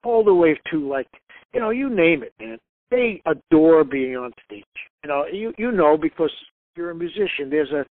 all 0.04 0.24
the 0.24 0.34
way 0.34 0.60
to 0.72 0.88
like, 0.88 1.08
you 1.54 1.60
know, 1.60 1.70
you 1.70 1.90
name 1.90 2.24
it, 2.24 2.34
man. 2.40 2.58
They 2.90 3.22
adore 3.26 3.84
being 3.84 4.16
on 4.16 4.32
stage. 4.46 4.64
You 5.04 5.10
know, 5.10 5.26
you 5.26 5.54
you 5.58 5.72
know 5.72 5.98
because 5.98 6.32
you're 6.76 6.92
a 6.92 6.96
musician. 6.96 7.50
There's 7.50 7.72
a 7.72 7.86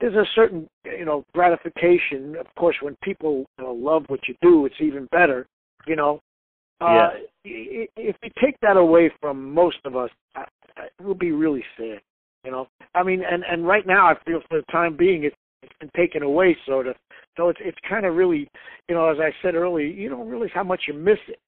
there's 0.00 0.14
a 0.14 0.24
certain 0.34 0.68
you 0.84 1.04
know 1.04 1.24
gratification. 1.34 2.36
Of 2.36 2.46
course, 2.58 2.76
when 2.82 2.96
people 3.02 3.46
you 3.58 3.64
know, 3.64 3.72
love 3.72 4.04
what 4.08 4.20
you 4.28 4.34
do, 4.42 4.66
it's 4.66 4.80
even 4.80 5.08
better. 5.10 5.46
You 5.86 5.96
know, 5.96 6.20
yeah. 6.80 6.86
Uh, 6.86 7.10
if 7.44 8.16
you 8.22 8.30
take 8.42 8.58
that 8.60 8.76
away 8.76 9.10
from 9.20 9.54
most 9.54 9.78
of 9.84 9.96
us, 9.96 10.10
it 10.36 11.02
will 11.02 11.14
be 11.14 11.30
really 11.30 11.64
sad. 11.78 12.00
You 12.44 12.50
know, 12.50 12.68
I 12.94 13.02
mean, 13.02 13.22
and 13.28 13.42
and 13.44 13.66
right 13.66 13.86
now 13.86 14.06
I 14.06 14.14
feel 14.24 14.40
for 14.48 14.60
the 14.60 14.72
time 14.72 14.96
being 14.96 15.24
it's 15.24 15.36
it's 15.62 15.72
been 15.80 15.90
taken 15.96 16.22
away, 16.22 16.56
sort 16.66 16.86
of. 16.86 16.96
So 17.36 17.48
it's 17.48 17.60
it's 17.62 17.78
kind 17.88 18.06
of 18.06 18.14
really, 18.14 18.48
you 18.88 18.94
know, 18.94 19.08
as 19.08 19.18
I 19.20 19.30
said 19.42 19.54
earlier, 19.54 19.86
you 19.86 20.08
don't 20.08 20.28
realize 20.28 20.50
how 20.54 20.64
much 20.64 20.82
you 20.88 20.94
miss 20.94 21.18
it. 21.28 21.38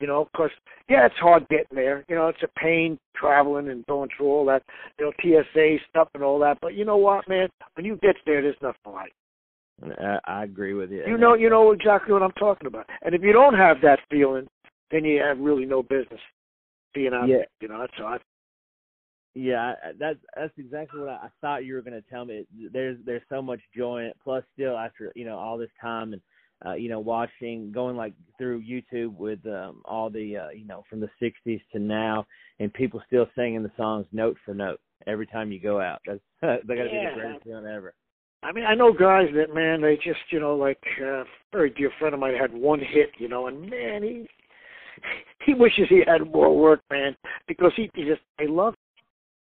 You 0.00 0.06
know, 0.06 0.28
because 0.30 0.50
yeah, 0.90 1.06
it's 1.06 1.14
hard 1.16 1.48
getting 1.48 1.74
there. 1.74 2.04
You 2.08 2.16
know, 2.16 2.28
it's 2.28 2.42
a 2.42 2.60
pain 2.60 2.98
traveling 3.16 3.70
and 3.70 3.86
going 3.86 4.10
through 4.14 4.26
all 4.26 4.44
that, 4.46 4.62
you 4.98 5.06
know, 5.06 5.12
TSA 5.22 5.76
stuff 5.88 6.08
and 6.14 6.22
all 6.22 6.38
that. 6.40 6.58
But 6.60 6.74
you 6.74 6.84
know 6.84 6.98
what, 6.98 7.26
man? 7.28 7.48
When 7.74 7.86
you 7.86 7.98
get 8.02 8.16
there, 8.26 8.42
there's 8.42 8.56
nothing 8.60 8.92
like. 8.92 9.12
I, 9.98 10.18
I 10.24 10.44
agree 10.44 10.74
with 10.74 10.90
you. 10.90 11.02
You 11.06 11.16
know, 11.16 11.34
you 11.34 11.48
know 11.48 11.72
exactly 11.72 12.12
what 12.12 12.22
I'm 12.22 12.32
talking 12.32 12.66
about. 12.66 12.86
And 13.02 13.14
if 13.14 13.22
you 13.22 13.32
don't 13.32 13.54
have 13.54 13.78
that 13.82 14.00
feeling, 14.10 14.46
then 14.90 15.04
you 15.04 15.20
have 15.20 15.38
really 15.38 15.64
no 15.64 15.82
business 15.82 16.20
being 16.94 17.12
out 17.14 17.28
yeah. 17.28 17.36
there. 17.36 17.46
You 17.60 17.68
know, 17.68 17.80
that's 17.80 17.92
how 17.96 18.18
yeah, 19.36 19.74
that's 20.00 20.18
that's 20.34 20.52
exactly 20.56 21.00
what 21.00 21.10
I, 21.10 21.26
I 21.26 21.28
thought 21.42 21.66
you 21.66 21.74
were 21.74 21.82
going 21.82 22.00
to 22.00 22.08
tell 22.08 22.24
me. 22.24 22.46
There's 22.72 22.96
there's 23.04 23.22
so 23.28 23.42
much 23.42 23.60
joy 23.76 24.00
in 24.00 24.06
it. 24.06 24.16
Plus, 24.24 24.42
still 24.54 24.78
after 24.78 25.12
you 25.14 25.26
know 25.26 25.36
all 25.36 25.58
this 25.58 25.70
time 25.78 26.14
and 26.14 26.22
uh, 26.64 26.72
you 26.72 26.88
know 26.88 27.00
watching, 27.00 27.70
going 27.70 27.96
like 27.96 28.14
through 28.38 28.62
YouTube 28.62 29.14
with 29.18 29.44
um, 29.46 29.82
all 29.84 30.08
the 30.08 30.38
uh, 30.38 30.48
you 30.48 30.64
know 30.66 30.84
from 30.88 31.00
the 31.00 31.10
'60s 31.20 31.60
to 31.72 31.78
now, 31.78 32.26
and 32.60 32.72
people 32.72 33.02
still 33.06 33.26
singing 33.36 33.62
the 33.62 33.70
songs 33.76 34.06
note 34.10 34.38
for 34.42 34.54
note 34.54 34.80
every 35.06 35.26
time 35.26 35.52
you 35.52 35.60
go 35.60 35.82
out. 35.82 36.00
That's 36.06 36.20
they 36.40 36.74
got 36.74 36.84
to 36.84 36.90
yeah. 36.90 37.10
be 37.10 37.14
the 37.14 37.20
greatest 37.20 37.44
feeling 37.44 37.66
ever. 37.66 37.92
I 38.42 38.52
mean, 38.52 38.64
I 38.64 38.74
know 38.74 38.90
guys 38.90 39.28
that 39.34 39.54
man, 39.54 39.82
they 39.82 39.96
just 39.96 40.20
you 40.30 40.40
know 40.40 40.56
like 40.56 40.80
uh, 41.02 41.20
a 41.20 41.24
very 41.52 41.68
dear 41.68 41.90
friend 41.98 42.14
of 42.14 42.20
mine 42.20 42.34
had 42.40 42.54
one 42.54 42.80
hit, 42.80 43.10
you 43.18 43.28
know, 43.28 43.48
and 43.48 43.68
man, 43.68 44.02
he 44.02 44.26
he 45.44 45.52
wishes 45.52 45.84
he 45.90 46.02
had 46.06 46.32
more 46.32 46.56
work, 46.56 46.80
man, 46.90 47.14
because 47.46 47.72
he, 47.76 47.90
he 47.94 48.04
just 48.04 48.22
they 48.38 48.46
love 48.46 48.72
it. 48.72 48.78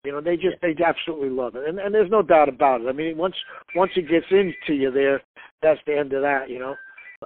You 0.09 0.15
know, 0.15 0.23
they 0.23 0.37
just 0.37 0.57
they 0.63 0.75
absolutely 0.83 1.29
love 1.29 1.55
it, 1.55 1.69
and 1.69 1.79
and 1.79 1.95
there's 1.95 2.11
no 2.11 2.23
doubt 2.23 2.49
about 2.49 2.81
it. 2.81 2.89
I 2.89 2.93
mean, 2.93 3.19
once 3.19 3.35
once 3.77 3.93
it 3.95 4.09
gets 4.09 4.25
into 4.31 4.73
you, 4.73 4.91
there, 4.91 5.21
that's 5.61 5.81
the 5.87 5.99
end 5.99 6.15
of 6.15 6.23
that. 6.23 6.49
You 6.49 6.61
know. 6.61 6.77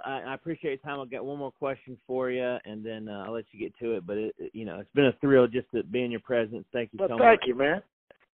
I, 0.05 0.23
I 0.23 0.35
appreciate 0.35 0.71
your 0.71 0.79
time. 0.79 0.99
I'll 0.99 1.07
get 1.07 1.25
one 1.25 1.38
more 1.38 1.53
question 1.53 1.97
for 2.09 2.29
you, 2.33 2.57
and 2.64 2.85
then 2.85 3.09
uh, 3.09 3.23
I'll 3.25 3.35
let 3.35 3.45
you 3.53 3.61
get 3.61 3.79
to 3.79 3.92
it. 3.92 4.05
But 4.05 4.16
it, 4.16 4.35
you 4.53 4.64
know, 4.64 4.81
it's 4.81 4.90
been 4.97 5.05
a 5.05 5.12
thrill 5.21 5.47
just 5.47 5.71
to 5.71 5.85
be 5.85 6.03
in 6.03 6.11
your 6.11 6.18
presence. 6.18 6.64
Thank 6.73 6.92
you 6.92 6.97
well, 6.99 7.11
so 7.11 7.18
thank 7.18 7.21
much. 7.21 7.38
Thank 7.42 7.47
you, 7.47 7.55
man. 7.55 7.83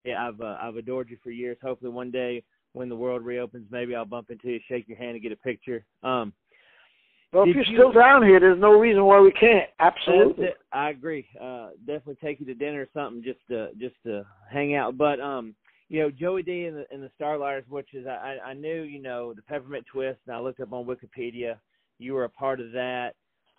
Yeah, 0.06 0.26
I've 0.26 0.40
uh, 0.40 0.56
I've 0.62 0.76
adored 0.76 1.10
you 1.10 1.18
for 1.22 1.30
years. 1.30 1.58
Hopefully, 1.62 1.92
one 1.92 2.10
day 2.10 2.42
when 2.72 2.88
the 2.88 2.96
world 2.96 3.22
reopens, 3.26 3.66
maybe 3.70 3.94
I'll 3.94 4.06
bump 4.06 4.30
into 4.30 4.48
you, 4.48 4.60
shake 4.66 4.88
your 4.88 4.96
hand, 4.96 5.10
and 5.10 5.22
get 5.22 5.32
a 5.32 5.36
picture. 5.36 5.84
Um, 6.02 6.32
well, 7.32 7.44
if 7.46 7.54
you're 7.54 7.64
you, 7.64 7.76
still 7.76 7.92
down 7.92 8.22
here, 8.24 8.40
there's 8.40 8.60
no 8.60 8.72
reason 8.72 9.04
why 9.04 9.20
we 9.20 9.32
can't. 9.32 9.68
Absolutely. 9.80 10.48
I 10.72 10.90
agree. 10.90 11.26
Uh, 11.40 11.70
definitely 11.80 12.16
take 12.22 12.40
you 12.40 12.46
to 12.46 12.54
dinner 12.54 12.82
or 12.82 12.88
something 12.94 13.22
just 13.22 13.40
to 13.48 13.70
just 13.78 13.96
to 14.04 14.24
hang 14.50 14.74
out. 14.74 14.96
But 14.96 15.20
um, 15.20 15.54
you 15.88 16.00
know, 16.00 16.10
Joey 16.10 16.42
Dee 16.42 16.64
and 16.64 16.76
the 16.76 16.86
and 16.90 17.02
the 17.02 17.10
Starliters, 17.20 17.68
which 17.68 17.94
is 17.94 18.06
I 18.06 18.36
I 18.44 18.54
knew 18.54 18.82
you 18.82 19.02
know 19.02 19.34
the 19.34 19.42
Peppermint 19.42 19.84
Twist, 19.92 20.20
and 20.26 20.34
I 20.34 20.40
looked 20.40 20.60
up 20.60 20.72
on 20.72 20.86
Wikipedia. 20.86 21.56
You 21.98 22.14
were 22.14 22.24
a 22.24 22.30
part 22.30 22.60
of 22.60 22.72
that. 22.72 23.12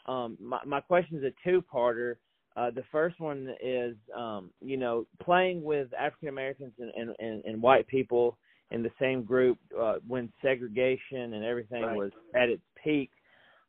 Um, 0.07 0.37
my 0.39 0.59
my 0.65 0.81
question 0.81 1.17
is 1.17 1.23
a 1.23 1.33
two 1.43 1.63
parter. 1.73 2.15
Uh, 2.57 2.71
the 2.71 2.83
first 2.91 3.19
one 3.19 3.55
is, 3.63 3.95
um, 4.17 4.49
you 4.59 4.75
know, 4.75 5.05
playing 5.23 5.63
with 5.63 5.87
African 5.97 6.27
Americans 6.27 6.73
and, 6.79 6.91
and, 6.93 7.15
and, 7.19 7.45
and 7.45 7.61
white 7.61 7.87
people 7.87 8.37
in 8.71 8.83
the 8.83 8.91
same 8.99 9.23
group 9.23 9.57
uh, 9.79 9.95
when 10.07 10.31
segregation 10.41 11.35
and 11.35 11.45
everything 11.45 11.83
right. 11.83 11.95
was 11.95 12.11
at 12.35 12.49
its 12.49 12.63
peak. 12.83 13.11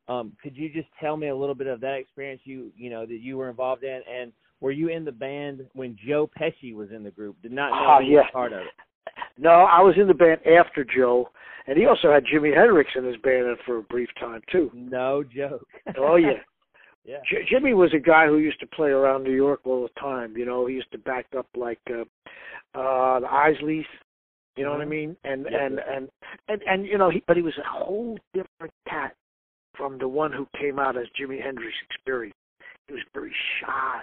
Um, 0.09 0.33
could 0.43 0.57
you 0.57 0.69
just 0.71 0.89
tell 1.01 1.17
me 1.17 1.29
a 1.29 1.37
little 1.37 1.55
bit 1.55 1.67
of 1.67 1.81
that 1.81 1.95
experience 1.95 2.41
you 2.45 2.73
you 2.77 2.91
know 2.91 3.07
that 3.07 3.21
you 3.21 3.37
were 3.37 3.49
involved 3.49 3.85
in, 3.85 4.01
and 4.11 4.33
were 4.61 4.73
you 4.73 4.89
in 4.89 5.05
the 5.05 5.13
band 5.13 5.67
when 5.75 5.97
Joe 6.07 6.29
Pesci 6.39 6.75
was 6.75 6.91
in 6.91 7.03
the 7.03 7.11
group? 7.11 7.41
Did 7.43 7.53
not 7.53 7.71
know 7.71 7.97
oh, 7.97 8.01
yeah. 8.01 8.29
part 8.33 8.53
of 8.53 8.61
it. 8.61 8.67
No, 9.39 9.51
I 9.51 9.81
was 9.81 9.95
in 9.97 10.07
the 10.07 10.15
band 10.15 10.41
after 10.47 10.85
Joe, 10.85 11.31
and 11.67 11.79
he 11.79 11.87
also 11.87 12.13
had 12.13 12.25
Jimi 12.25 12.55
Hendrix 12.55 12.91
in 12.95 13.05
his 13.05 13.17
band 13.19 13.47
for 13.65 13.79
a 13.79 13.83
brief 13.83 14.09
time 14.19 14.43
too. 14.51 14.71
No 14.75 15.23
joke. 15.25 15.67
oh 15.99 16.17
yeah. 16.17 16.33
Yeah. 17.05 17.19
J- 17.29 17.47
Jimmy 17.49 17.73
was 17.73 17.93
a 17.95 17.99
guy 17.99 18.27
who 18.27 18.37
used 18.37 18.61
to 18.61 18.67
play 18.67 18.91
around 18.91 19.25
New 19.25 19.35
York 19.35 19.61
all 19.65 19.83
the 19.83 20.01
time. 20.01 20.37
You 20.37 20.45
know, 20.45 20.67
he 20.67 20.75
used 20.75 20.93
to 20.93 20.99
back 20.99 21.27
up 21.37 21.47
like 21.57 21.81
uh, 21.89 22.03
uh 22.79 23.21
the 23.21 23.27
Isleys. 23.27 23.85
You 24.57 24.65
know 24.65 24.73
mm-hmm. 24.73 24.79
what 24.79 24.81
I 24.81 24.85
Mhm. 24.85 24.89
mean? 24.89 25.17
And 25.25 25.47
and, 25.47 25.79
and 25.79 26.09
and 26.49 26.63
and 26.67 26.87
you 26.87 26.99
know, 26.99 27.09
he, 27.09 27.23
but 27.27 27.37
he 27.37 27.43
was 27.43 27.57
a 27.59 27.67
whole 27.67 28.19
different 28.35 28.75
cat 28.89 29.15
from 29.77 29.99
the 29.99 30.09
one 30.09 30.33
who 30.33 30.47
came 30.59 30.79
out 30.79 30.97
as 30.97 31.07
Jimi 31.21 31.43
Hendrix 31.43 31.75
Experience. 31.91 32.37
He 32.87 32.95
was 32.95 33.03
very 33.15 33.33
shy. 33.61 34.03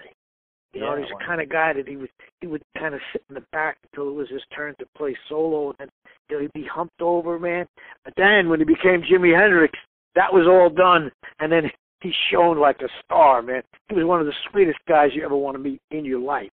You 0.73 0.82
know, 0.82 0.95
Yeah, 0.95 1.01
he's 1.01 1.10
well. 1.12 1.19
the 1.19 1.25
kind 1.25 1.41
of 1.41 1.49
guy 1.49 1.73
that 1.73 1.88
he 1.88 1.97
would 1.97 2.10
he 2.41 2.47
would 2.47 2.62
kind 2.77 2.93
of 2.93 3.01
sit 3.12 3.23
in 3.30 3.36
the 3.36 3.43
back 3.51 3.77
until 3.84 4.10
it 4.10 4.13
was 4.13 4.30
his 4.30 4.41
turn 4.56 4.75
to 4.80 4.86
play 4.97 5.15
solo, 5.30 5.69
and 5.69 5.75
then 5.80 5.89
you 6.30 6.36
know, 6.36 6.41
he'd 6.41 6.53
be 6.53 6.67
humped 6.67 7.01
over, 7.01 7.39
man. 7.39 7.65
But 8.03 8.13
then 8.17 8.49
when 8.49 8.60
he 8.60 8.65
became 8.65 9.01
Jimi 9.01 9.38
Hendrix, 9.38 9.77
that 10.15 10.32
was 10.34 10.47
all 10.47 10.69
done, 10.69 11.12
and 11.39 11.51
then 11.51 11.71
he 12.01 12.12
shone 12.32 12.60
like 12.60 12.82
a 12.82 12.89
star, 13.03 13.41
man. 13.41 13.63
He 13.89 13.95
was 13.95 14.06
one 14.06 14.19
of 14.19 14.25
the 14.25 14.34
sweetest 14.51 14.80
guys 14.88 15.10
you 15.13 15.23
ever 15.23 15.36
want 15.36 15.56
to 15.56 15.60
meet 15.60 15.82
in 15.91 16.06
your 16.06 16.19
life. 16.19 16.49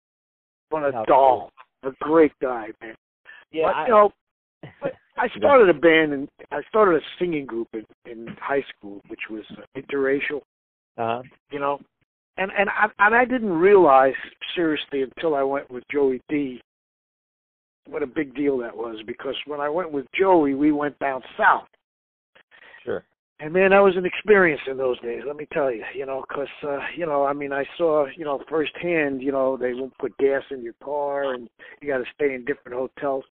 One 0.69 0.83
of 0.83 0.95
a 0.95 1.05
doll, 1.05 1.51
a 1.83 1.91
great 2.01 2.31
guy, 2.41 2.69
man. 2.81 2.95
Yeah, 3.51 3.67
but, 3.67 3.75
I, 3.75 3.85
you 3.85 3.91
know, 3.91 4.11
but 4.81 4.93
I 5.17 5.27
started 5.37 5.69
a 5.69 5.79
band 5.79 6.13
and 6.13 6.29
I 6.51 6.61
started 6.69 7.01
a 7.01 7.05
singing 7.19 7.45
group 7.45 7.67
in, 7.73 7.85
in 8.09 8.27
high 8.39 8.63
school, 8.75 9.01
which 9.07 9.19
was 9.29 9.43
interracial. 9.77 10.41
uh-huh. 10.97 11.21
You 11.51 11.59
know, 11.59 11.79
and 12.37 12.51
and 12.57 12.69
I 12.69 12.87
and 12.99 13.15
I 13.15 13.25
didn't 13.25 13.53
realize 13.53 14.13
seriously 14.55 15.03
until 15.03 15.35
I 15.35 15.43
went 15.43 15.69
with 15.71 15.83
Joey 15.91 16.21
Dee. 16.29 16.61
What 17.87 18.03
a 18.03 18.07
big 18.07 18.35
deal 18.35 18.57
that 18.59 18.75
was 18.75 18.97
because 19.05 19.35
when 19.45 19.59
I 19.59 19.69
went 19.69 19.91
with 19.91 20.05
Joey, 20.19 20.55
we 20.55 20.71
went 20.71 20.97
down 20.99 21.21
south, 21.37 21.67
sure. 22.83 23.03
And 23.39 23.51
man, 23.51 23.71
that 23.71 23.79
was 23.79 23.97
an 23.97 24.05
experience 24.05 24.61
in 24.69 24.77
those 24.77 24.99
days. 25.01 25.23
Let 25.27 25.35
me 25.35 25.45
tell 25.51 25.69
you, 25.69 25.83
you 25.93 26.05
know, 26.05 26.23
because 26.27 26.47
uh, 26.63 26.79
you 26.95 27.05
know, 27.05 27.25
I 27.25 27.33
mean, 27.33 27.51
I 27.51 27.65
saw, 27.77 28.05
you 28.15 28.23
know, 28.23 28.41
firsthand, 28.49 29.21
you 29.21 29.31
know, 29.31 29.57
they 29.57 29.73
won't 29.73 29.97
put 29.97 30.17
gas 30.17 30.43
in 30.51 30.63
your 30.63 30.75
car, 30.81 31.33
and 31.33 31.49
you 31.81 31.89
got 31.89 31.97
to 31.97 32.05
stay 32.15 32.33
in 32.33 32.45
different 32.45 32.77
hotels. 32.77 33.25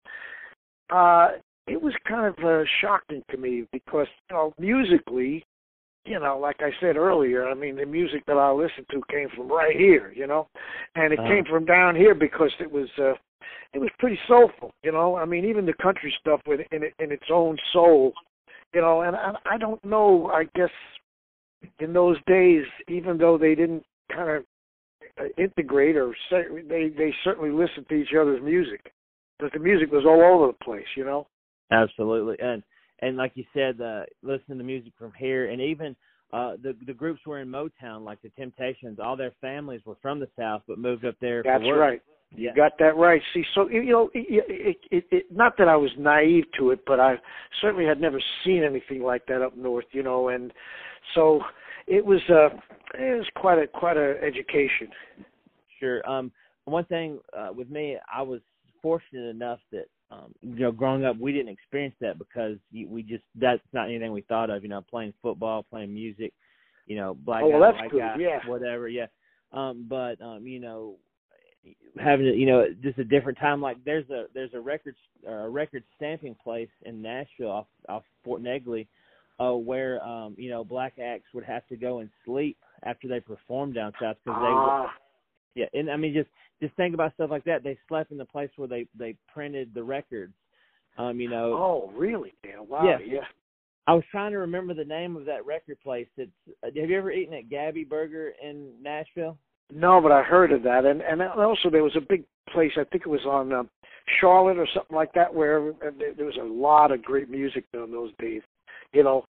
Uh, 0.92 1.30
it 1.68 1.82
was 1.82 1.94
kind 2.08 2.26
of 2.26 2.44
uh, 2.44 2.64
shocking 2.82 3.24
to 3.32 3.38
me 3.38 3.66
because, 3.72 4.08
you 4.30 4.36
know, 4.36 4.54
musically, 4.60 5.46
you 6.06 6.20
know, 6.20 6.38
like 6.38 6.58
I 6.60 6.72
said 6.82 6.98
earlier, 6.98 7.48
I 7.48 7.54
mean, 7.54 7.76
the 7.76 7.86
music 7.86 8.26
that 8.26 8.38
I 8.38 8.52
listened 8.52 8.88
to 8.92 9.02
came 9.10 9.30
from 9.36 9.50
right 9.50 9.76
here, 9.76 10.12
you 10.16 10.28
know, 10.28 10.48
and 10.96 11.14
it 11.14 11.20
uh, 11.20 11.28
came 11.28 11.46
from 11.46 11.66
down 11.66 11.96
here 11.96 12.16
because 12.16 12.52
it 12.60 12.70
was, 12.72 12.90
uh, 12.98 13.14
it 13.74 13.80
was 13.80 13.90
pretty 14.00 14.20
soulful, 14.28 14.74
you 14.84 14.92
know. 14.92 15.16
I 15.16 15.26
mean, 15.26 15.46
even 15.46 15.66
the 15.66 15.74
country 15.82 16.14
stuff 16.20 16.42
with 16.46 16.60
in 16.72 16.84
in 17.00 17.12
its 17.12 17.28
own 17.32 17.58
soul, 17.72 18.12
you 18.74 18.82
know. 18.82 19.02
And 19.02 19.16
I, 19.16 19.34
I 19.46 19.58
don't 19.58 19.84
know. 19.86 20.30
I 20.34 20.44
guess 20.56 20.72
in 21.80 21.94
those 21.94 22.18
days, 22.28 22.64
even 22.90 23.18
though 23.18 23.38
they 23.38 23.56
didn't 23.56 23.86
kind 24.14 24.30
of 24.30 24.44
uh, 25.20 25.30
integrate 25.38 25.96
or 25.96 26.14
say, 26.30 26.44
they 26.68 26.90
they 26.90 27.14
certainly 27.24 27.52
listened 27.52 27.88
to 27.88 27.96
each 27.96 28.14
other's 28.20 28.42
music 28.42 28.92
because 29.42 29.54
the 29.54 29.64
music 29.64 29.92
was 29.92 30.06
all 30.06 30.22
over 30.22 30.48
the 30.48 30.64
place, 30.64 30.86
you 30.96 31.04
know. 31.04 31.28
Absolutely, 31.72 32.38
and 32.40 32.64
and 33.00 33.18
like 33.18 33.32
you 33.36 33.44
said, 33.54 33.82
uh, 33.82 34.04
listen 34.22 34.58
to 34.58 34.64
music 34.64 34.94
from 34.98 35.12
here, 35.18 35.50
and 35.50 35.62
even 35.62 35.96
uh, 36.34 36.54
the 36.62 36.76
the 36.86 36.94
groups 36.94 37.22
were 37.26 37.40
in 37.40 37.48
Motown, 37.48 38.04
like 38.04 38.22
the 38.22 38.30
Temptations. 38.30 39.00
All 39.04 39.18
their 39.18 39.34
families 39.42 39.82
were 39.86 39.98
from 40.02 40.20
the 40.20 40.28
South, 40.38 40.62
but 40.68 40.78
moved 40.78 41.06
up 41.06 41.16
there. 41.22 41.44
That's 41.44 41.64
right. 41.76 42.02
You 42.34 42.48
yeah. 42.48 42.56
got 42.56 42.74
that 42.80 42.96
right. 42.96 43.22
See, 43.34 43.44
so 43.54 43.70
you 43.70 43.92
know, 43.92 44.10
it, 44.14 44.46
it, 44.48 44.78
it, 44.90 45.04
it, 45.12 45.26
not 45.32 45.58
that 45.58 45.68
I 45.68 45.76
was 45.76 45.92
naive 45.98 46.46
to 46.58 46.72
it, 46.72 46.80
but 46.88 47.00
I 47.00 47.16
certainly 47.62 47.86
had 47.86 48.00
never 48.00 48.22
seen 48.46 48.64
anything 48.64 49.04
like 49.04 49.26
that 49.26 49.42
up 49.42 49.58
north. 49.58 49.86
You 49.92 50.04
know, 50.04 50.30
and 50.30 50.54
so 51.16 51.42
it 51.88 52.06
was 52.06 52.22
uh, 52.30 52.56
it 52.98 53.18
was 53.18 53.28
quite 53.36 53.58
a 53.60 53.68
quite 53.68 53.98
a 53.98 54.16
education. 54.24 54.88
Sure. 55.80 56.08
Um, 56.10 56.32
one 56.66 56.86
thing 56.86 57.20
uh, 57.38 57.50
with 57.54 57.70
me, 57.70 57.98
I 58.14 58.22
was 58.22 58.40
fortunate 58.82 59.30
enough 59.30 59.60
that 59.72 59.86
um, 60.12 60.34
you 60.42 60.60
know, 60.60 60.72
growing 60.72 61.06
up, 61.06 61.18
we 61.18 61.32
didn't 61.32 61.54
experience 61.54 61.96
that 62.02 62.18
because 62.20 62.58
we 62.74 63.02
just 63.02 63.24
that's 63.36 63.62
not 63.72 63.88
anything 63.88 64.12
we 64.12 64.22
thought 64.22 64.50
of. 64.50 64.62
You 64.62 64.70
know, 64.70 64.82
playing 64.82 65.14
football, 65.22 65.64
playing 65.64 65.94
music, 65.94 66.34
you 66.86 66.98
know, 66.98 67.14
black 67.14 67.44
oh, 67.44 67.50
well, 67.50 67.72
guy, 67.72 67.82
white 67.82 67.92
good. 67.92 68.00
guy, 68.00 68.16
yeah. 68.20 68.40
whatever. 68.46 68.90
Yeah. 68.90 69.06
Um, 69.54 69.86
but 69.88 70.22
um, 70.22 70.46
you 70.46 70.60
know, 70.60 70.98
having 71.98 72.26
you 72.26 72.46
know 72.46 72.66
just 72.84 72.98
a 72.98 73.06
different 73.06 73.38
time. 73.38 73.62
Like 73.62 73.78
there's 73.86 74.10
a 74.10 74.26
there's 74.34 74.54
a 74.54 74.60
record 74.60 74.96
a 75.26 75.48
record 75.50 75.84
stamping 75.96 76.36
place 76.44 76.70
in 76.86 77.02
Nashville 77.02 77.52
off 77.52 77.68
off 77.88 78.04
Fort 78.26 78.44
Negley, 78.44 78.88
uh, 79.40 79.54
where 79.54 80.04
um, 80.04 80.36
you 80.38 80.50
know 80.50 80.66
black 80.66 80.94
acts 81.02 81.34
would 81.34 81.46
have 81.46 81.66
to 81.68 81.78
go 81.78 82.00
and 82.00 82.10
sleep 82.26 82.58
after 82.84 83.08
they 83.08 83.22
performed 83.22 83.76
down 83.76 83.94
south 84.02 84.18
because 84.26 84.42
ah. 84.44 84.92
Yeah 85.56 85.66
and 85.74 85.90
I 85.90 85.98
mean 85.98 86.14
just 86.14 86.30
just 86.62 86.76
think 86.76 86.94
about 86.94 87.14
stuff 87.16 87.32
like 87.32 87.44
that. 87.46 87.64
They 87.64 87.78
slept 87.88 88.12
in 88.12 88.18
the 88.18 88.26
place 88.26 88.50
where 88.56 88.68
they 88.68 88.86
they 88.98 89.16
printed 89.34 89.74
the 89.74 89.84
records. 89.84 90.34
Um, 90.98 91.20
you 91.20 91.30
know. 91.30 91.54
Oh, 91.54 91.92
really? 91.96 92.34
Yeah. 92.44 92.60
Wow. 92.60 92.84
Yeah. 92.84 92.98
yeah. 93.06 93.26
I 93.88 93.94
was 93.94 94.04
trying 94.12 94.32
to 94.32 94.38
remember 94.38 94.74
the 94.74 94.86
name 94.86 95.18
of 95.18 95.26
that 95.26 95.46
record 95.46 95.80
place. 95.82 96.08
It's. 96.18 96.32
Uh, 96.64 96.68
have 96.68 96.90
you 96.90 96.98
ever 96.98 97.12
eaten 97.12 97.34
at 97.34 97.50
Gabby 97.50 97.84
Burger 97.84 98.34
in 98.42 98.72
Nashville? 98.82 99.38
No, 99.74 100.00
but 100.02 100.12
I 100.12 100.22
heard 100.22 100.52
of 100.52 100.64
that, 100.64 100.86
and 100.86 101.02
and 101.02 101.22
also 101.22 101.70
there 101.70 101.84
was 101.84 101.96
a 101.96 102.06
big 102.08 102.24
place. 102.54 102.72
I 102.78 102.84
think 102.84 103.04
it 103.06 103.10
was 103.10 103.26
on 103.26 103.54
um, 103.54 103.70
Charlotte 104.20 104.58
or 104.58 104.68
something 104.74 104.96
like 104.96 105.14
that, 105.14 105.34
where 105.34 105.74
there 105.82 106.26
was 106.26 106.38
a 106.40 106.44
lot 106.44 106.92
of 106.92 107.02
great 107.02 107.30
music 107.30 107.66
in 107.74 107.92
those 107.92 108.12
days. 108.20 108.42
You 108.94 109.04
know, 109.04 109.24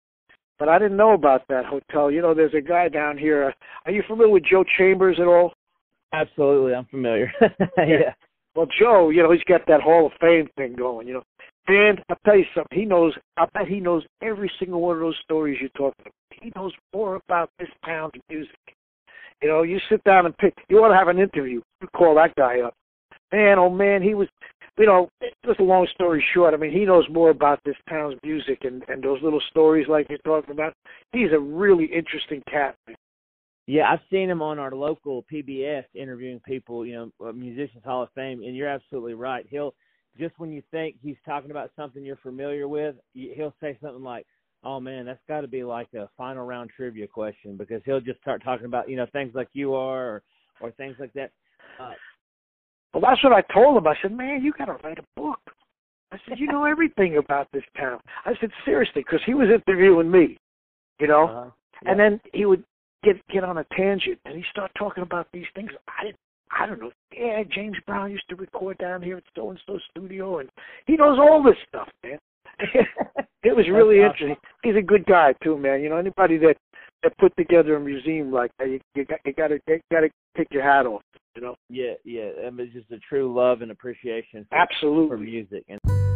but 0.57 0.69
I 0.69 0.79
didn't 0.79 0.97
know 0.97 1.13
about 1.13 1.47
that 1.49 1.65
hotel. 1.65 2.09
You 2.09 2.21
know, 2.21 2.33
there's 2.33 2.53
a 2.53 2.61
guy 2.61 2.87
down 2.87 3.17
here. 3.17 3.49
Uh, 3.49 3.51
are 3.85 3.91
you 3.91 4.01
familiar 4.07 4.31
with 4.31 4.45
Joe 4.49 4.63
Chambers 4.77 5.17
at 5.19 5.27
all? 5.27 5.53
Absolutely, 6.13 6.73
I'm 6.73 6.85
familiar. 6.85 7.31
yeah. 7.77 8.13
Well, 8.55 8.67
Joe, 8.79 9.09
you 9.09 9.21
know, 9.21 9.31
he's 9.31 9.43
got 9.43 9.61
that 9.67 9.81
Hall 9.81 10.07
of 10.07 10.11
Fame 10.19 10.49
thing 10.57 10.75
going. 10.75 11.07
You 11.07 11.15
know, 11.15 11.23
and 11.67 11.99
I'll 12.09 12.17
tell 12.25 12.37
you 12.37 12.45
something. 12.55 12.77
He 12.77 12.85
knows. 12.85 13.13
I 13.37 13.45
bet 13.53 13.67
he 13.67 13.79
knows 13.79 14.03
every 14.21 14.51
single 14.59 14.81
one 14.81 14.95
of 14.95 15.01
those 15.01 15.19
stories 15.23 15.57
you're 15.61 15.69
talking 15.69 16.01
about. 16.01 16.13
He 16.41 16.51
knows 16.55 16.73
more 16.93 17.15
about 17.15 17.49
this 17.59 17.69
town's 17.85 18.13
music 18.29 18.57
you 19.41 19.47
know, 19.47 19.63
you 19.63 19.79
sit 19.89 20.03
down 20.03 20.25
and 20.25 20.37
pick. 20.37 20.53
You 20.69 20.81
want 20.81 20.91
to 20.91 20.97
have 20.97 21.07
an 21.07 21.19
interview. 21.19 21.61
You 21.81 21.87
call 21.95 22.15
that 22.15 22.35
guy 22.35 22.61
up. 22.61 22.73
Man, 23.31 23.59
oh 23.59 23.69
man, 23.69 24.01
he 24.01 24.13
was. 24.13 24.27
You 24.77 24.85
know, 24.85 25.09
just 25.45 25.59
a 25.59 25.63
long 25.63 25.87
story 25.93 26.23
short. 26.33 26.53
I 26.53 26.57
mean, 26.57 26.71
he 26.71 26.85
knows 26.85 27.03
more 27.11 27.31
about 27.31 27.59
this 27.65 27.75
town's 27.89 28.15
music 28.23 28.59
and 28.63 28.83
and 28.87 29.03
those 29.03 29.21
little 29.21 29.41
stories 29.49 29.87
like 29.89 30.07
you're 30.09 30.19
talking 30.19 30.51
about. 30.51 30.73
He's 31.11 31.33
a 31.33 31.39
really 31.39 31.85
interesting 31.85 32.41
cat. 32.49 32.75
Man. 32.87 32.95
Yeah, 33.69 33.87
I've 33.87 33.99
seen 34.09 34.31
him 34.31 34.41
on 34.41 34.57
our 34.57 34.71
local 34.71 35.23
PBS 35.31 35.83
interviewing 35.93 36.39
people, 36.39 36.87
you 36.87 36.93
know, 36.95 37.29
uh, 37.29 37.31
Musicians 37.31 37.83
Hall 37.85 38.01
of 38.01 38.09
Fame, 38.15 38.41
and 38.41 38.55
you're 38.55 38.67
absolutely 38.67 39.13
right. 39.13 39.45
He'll 39.47 39.75
just 40.17 40.33
when 40.39 40.51
you 40.51 40.63
think 40.71 40.95
he's 41.03 41.17
talking 41.23 41.51
about 41.51 41.69
something 41.75 42.03
you're 42.03 42.15
familiar 42.15 42.67
with, 42.67 42.95
he'll 43.13 43.53
say 43.61 43.77
something 43.79 44.01
like, 44.01 44.25
Oh 44.63 44.79
man, 44.79 45.05
that's 45.05 45.19
got 45.27 45.41
to 45.41 45.47
be 45.47 45.63
like 45.63 45.87
a 45.93 46.09
final 46.17 46.47
round 46.47 46.71
trivia 46.75 47.05
question 47.05 47.57
because 47.57 47.83
he'll 47.85 48.01
just 48.01 48.19
start 48.21 48.43
talking 48.43 48.65
about 48.65 48.89
you 48.89 48.95
know 48.95 49.05
things 49.13 49.33
like 49.35 49.49
you 49.53 49.75
are 49.75 50.15
or 50.15 50.23
or 50.61 50.71
things 50.71 50.95
like 50.99 51.13
that. 51.13 51.29
Uh, 51.79 51.91
well, 52.91 53.01
that's 53.01 53.23
what 53.23 53.33
I 53.33 53.41
told 53.53 53.77
him. 53.77 53.85
I 53.85 53.93
said, 54.01 54.11
man, 54.11 54.43
you 54.43 54.51
got 54.51 54.65
to 54.65 54.77
write 54.83 54.97
a 54.97 55.03
book. 55.15 55.41
I 56.11 56.17
said, 56.27 56.39
you 56.39 56.47
know 56.47 56.65
everything 56.65 57.17
about 57.17 57.47
this 57.53 57.63
town. 57.77 57.99
I 58.25 58.33
said, 58.41 58.49
seriously, 58.65 59.03
because 59.05 59.21
he 59.27 59.35
was 59.35 59.47
interviewing 59.47 60.09
me, 60.09 60.39
you 60.99 61.05
know, 61.05 61.27
uh-huh. 61.27 61.49
yeah. 61.83 61.91
and 61.91 61.99
then 61.99 62.19
he 62.33 62.45
would 62.45 62.63
get 63.03 63.15
get 63.27 63.43
on 63.43 63.57
a 63.57 63.65
tangent 63.75 64.19
and 64.25 64.35
he 64.35 64.43
start 64.51 64.71
talking 64.77 65.03
about 65.03 65.27
these 65.33 65.45
things. 65.55 65.71
I 65.87 66.05
didn't. 66.05 66.17
I 66.51 66.65
don't 66.65 66.81
know. 66.81 66.91
Yeah, 67.15 67.43
James 67.51 67.77
Brown 67.85 68.11
used 68.11 68.27
to 68.29 68.35
record 68.35 68.77
down 68.79 69.03
here 69.03 69.17
at 69.17 69.23
so 69.35 69.51
and 69.51 69.59
so 69.67 69.77
studio, 69.91 70.39
and 70.39 70.49
he 70.87 70.95
knows 70.95 71.19
all 71.19 71.43
this 71.43 71.55
stuff, 71.67 71.87
man. 72.03 72.17
it 73.43 73.55
was 73.55 73.65
really 73.69 73.99
That's 73.99 74.13
interesting. 74.13 74.31
Awesome. 74.31 74.57
He's 74.63 74.75
a 74.75 74.81
good 74.81 75.05
guy 75.05 75.33
too, 75.43 75.57
man. 75.57 75.81
You 75.81 75.89
know, 75.89 75.97
anybody 75.97 76.37
that 76.39 76.55
that 77.03 77.17
put 77.17 77.35
together 77.37 77.75
a 77.75 77.79
museum 77.79 78.31
like 78.31 78.51
that, 78.57 78.69
you, 78.69 78.79
you 78.95 79.05
got 79.05 79.19
you 79.25 79.33
got 79.33 79.49
to 79.49 79.59
got 79.91 80.01
to 80.01 80.09
take 80.35 80.47
your 80.51 80.63
hat 80.63 80.85
off. 80.85 81.03
You 81.35 81.43
know. 81.43 81.55
Yeah, 81.69 81.93
yeah. 82.03 82.29
I 82.45 82.49
mean, 82.49 82.67
it's 82.67 82.73
just 82.73 82.91
a 82.91 82.99
true 83.07 83.33
love 83.33 83.61
and 83.61 83.71
appreciation. 83.71 84.45
For, 84.49 84.57
Absolutely. 84.57 85.09
For 85.09 85.17
music 85.17 85.63
and. 85.69 86.08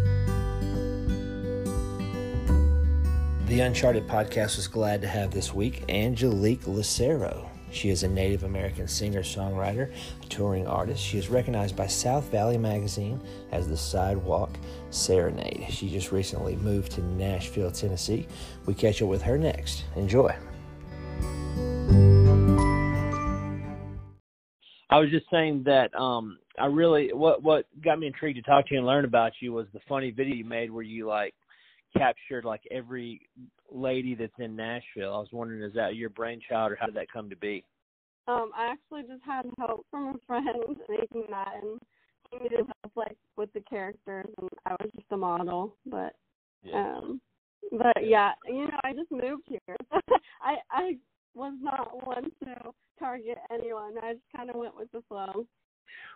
The 3.53 3.59
Uncharted 3.59 4.07
podcast 4.07 4.55
was 4.55 4.67
glad 4.67 4.99
to 5.03 5.07
have 5.07 5.29
this 5.29 5.53
week 5.53 5.83
Angelique 5.87 6.65
Lucero. 6.65 7.51
She 7.71 7.89
is 7.89 8.01
a 8.01 8.07
Native 8.07 8.45
American 8.45 8.87
singer 8.87 9.21
songwriter, 9.21 9.93
touring 10.27 10.65
artist. 10.65 11.03
She 11.03 11.19
is 11.19 11.29
recognized 11.29 11.75
by 11.75 11.85
South 11.85 12.23
Valley 12.31 12.57
Magazine 12.57 13.21
as 13.51 13.67
the 13.67 13.77
Sidewalk 13.77 14.49
Serenade. 14.89 15.67
She 15.69 15.87
just 15.87 16.11
recently 16.11 16.55
moved 16.55 16.93
to 16.93 17.03
Nashville, 17.03 17.69
Tennessee. 17.69 18.25
We 18.65 18.73
catch 18.73 19.03
up 19.03 19.09
with 19.09 19.21
her 19.21 19.37
next. 19.37 19.83
Enjoy. 19.95 20.35
I 24.89 24.97
was 24.97 25.11
just 25.11 25.29
saying 25.29 25.61
that 25.67 25.93
um, 25.93 26.39
I 26.57 26.65
really 26.65 27.13
what 27.13 27.43
what 27.43 27.67
got 27.85 27.99
me 27.99 28.07
intrigued 28.07 28.43
to 28.43 28.51
talk 28.51 28.65
to 28.69 28.73
you 28.73 28.79
and 28.79 28.87
learn 28.87 29.05
about 29.05 29.33
you 29.41 29.53
was 29.53 29.67
the 29.73 29.79
funny 29.87 30.09
video 30.09 30.33
you 30.33 30.43
made 30.43 30.71
where 30.71 30.81
you 30.81 31.05
like 31.05 31.35
captured 31.97 32.45
like 32.45 32.61
every 32.71 33.21
lady 33.71 34.15
that's 34.15 34.33
in 34.39 34.55
Nashville. 34.55 35.13
I 35.13 35.19
was 35.19 35.29
wondering, 35.31 35.61
is 35.63 35.73
that 35.73 35.95
your 35.95 36.09
brainchild, 36.09 36.71
or 36.71 36.75
how 36.75 36.85
did 36.85 36.95
that 36.95 37.11
come 37.11 37.29
to 37.29 37.35
be? 37.35 37.63
Um, 38.27 38.51
I 38.55 38.67
actually 38.67 39.03
just 39.03 39.23
had 39.25 39.45
help 39.57 39.85
from 39.91 40.15
a 40.15 40.19
friend 40.25 40.47
making 40.89 41.25
that, 41.29 41.53
and 41.61 41.79
he 42.31 42.39
needed 42.39 42.65
help 42.65 42.93
like 42.95 43.17
with 43.37 43.51
the 43.53 43.61
characters, 43.61 44.27
and 44.37 44.49
I 44.65 44.71
was 44.71 44.89
just 44.95 45.07
a 45.11 45.17
model. 45.17 45.75
But, 45.85 46.13
yeah. 46.63 46.97
um, 46.97 47.21
but 47.71 48.05
yeah, 48.07 48.31
you 48.47 48.65
know, 48.65 48.79
I 48.83 48.93
just 48.93 49.11
moved 49.11 49.43
here. 49.47 49.77
I 50.41 50.55
I 50.71 50.97
was 51.35 51.53
not 51.61 52.05
one 52.05 52.31
to 52.43 52.71
target 52.99 53.37
anyone. 53.51 53.95
I 54.01 54.13
just 54.13 54.25
kind 54.35 54.49
of 54.49 54.55
went 54.55 54.75
with 54.75 54.91
the 54.91 55.01
flow. 55.07 55.45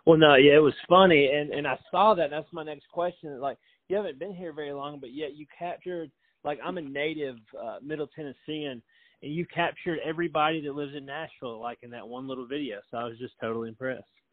Well, 0.06 0.18
no, 0.18 0.36
yeah, 0.36 0.56
it 0.56 0.62
was 0.62 0.74
funny, 0.88 1.30
and 1.34 1.50
and 1.50 1.66
I 1.66 1.78
saw 1.90 2.14
that. 2.14 2.30
That's 2.30 2.52
my 2.52 2.62
next 2.64 2.88
question. 2.88 3.40
Like, 3.40 3.58
you 3.88 3.96
haven't 3.96 4.18
been 4.18 4.34
here 4.34 4.52
very 4.52 4.72
long, 4.72 5.00
but 5.00 5.12
yet 5.12 5.36
you 5.36 5.46
captured 5.56 6.10
like 6.44 6.58
I'm 6.64 6.78
a 6.78 6.82
native 6.82 7.36
uh, 7.60 7.78
Middle 7.82 8.08
Tennessean, 8.08 8.82
and 9.22 9.34
you 9.34 9.46
captured 9.46 9.98
everybody 10.04 10.60
that 10.62 10.74
lives 10.74 10.92
in 10.96 11.04
Nashville, 11.04 11.60
like 11.60 11.78
in 11.82 11.90
that 11.90 12.06
one 12.06 12.28
little 12.28 12.46
video. 12.46 12.78
So 12.90 12.98
I 12.98 13.04
was 13.04 13.18
just 13.18 13.34
totally 13.40 13.68
impressed. 13.68 14.04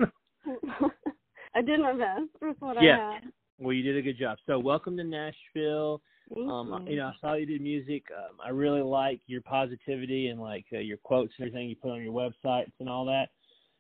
I 1.56 1.62
did 1.62 1.80
my 1.80 1.94
best 1.94 2.30
with 2.42 2.58
what 2.60 2.82
yeah. 2.82 3.10
I 3.10 3.14
had. 3.16 3.24
Well, 3.58 3.74
you 3.74 3.84
did 3.84 3.98
a 3.98 4.02
good 4.02 4.20
job. 4.20 4.38
So 4.46 4.60
welcome 4.60 4.98
to 4.98 5.04
Nashville. 5.04 6.02
Thank 6.34 6.50
um, 6.50 6.86
you. 6.86 6.94
you 6.94 7.00
know, 7.00 7.08
I 7.08 7.14
saw 7.22 7.36
you 7.36 7.46
did 7.46 7.62
music. 7.62 8.04
Um, 8.16 8.38
I 8.44 8.50
really 8.50 8.82
like 8.82 9.22
your 9.28 9.42
positivity 9.42 10.28
and 10.28 10.40
like 10.40 10.66
uh, 10.74 10.80
your 10.80 10.98
quotes 10.98 11.34
and 11.38 11.48
everything 11.48 11.70
you 11.70 11.76
put 11.76 11.92
on 11.92 12.02
your 12.02 12.14
websites 12.14 12.72
and 12.80 12.90
all 12.90 13.06
that. 13.06 13.30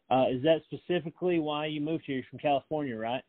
Uh, 0.10 0.26
is 0.30 0.44
that 0.44 0.62
specifically 0.66 1.40
why 1.40 1.66
you 1.66 1.82
moved 1.82 2.04
here? 2.06 2.18
You're 2.18 2.26
from 2.30 2.40
California, 2.40 2.96
right? 2.96 3.24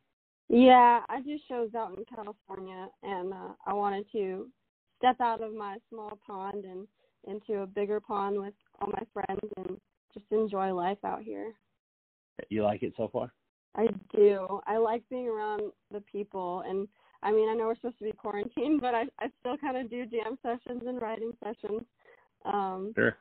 Yeah, 0.48 1.00
I 1.08 1.20
do 1.22 1.36
shows 1.48 1.70
out 1.74 1.96
in 1.96 2.04
California, 2.04 2.88
and 3.02 3.32
uh, 3.32 3.52
I 3.66 3.72
wanted 3.72 4.06
to 4.12 4.48
step 4.98 5.20
out 5.20 5.42
of 5.42 5.54
my 5.54 5.78
small 5.90 6.18
pond 6.26 6.64
and 6.64 6.86
into 7.26 7.62
a 7.62 7.66
bigger 7.66 8.00
pond 8.00 8.38
with 8.38 8.54
all 8.80 8.88
my 8.88 9.02
friends 9.12 9.52
and 9.56 9.76
just 10.14 10.26
enjoy 10.30 10.72
life 10.72 10.98
out 11.04 11.22
here. 11.22 11.52
You 12.48 12.62
like 12.62 12.82
it 12.82 12.92
so 12.96 13.08
far? 13.12 13.32
I 13.76 13.86
do. 14.14 14.60
I 14.66 14.76
like 14.76 15.02
being 15.10 15.28
around 15.28 15.72
the 15.92 16.00
people 16.00 16.62
and 16.66 16.88
I 17.22 17.32
mean, 17.32 17.48
I 17.48 17.54
know 17.54 17.66
we're 17.66 17.76
supposed 17.76 17.98
to 17.98 18.04
be 18.04 18.12
quarantined, 18.12 18.80
but 18.80 18.94
I 18.94 19.04
I 19.18 19.28
still 19.40 19.56
kind 19.56 19.76
of 19.76 19.90
do 19.90 20.06
jam 20.06 20.38
sessions 20.42 20.82
and 20.86 21.00
writing 21.00 21.32
sessions. 21.42 21.82
Um 22.44 22.92
Sure. 22.94 23.16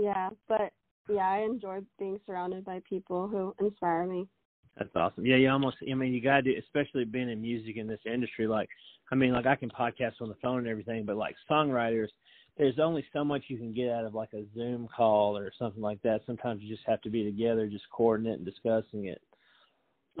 Yeah, 0.00 0.30
but 0.48 0.72
yeah, 1.08 1.28
I 1.28 1.38
enjoy 1.38 1.80
being 1.98 2.18
surrounded 2.26 2.64
by 2.64 2.80
people 2.88 3.28
who 3.28 3.54
inspire 3.64 4.06
me. 4.06 4.28
That's 4.76 4.94
awesome. 4.94 5.26
Yeah, 5.26 5.36
you 5.36 5.50
almost. 5.50 5.78
I 5.90 5.94
mean, 5.94 6.12
you 6.12 6.22
got 6.22 6.44
to, 6.44 6.56
especially 6.56 7.04
being 7.04 7.30
in 7.30 7.42
music 7.42 7.76
in 7.76 7.86
this 7.86 8.00
industry. 8.06 8.46
Like, 8.46 8.68
I 9.10 9.16
mean, 9.16 9.32
like 9.32 9.46
I 9.46 9.56
can 9.56 9.70
podcast 9.70 10.20
on 10.20 10.28
the 10.28 10.36
phone 10.40 10.58
and 10.58 10.68
everything, 10.68 11.04
but 11.04 11.16
like 11.16 11.34
songwriters, 11.50 12.08
there's 12.56 12.78
only 12.78 13.04
so 13.12 13.24
much 13.24 13.44
you 13.48 13.56
can 13.56 13.72
get 13.72 13.90
out 13.90 14.04
of 14.04 14.14
like 14.14 14.32
a 14.34 14.44
Zoom 14.54 14.88
call 14.94 15.36
or 15.36 15.50
something 15.58 15.82
like 15.82 16.00
that. 16.02 16.20
Sometimes 16.26 16.62
you 16.62 16.68
just 16.74 16.86
have 16.86 17.00
to 17.02 17.10
be 17.10 17.24
together, 17.24 17.66
just 17.66 17.90
coordinating 17.90 18.38
and 18.38 18.46
discussing 18.46 19.06
it. 19.06 19.20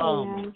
Um, 0.00 0.38
yeah. 0.44 0.50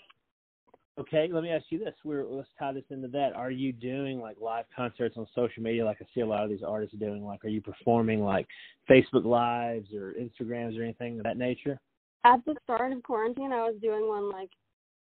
Okay, 0.98 1.28
let 1.32 1.42
me 1.42 1.48
ask 1.48 1.64
you 1.70 1.78
this. 1.78 1.94
We're 2.04 2.26
let's 2.26 2.48
tie 2.58 2.72
this 2.72 2.84
into 2.90 3.08
that. 3.08 3.32
Are 3.34 3.50
you 3.50 3.72
doing 3.72 4.20
like 4.20 4.36
live 4.38 4.66
concerts 4.76 5.16
on 5.16 5.26
social 5.34 5.62
media, 5.62 5.86
like 5.86 5.96
I 6.02 6.06
see 6.14 6.20
a 6.20 6.26
lot 6.26 6.44
of 6.44 6.50
these 6.50 6.62
artists 6.66 6.94
doing? 6.98 7.24
Like, 7.24 7.44
are 7.46 7.48
you 7.48 7.62
performing 7.62 8.20
like 8.22 8.46
Facebook 8.90 9.24
lives 9.24 9.88
or 9.94 10.14
Instagrams 10.20 10.78
or 10.78 10.82
anything 10.82 11.18
of 11.18 11.24
that 11.24 11.38
nature? 11.38 11.80
At 12.24 12.44
the 12.44 12.56
start 12.64 12.92
of 12.92 13.02
quarantine, 13.02 13.52
I 13.52 13.62
was 13.62 13.76
doing 13.80 14.06
one 14.06 14.30
like 14.30 14.50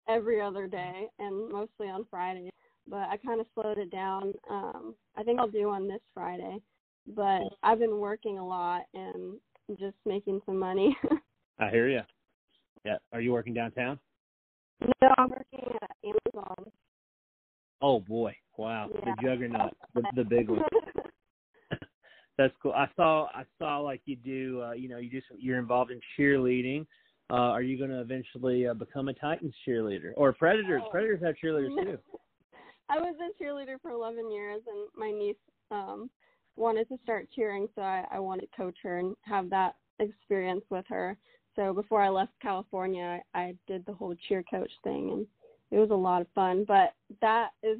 every 0.09 0.41
other 0.41 0.67
day 0.67 1.07
and 1.19 1.49
mostly 1.49 1.87
on 1.87 2.05
Friday. 2.09 2.49
But 2.89 3.09
I 3.09 3.17
kind 3.17 3.39
of 3.39 3.47
slowed 3.53 3.77
it 3.77 3.91
down. 3.91 4.33
Um, 4.49 4.93
I 5.15 5.23
think 5.23 5.39
I'll 5.39 5.47
do 5.47 5.67
one 5.67 5.87
this 5.87 6.01
Friday. 6.13 6.57
But 7.15 7.43
I've 7.63 7.79
been 7.79 7.99
working 7.99 8.39
a 8.39 8.45
lot 8.45 8.83
and 8.93 9.39
just 9.79 9.95
making 10.05 10.41
some 10.45 10.59
money. 10.59 10.97
I 11.59 11.69
hear 11.69 11.87
you. 11.87 12.01
Yeah. 12.83 12.97
Are 13.13 13.21
you 13.21 13.31
working 13.31 13.53
downtown? 13.53 13.99
No, 14.81 15.13
I'm 15.17 15.29
working 15.29 15.75
at 15.81 15.91
Amazon. 16.03 16.71
Oh 17.81 17.99
boy! 17.99 18.35
Wow, 18.57 18.89
Yeah. 18.93 19.15
the 19.15 19.21
juggernaut, 19.21 19.73
the, 19.93 20.03
the 20.15 20.23
big 20.23 20.49
one. 20.49 20.63
That's 22.37 22.53
cool. 22.61 22.73
I 22.73 22.87
saw 22.95 23.27
I 23.33 23.43
saw 23.57 23.79
like 23.79 24.01
you 24.05 24.15
do. 24.15 24.61
Uh, 24.63 24.71
you 24.73 24.89
know, 24.89 24.97
you 24.97 25.09
do. 25.09 25.21
Some, 25.27 25.37
you're 25.39 25.59
involved 25.59 25.91
in 25.91 25.99
cheerleading. 26.17 26.85
Uh, 27.29 27.51
are 27.51 27.61
you 27.61 27.77
going 27.77 27.89
to 27.89 27.99
eventually 27.99 28.67
uh, 28.67 28.73
become 28.73 29.09
a 29.09 29.13
Titans 29.13 29.53
cheerleader 29.67 30.11
or 30.15 30.31
Predators? 30.33 30.81
Oh. 30.85 30.89
Predators 30.89 31.21
have 31.21 31.35
cheerleaders 31.43 31.75
too. 31.83 31.97
I 32.89 32.99
was 32.99 33.15
a 33.19 33.43
cheerleader 33.43 33.81
for 33.81 33.91
11 33.91 34.31
years, 34.31 34.61
and 34.65 34.87
my 34.95 35.11
niece 35.11 35.35
um 35.71 36.09
wanted 36.55 36.87
to 36.89 36.97
start 37.03 37.27
cheering, 37.35 37.67
so 37.75 37.81
I, 37.81 38.05
I 38.11 38.19
wanted 38.19 38.49
to 38.49 38.57
coach 38.57 38.77
her 38.83 38.99
and 38.99 39.15
have 39.21 39.49
that 39.49 39.75
experience 39.99 40.63
with 40.69 40.85
her. 40.89 41.17
So 41.57 41.73
before 41.73 42.01
I 42.01 42.09
left 42.09 42.31
California, 42.41 43.19
I, 43.33 43.55
did 43.67 43.85
the 43.85 43.93
whole 43.93 44.15
cheer 44.27 44.43
coach 44.49 44.69
thing, 44.83 45.09
and 45.11 45.27
it 45.71 45.79
was 45.79 45.89
a 45.89 45.95
lot 45.95 46.21
of 46.21 46.27
fun. 46.35 46.65
But 46.67 46.93
that 47.19 47.49
is 47.63 47.79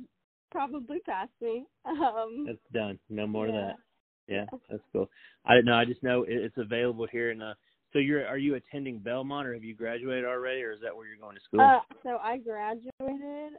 probably 0.52 1.00
past 1.06 1.32
me. 1.42 1.66
Um, 1.88 2.44
That's 2.46 2.58
done. 2.74 3.00
No 3.10 3.28
more 3.28 3.48
of 3.48 3.54
that. 3.54 3.76
Yeah, 4.28 4.46
that's 4.70 4.84
cool. 4.92 5.10
I 5.46 5.56
didn't 5.56 5.68
know. 5.68 5.76
I 5.76 5.86
just 5.86 6.04
know 6.04 6.26
it's 6.28 6.58
available 6.58 7.08
here. 7.10 7.32
And 7.32 7.42
uh, 7.42 7.54
so 7.94 8.00
you're 8.00 8.28
are 8.28 8.38
you 8.38 8.56
attending 8.56 9.00
Belmont 9.00 9.48
or 9.48 9.54
have 9.54 9.64
you 9.64 9.74
graduated 9.74 10.26
already, 10.26 10.62
or 10.64 10.74
is 10.74 10.82
that 10.84 10.94
where 10.94 11.08
you're 11.08 11.18
going 11.18 11.36
to 11.36 11.42
school? 11.44 11.62
Uh, 11.62 11.80
so 12.04 12.18
I 12.22 12.40
graduated 12.40 13.54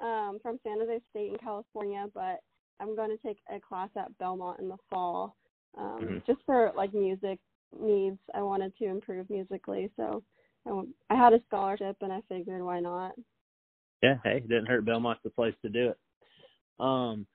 um, 0.00 0.38
from 0.42 0.58
San 0.64 0.80
Jose 0.80 1.00
State 1.10 1.32
in 1.32 1.38
California, 1.38 2.06
but 2.12 2.40
I'm 2.80 2.96
going 2.96 3.10
to 3.10 3.18
take 3.24 3.38
a 3.54 3.60
class 3.60 3.90
at 3.96 4.16
Belmont 4.18 4.58
in 4.58 4.68
the 4.68 4.78
fall, 4.90 5.36
um, 5.78 6.00
Mhm. 6.00 6.26
just 6.26 6.40
for 6.44 6.72
like 6.74 6.92
music 6.92 7.38
needs. 7.78 8.18
I 8.34 8.42
wanted 8.42 8.76
to 8.78 8.86
improve 8.86 9.28
musically, 9.30 9.90
so 9.96 10.22
I 10.66 11.14
had 11.14 11.32
a 11.32 11.40
scholarship, 11.46 11.96
and 12.00 12.12
I 12.12 12.20
figured 12.28 12.62
why 12.62 12.80
not. 12.80 13.12
Yeah, 14.02 14.16
hey, 14.24 14.38
it 14.38 14.48
didn't 14.48 14.66
hurt. 14.66 14.84
Belmont's 14.84 15.22
the 15.22 15.30
place 15.30 15.54
to 15.62 15.68
do 15.68 15.90
it. 15.90 15.98
Um, 16.78 17.26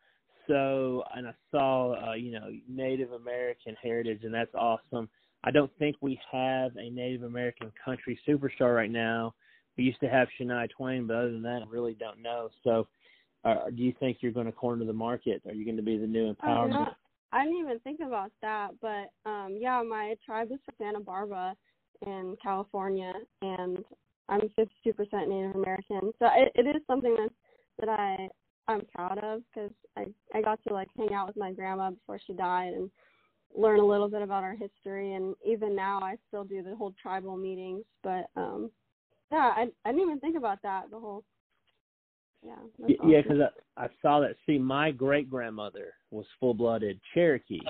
so 0.47 1.03
and 1.15 1.27
I 1.27 1.33
saw, 1.51 2.09
uh, 2.09 2.13
you 2.13 2.31
know, 2.31 2.49
Native 2.67 3.11
American 3.11 3.75
heritage, 3.81 4.23
and 4.23 4.33
that's 4.33 4.53
awesome. 4.55 5.09
I 5.43 5.51
don't 5.51 5.71
think 5.77 5.95
we 6.01 6.19
have 6.31 6.75
a 6.75 6.89
Native 6.89 7.23
American 7.23 7.71
country 7.83 8.19
superstar 8.27 8.75
right 8.75 8.91
now. 8.91 9.35
We 9.77 9.83
used 9.83 9.99
to 9.99 10.07
have 10.07 10.27
Shania 10.39 10.69
Twain, 10.69 11.05
but 11.05 11.17
other 11.17 11.31
than 11.31 11.43
that, 11.43 11.61
I 11.61 11.69
really 11.69 11.93
don't 11.93 12.21
know. 12.21 12.49
So, 12.63 12.87
uh, 13.43 13.69
do 13.75 13.83
you 13.83 13.93
think 13.99 14.17
you're 14.21 14.31
going 14.31 14.47
to 14.47 14.51
corner 14.51 14.85
the 14.85 14.93
market? 14.93 15.41
Are 15.47 15.53
you 15.53 15.65
going 15.65 15.77
to 15.77 15.83
be 15.83 15.97
the 15.97 16.07
new 16.07 16.33
empowerment? 16.33 16.69
no, 16.69 16.87
I 17.31 17.43
didn't 17.43 17.59
even 17.59 17.79
think 17.79 17.99
about 18.05 18.31
that, 18.41 18.69
but 18.81 19.11
um, 19.29 19.57
yeah, 19.59 19.81
my 19.87 20.15
tribe 20.25 20.51
is 20.51 20.59
from 20.65 20.75
Santa 20.77 20.99
Barbara 20.99 21.55
in 22.05 22.35
California, 22.41 23.13
and 23.41 23.83
I'm 24.29 24.41
52% 24.57 25.27
Native 25.27 25.55
American. 25.55 26.11
So 26.19 26.27
it, 26.35 26.51
it 26.55 26.67
is 26.75 26.81
something 26.87 27.15
that 27.15 27.29
that 27.79 27.89
I 27.89 28.29
I'm 28.67 28.85
proud 28.93 29.19
of 29.23 29.41
because 29.53 29.71
I 29.97 30.05
I 30.33 30.41
got 30.41 30.59
to 30.67 30.73
like 30.73 30.87
hang 30.97 31.13
out 31.13 31.27
with 31.27 31.37
my 31.37 31.51
grandma 31.51 31.91
before 31.91 32.19
she 32.25 32.33
died 32.33 32.73
and 32.73 32.89
learn 33.55 33.79
a 33.79 33.85
little 33.85 34.09
bit 34.09 34.21
about 34.21 34.43
our 34.43 34.55
history. 34.55 35.13
And 35.13 35.35
even 35.45 35.75
now, 35.75 35.99
I 36.01 36.15
still 36.27 36.43
do 36.43 36.63
the 36.63 36.75
whole 36.75 36.93
tribal 37.01 37.37
meetings. 37.37 37.83
But 38.03 38.27
um, 38.35 38.71
yeah, 39.31 39.51
I 39.55 39.67
I 39.85 39.91
didn't 39.91 40.07
even 40.07 40.19
think 40.19 40.37
about 40.37 40.61
that. 40.63 40.89
The 40.89 40.99
whole 40.99 41.23
yeah. 42.45 42.95
Yeah, 43.05 43.21
because 43.21 43.39
I, 43.77 43.85
I 43.85 43.87
saw 44.01 44.19
that. 44.21 44.35
See, 44.45 44.57
my 44.57 44.91
great 44.91 45.29
grandmother 45.29 45.93
was 46.11 46.25
full 46.39 46.53
blooded 46.53 46.99
Cherokee. 47.13 47.61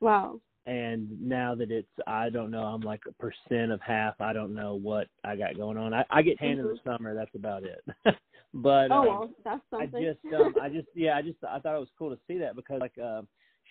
wow. 0.00 0.40
and 0.66 1.08
now 1.20 1.54
that 1.54 1.70
it's 1.70 1.88
I 2.06 2.30
don't 2.30 2.50
know, 2.50 2.64
I'm 2.64 2.80
like 2.80 3.00
a 3.08 3.12
percent 3.12 3.72
of 3.72 3.80
half. 3.80 4.20
I 4.20 4.32
don't 4.32 4.54
know 4.54 4.74
what 4.74 5.08
I 5.24 5.36
got 5.36 5.56
going 5.56 5.76
on. 5.76 5.92
I, 5.94 6.04
I 6.10 6.22
get 6.22 6.38
tan 6.38 6.58
in 6.58 6.64
the 6.64 6.78
summer, 6.84 7.14
that's 7.14 7.34
about 7.34 7.64
it. 7.64 7.84
but 8.54 8.88
Mm-hmm. 8.88 8.92
Oh 8.92 9.00
um, 9.00 9.06
well, 9.06 9.30
that's 9.44 9.60
something. 9.70 9.94
I 9.94 10.12
just 10.12 10.34
um 10.34 10.54
I 10.60 10.68
just 10.68 10.88
yeah, 10.94 11.16
I 11.16 11.22
just 11.22 11.38
I 11.48 11.58
thought 11.58 11.76
it 11.76 11.80
was 11.80 11.88
cool 11.98 12.10
to 12.10 12.20
see 12.26 12.38
that 12.38 12.56
because 12.56 12.80
like 12.80 12.96
uh 13.02 13.22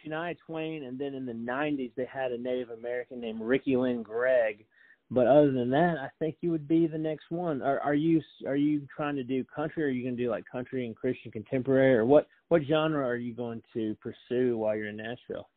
Shania 0.06 0.36
Twain 0.46 0.84
and 0.84 1.00
then 1.00 1.13
in 1.13 1.26
the 1.26 1.34
nineties 1.34 1.91
they 1.96 2.06
had 2.12 2.32
a 2.32 2.38
Native 2.38 2.69
American 2.69 3.22
named 3.22 3.41
Ricky 3.41 3.78
Lynn 3.78 4.04
Gregg. 4.04 4.65
But 5.13 5.28
other 5.28 5.52
than 5.52 5.69
that, 5.69 5.97
I 5.99 6.10
think 6.17 6.38
you 6.41 6.49
would 6.49 6.67
be 6.67 6.88
the 6.88 6.97
next 6.97 7.26
one. 7.30 7.62
Are 7.62 7.80
are 7.82 7.93
you 7.93 8.21
are 8.47 8.56
you 8.56 8.88
trying 8.95 9.15
to 9.15 9.23
do 9.23 9.43
country 9.43 9.84
or 9.84 9.88
are 9.88 9.89
you 9.89 10.04
gonna 10.04 10.15
do 10.15 10.30
like 10.30 10.43
country 10.52 10.88
and 10.88 10.95
Christian 10.95 11.32
contemporary 11.32 11.95
or 11.95 12.06
what 12.06 12.28
what 12.47 12.63
genre 12.63 13.06
are 13.06 13.15
you 13.15 13.34
going 13.34 13.62
to 13.73 13.95
pursue 14.02 14.58
while 14.58 14.76
you're 14.76 14.88
in 14.88 14.97
Nashville? 14.97 15.49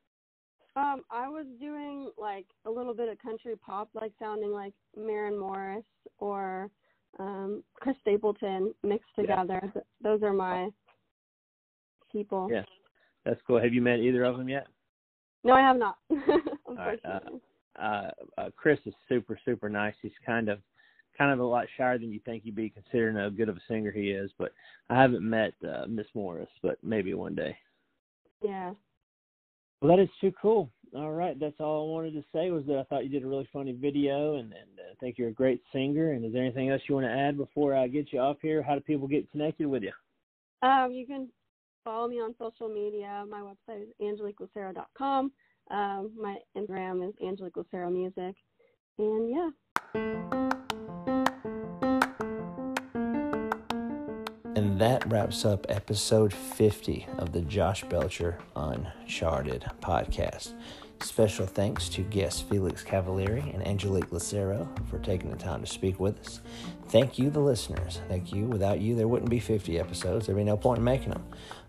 Um, 0.77 1.03
I 1.11 1.27
was 1.29 1.47
doing 1.59 2.11
like 2.19 2.45
a 2.67 2.71
little 2.71 2.93
bit 2.93 3.09
of 3.09 3.19
country 3.19 3.57
pop, 3.57 3.89
like 3.95 4.13
sounding 4.19 4.53
like 4.53 4.75
Maren 4.95 5.39
Morris 5.39 5.85
or 6.19 6.69
um 7.19 7.65
Chris 7.75 7.97
Stapleton 8.03 8.75
mixed 8.83 9.15
together. 9.19 9.61
Th- 9.73 9.87
Those 10.03 10.23
are 10.23 10.35
my 10.35 10.69
people. 12.13 12.49
Yeah. 12.53 12.65
That's 13.25 13.41
cool. 13.47 13.61
Have 13.61 13.73
you 13.73 13.81
met 13.81 14.01
either 14.01 14.25
of 14.25 14.37
them 14.37 14.49
yet? 14.49 14.67
No, 15.45 15.55
I 15.55 15.61
have 15.61 15.79
not. 15.79 15.97
right, 16.69 17.01
uh. 17.05 17.21
Uh, 17.81 18.11
uh, 18.39 18.51
Chris 18.57 18.79
is 18.87 18.95
super, 19.09 19.39
super 19.45 19.69
nice. 19.69 19.95
He's 20.03 20.13
kind 20.25 20.49
of, 20.49 20.61
kind 21.17 21.33
of 21.33 21.41
a 21.41 21.45
lot 21.45 21.67
shyer 21.77 21.99
than 21.99 22.13
you 22.13 22.21
think 22.25 22.43
he'd 22.45 22.55
be, 22.55 22.71
considering 22.71 23.17
how 23.17 23.29
good 23.31 23.49
of 23.49 23.57
a 23.57 23.61
singer 23.69 23.91
he 23.91 24.11
is. 24.11 24.31
But 24.39 24.53
I 24.91 25.01
haven't 25.01 25.29
met 25.29 25.53
uh, 25.67 25.87
Miss 25.89 26.07
Morris, 26.15 26.49
but 26.63 26.79
maybe 26.83 27.15
one 27.15 27.35
day. 27.35 27.57
yeah. 28.43 28.73
Well, 29.81 29.95
that 29.95 30.03
is 30.03 30.09
too 30.21 30.33
cool. 30.41 30.71
All 30.95 31.13
right, 31.13 31.39
that's 31.39 31.61
all 31.61 31.87
I 31.87 31.93
wanted 31.93 32.15
to 32.15 32.25
say 32.33 32.51
was 32.51 32.65
that 32.67 32.79
I 32.79 32.85
thought 32.85 33.05
you 33.05 33.11
did 33.11 33.25
a 33.25 33.27
really 33.27 33.49
funny 33.53 33.73
video, 33.73 34.37
and, 34.37 34.53
and 34.53 34.79
uh, 34.79 34.93
I 34.93 34.95
think 35.01 35.19
you're 35.19 35.29
a 35.29 35.33
great 35.33 35.61
singer. 35.73 36.13
And 36.13 36.25
is 36.25 36.33
there 36.33 36.43
anything 36.43 36.71
else 36.71 36.81
you 36.89 36.95
want 36.95 37.07
to 37.07 37.13
add 37.13 37.37
before 37.37 37.75
I 37.75 37.87
get 37.89 38.13
you 38.13 38.21
off 38.21 38.39
here? 38.41 38.63
How 38.63 38.75
do 38.75 38.81
people 38.81 39.07
get 39.07 39.31
connected 39.31 39.67
with 39.67 39.83
you? 39.83 39.93
Um, 40.67 40.93
you 40.93 41.07
can 41.07 41.29
follow 41.85 42.09
me 42.09 42.17
on 42.17 42.35
social 42.39 42.69
media. 42.69 43.25
My 43.29 43.41
website 43.41 43.83
is 43.83 43.89
angeliquelucero.com. 44.01 45.33
Um, 45.71 46.13
my 46.21 46.37
Instagram 46.57 47.09
is 47.09 47.15
Angelique 47.23 47.57
Lucero 47.57 47.91
Music. 47.91 48.35
And 48.99 49.31
yeah. 49.31 49.51
And 54.55 54.81
that 54.81 55.05
wraps 55.11 55.45
up 55.45 55.67
episode 55.69 56.33
50 56.33 57.07
of 57.19 57.33
the 57.33 57.43
Josh 57.43 57.85
Belcher 57.85 58.39
Uncharted 58.55 59.67
podcast. 59.81 60.55
Special 61.01 61.47
thanks 61.47 61.89
to 61.91 62.03
guests 62.03 62.41
Felix 62.41 62.83
Cavaliere 62.83 63.53
and 63.55 63.67
Angelique 63.67 64.11
Lucero 64.13 64.69
for 64.91 64.99
taking 64.99 65.31
the 65.31 65.37
time 65.37 65.61
to 65.61 65.67
speak 65.67 66.01
with 66.01 66.19
us. 66.21 66.41
Thank 66.89 67.19
you, 67.19 67.31
the 67.31 67.41
listeners. 67.41 68.01
Thank 68.09 68.33
you. 68.33 68.47
Without 68.47 68.81
you, 68.81 68.95
there 68.95 69.07
wouldn't 69.07 69.31
be 69.31 69.39
50 69.39 69.79
episodes. 69.79 70.27
There'd 70.27 70.37
be 70.37 70.45
no 70.45 70.57
point 70.57 70.79
in 70.79 70.85
making 70.85 71.11
them. 71.11 71.25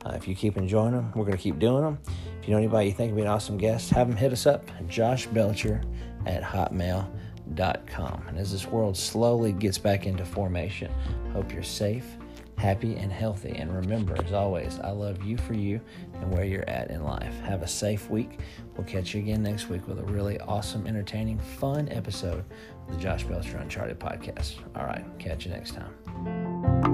Uh, 0.05 0.13
if 0.15 0.27
you 0.27 0.35
keep 0.35 0.57
enjoying 0.57 0.93
them, 0.93 1.11
we're 1.13 1.25
going 1.25 1.37
to 1.37 1.43
keep 1.43 1.59
doing 1.59 1.83
them. 1.83 1.99
If 2.41 2.47
you 2.47 2.51
know 2.51 2.57
anybody 2.57 2.87
you 2.87 2.93
think 2.93 3.11
would 3.11 3.17
be 3.17 3.23
an 3.23 3.27
awesome 3.27 3.57
guest, 3.57 3.89
have 3.91 4.07
them 4.07 4.17
hit 4.17 4.31
us 4.31 4.45
up, 4.45 4.69
Josh 4.87 5.27
Belcher 5.27 5.81
at 6.25 6.41
hotmail.com. 6.41 8.23
And 8.27 8.37
as 8.37 8.51
this 8.51 8.65
world 8.65 8.95
slowly 8.95 9.51
gets 9.51 9.77
back 9.77 10.05
into 10.05 10.25
formation, 10.25 10.91
hope 11.33 11.53
you're 11.53 11.63
safe 11.63 12.17
happy 12.57 12.95
and 12.95 13.11
healthy. 13.11 13.51
And 13.51 13.73
remember, 13.73 14.15
as 14.23 14.33
always, 14.33 14.79
I 14.79 14.91
love 14.91 15.23
you 15.23 15.37
for 15.37 15.53
you 15.53 15.79
and 16.15 16.31
where 16.31 16.45
you're 16.45 16.67
at 16.69 16.89
in 16.89 17.03
life. 17.03 17.39
Have 17.41 17.61
a 17.61 17.67
safe 17.67 18.09
week. 18.09 18.39
We'll 18.75 18.87
catch 18.87 19.13
you 19.13 19.21
again 19.21 19.43
next 19.43 19.69
week 19.69 19.87
with 19.87 19.99
a 19.99 20.03
really 20.03 20.39
awesome, 20.41 20.87
entertaining, 20.87 21.39
fun 21.39 21.89
episode 21.89 22.43
of 22.87 22.95
the 22.95 22.97
Josh 22.97 23.23
Belcher 23.23 23.57
Uncharted 23.57 23.99
podcast. 23.99 24.55
All 24.75 24.85
right, 24.85 25.05
catch 25.19 25.45
you 25.45 25.51
next 25.51 25.75
time. 25.75 26.86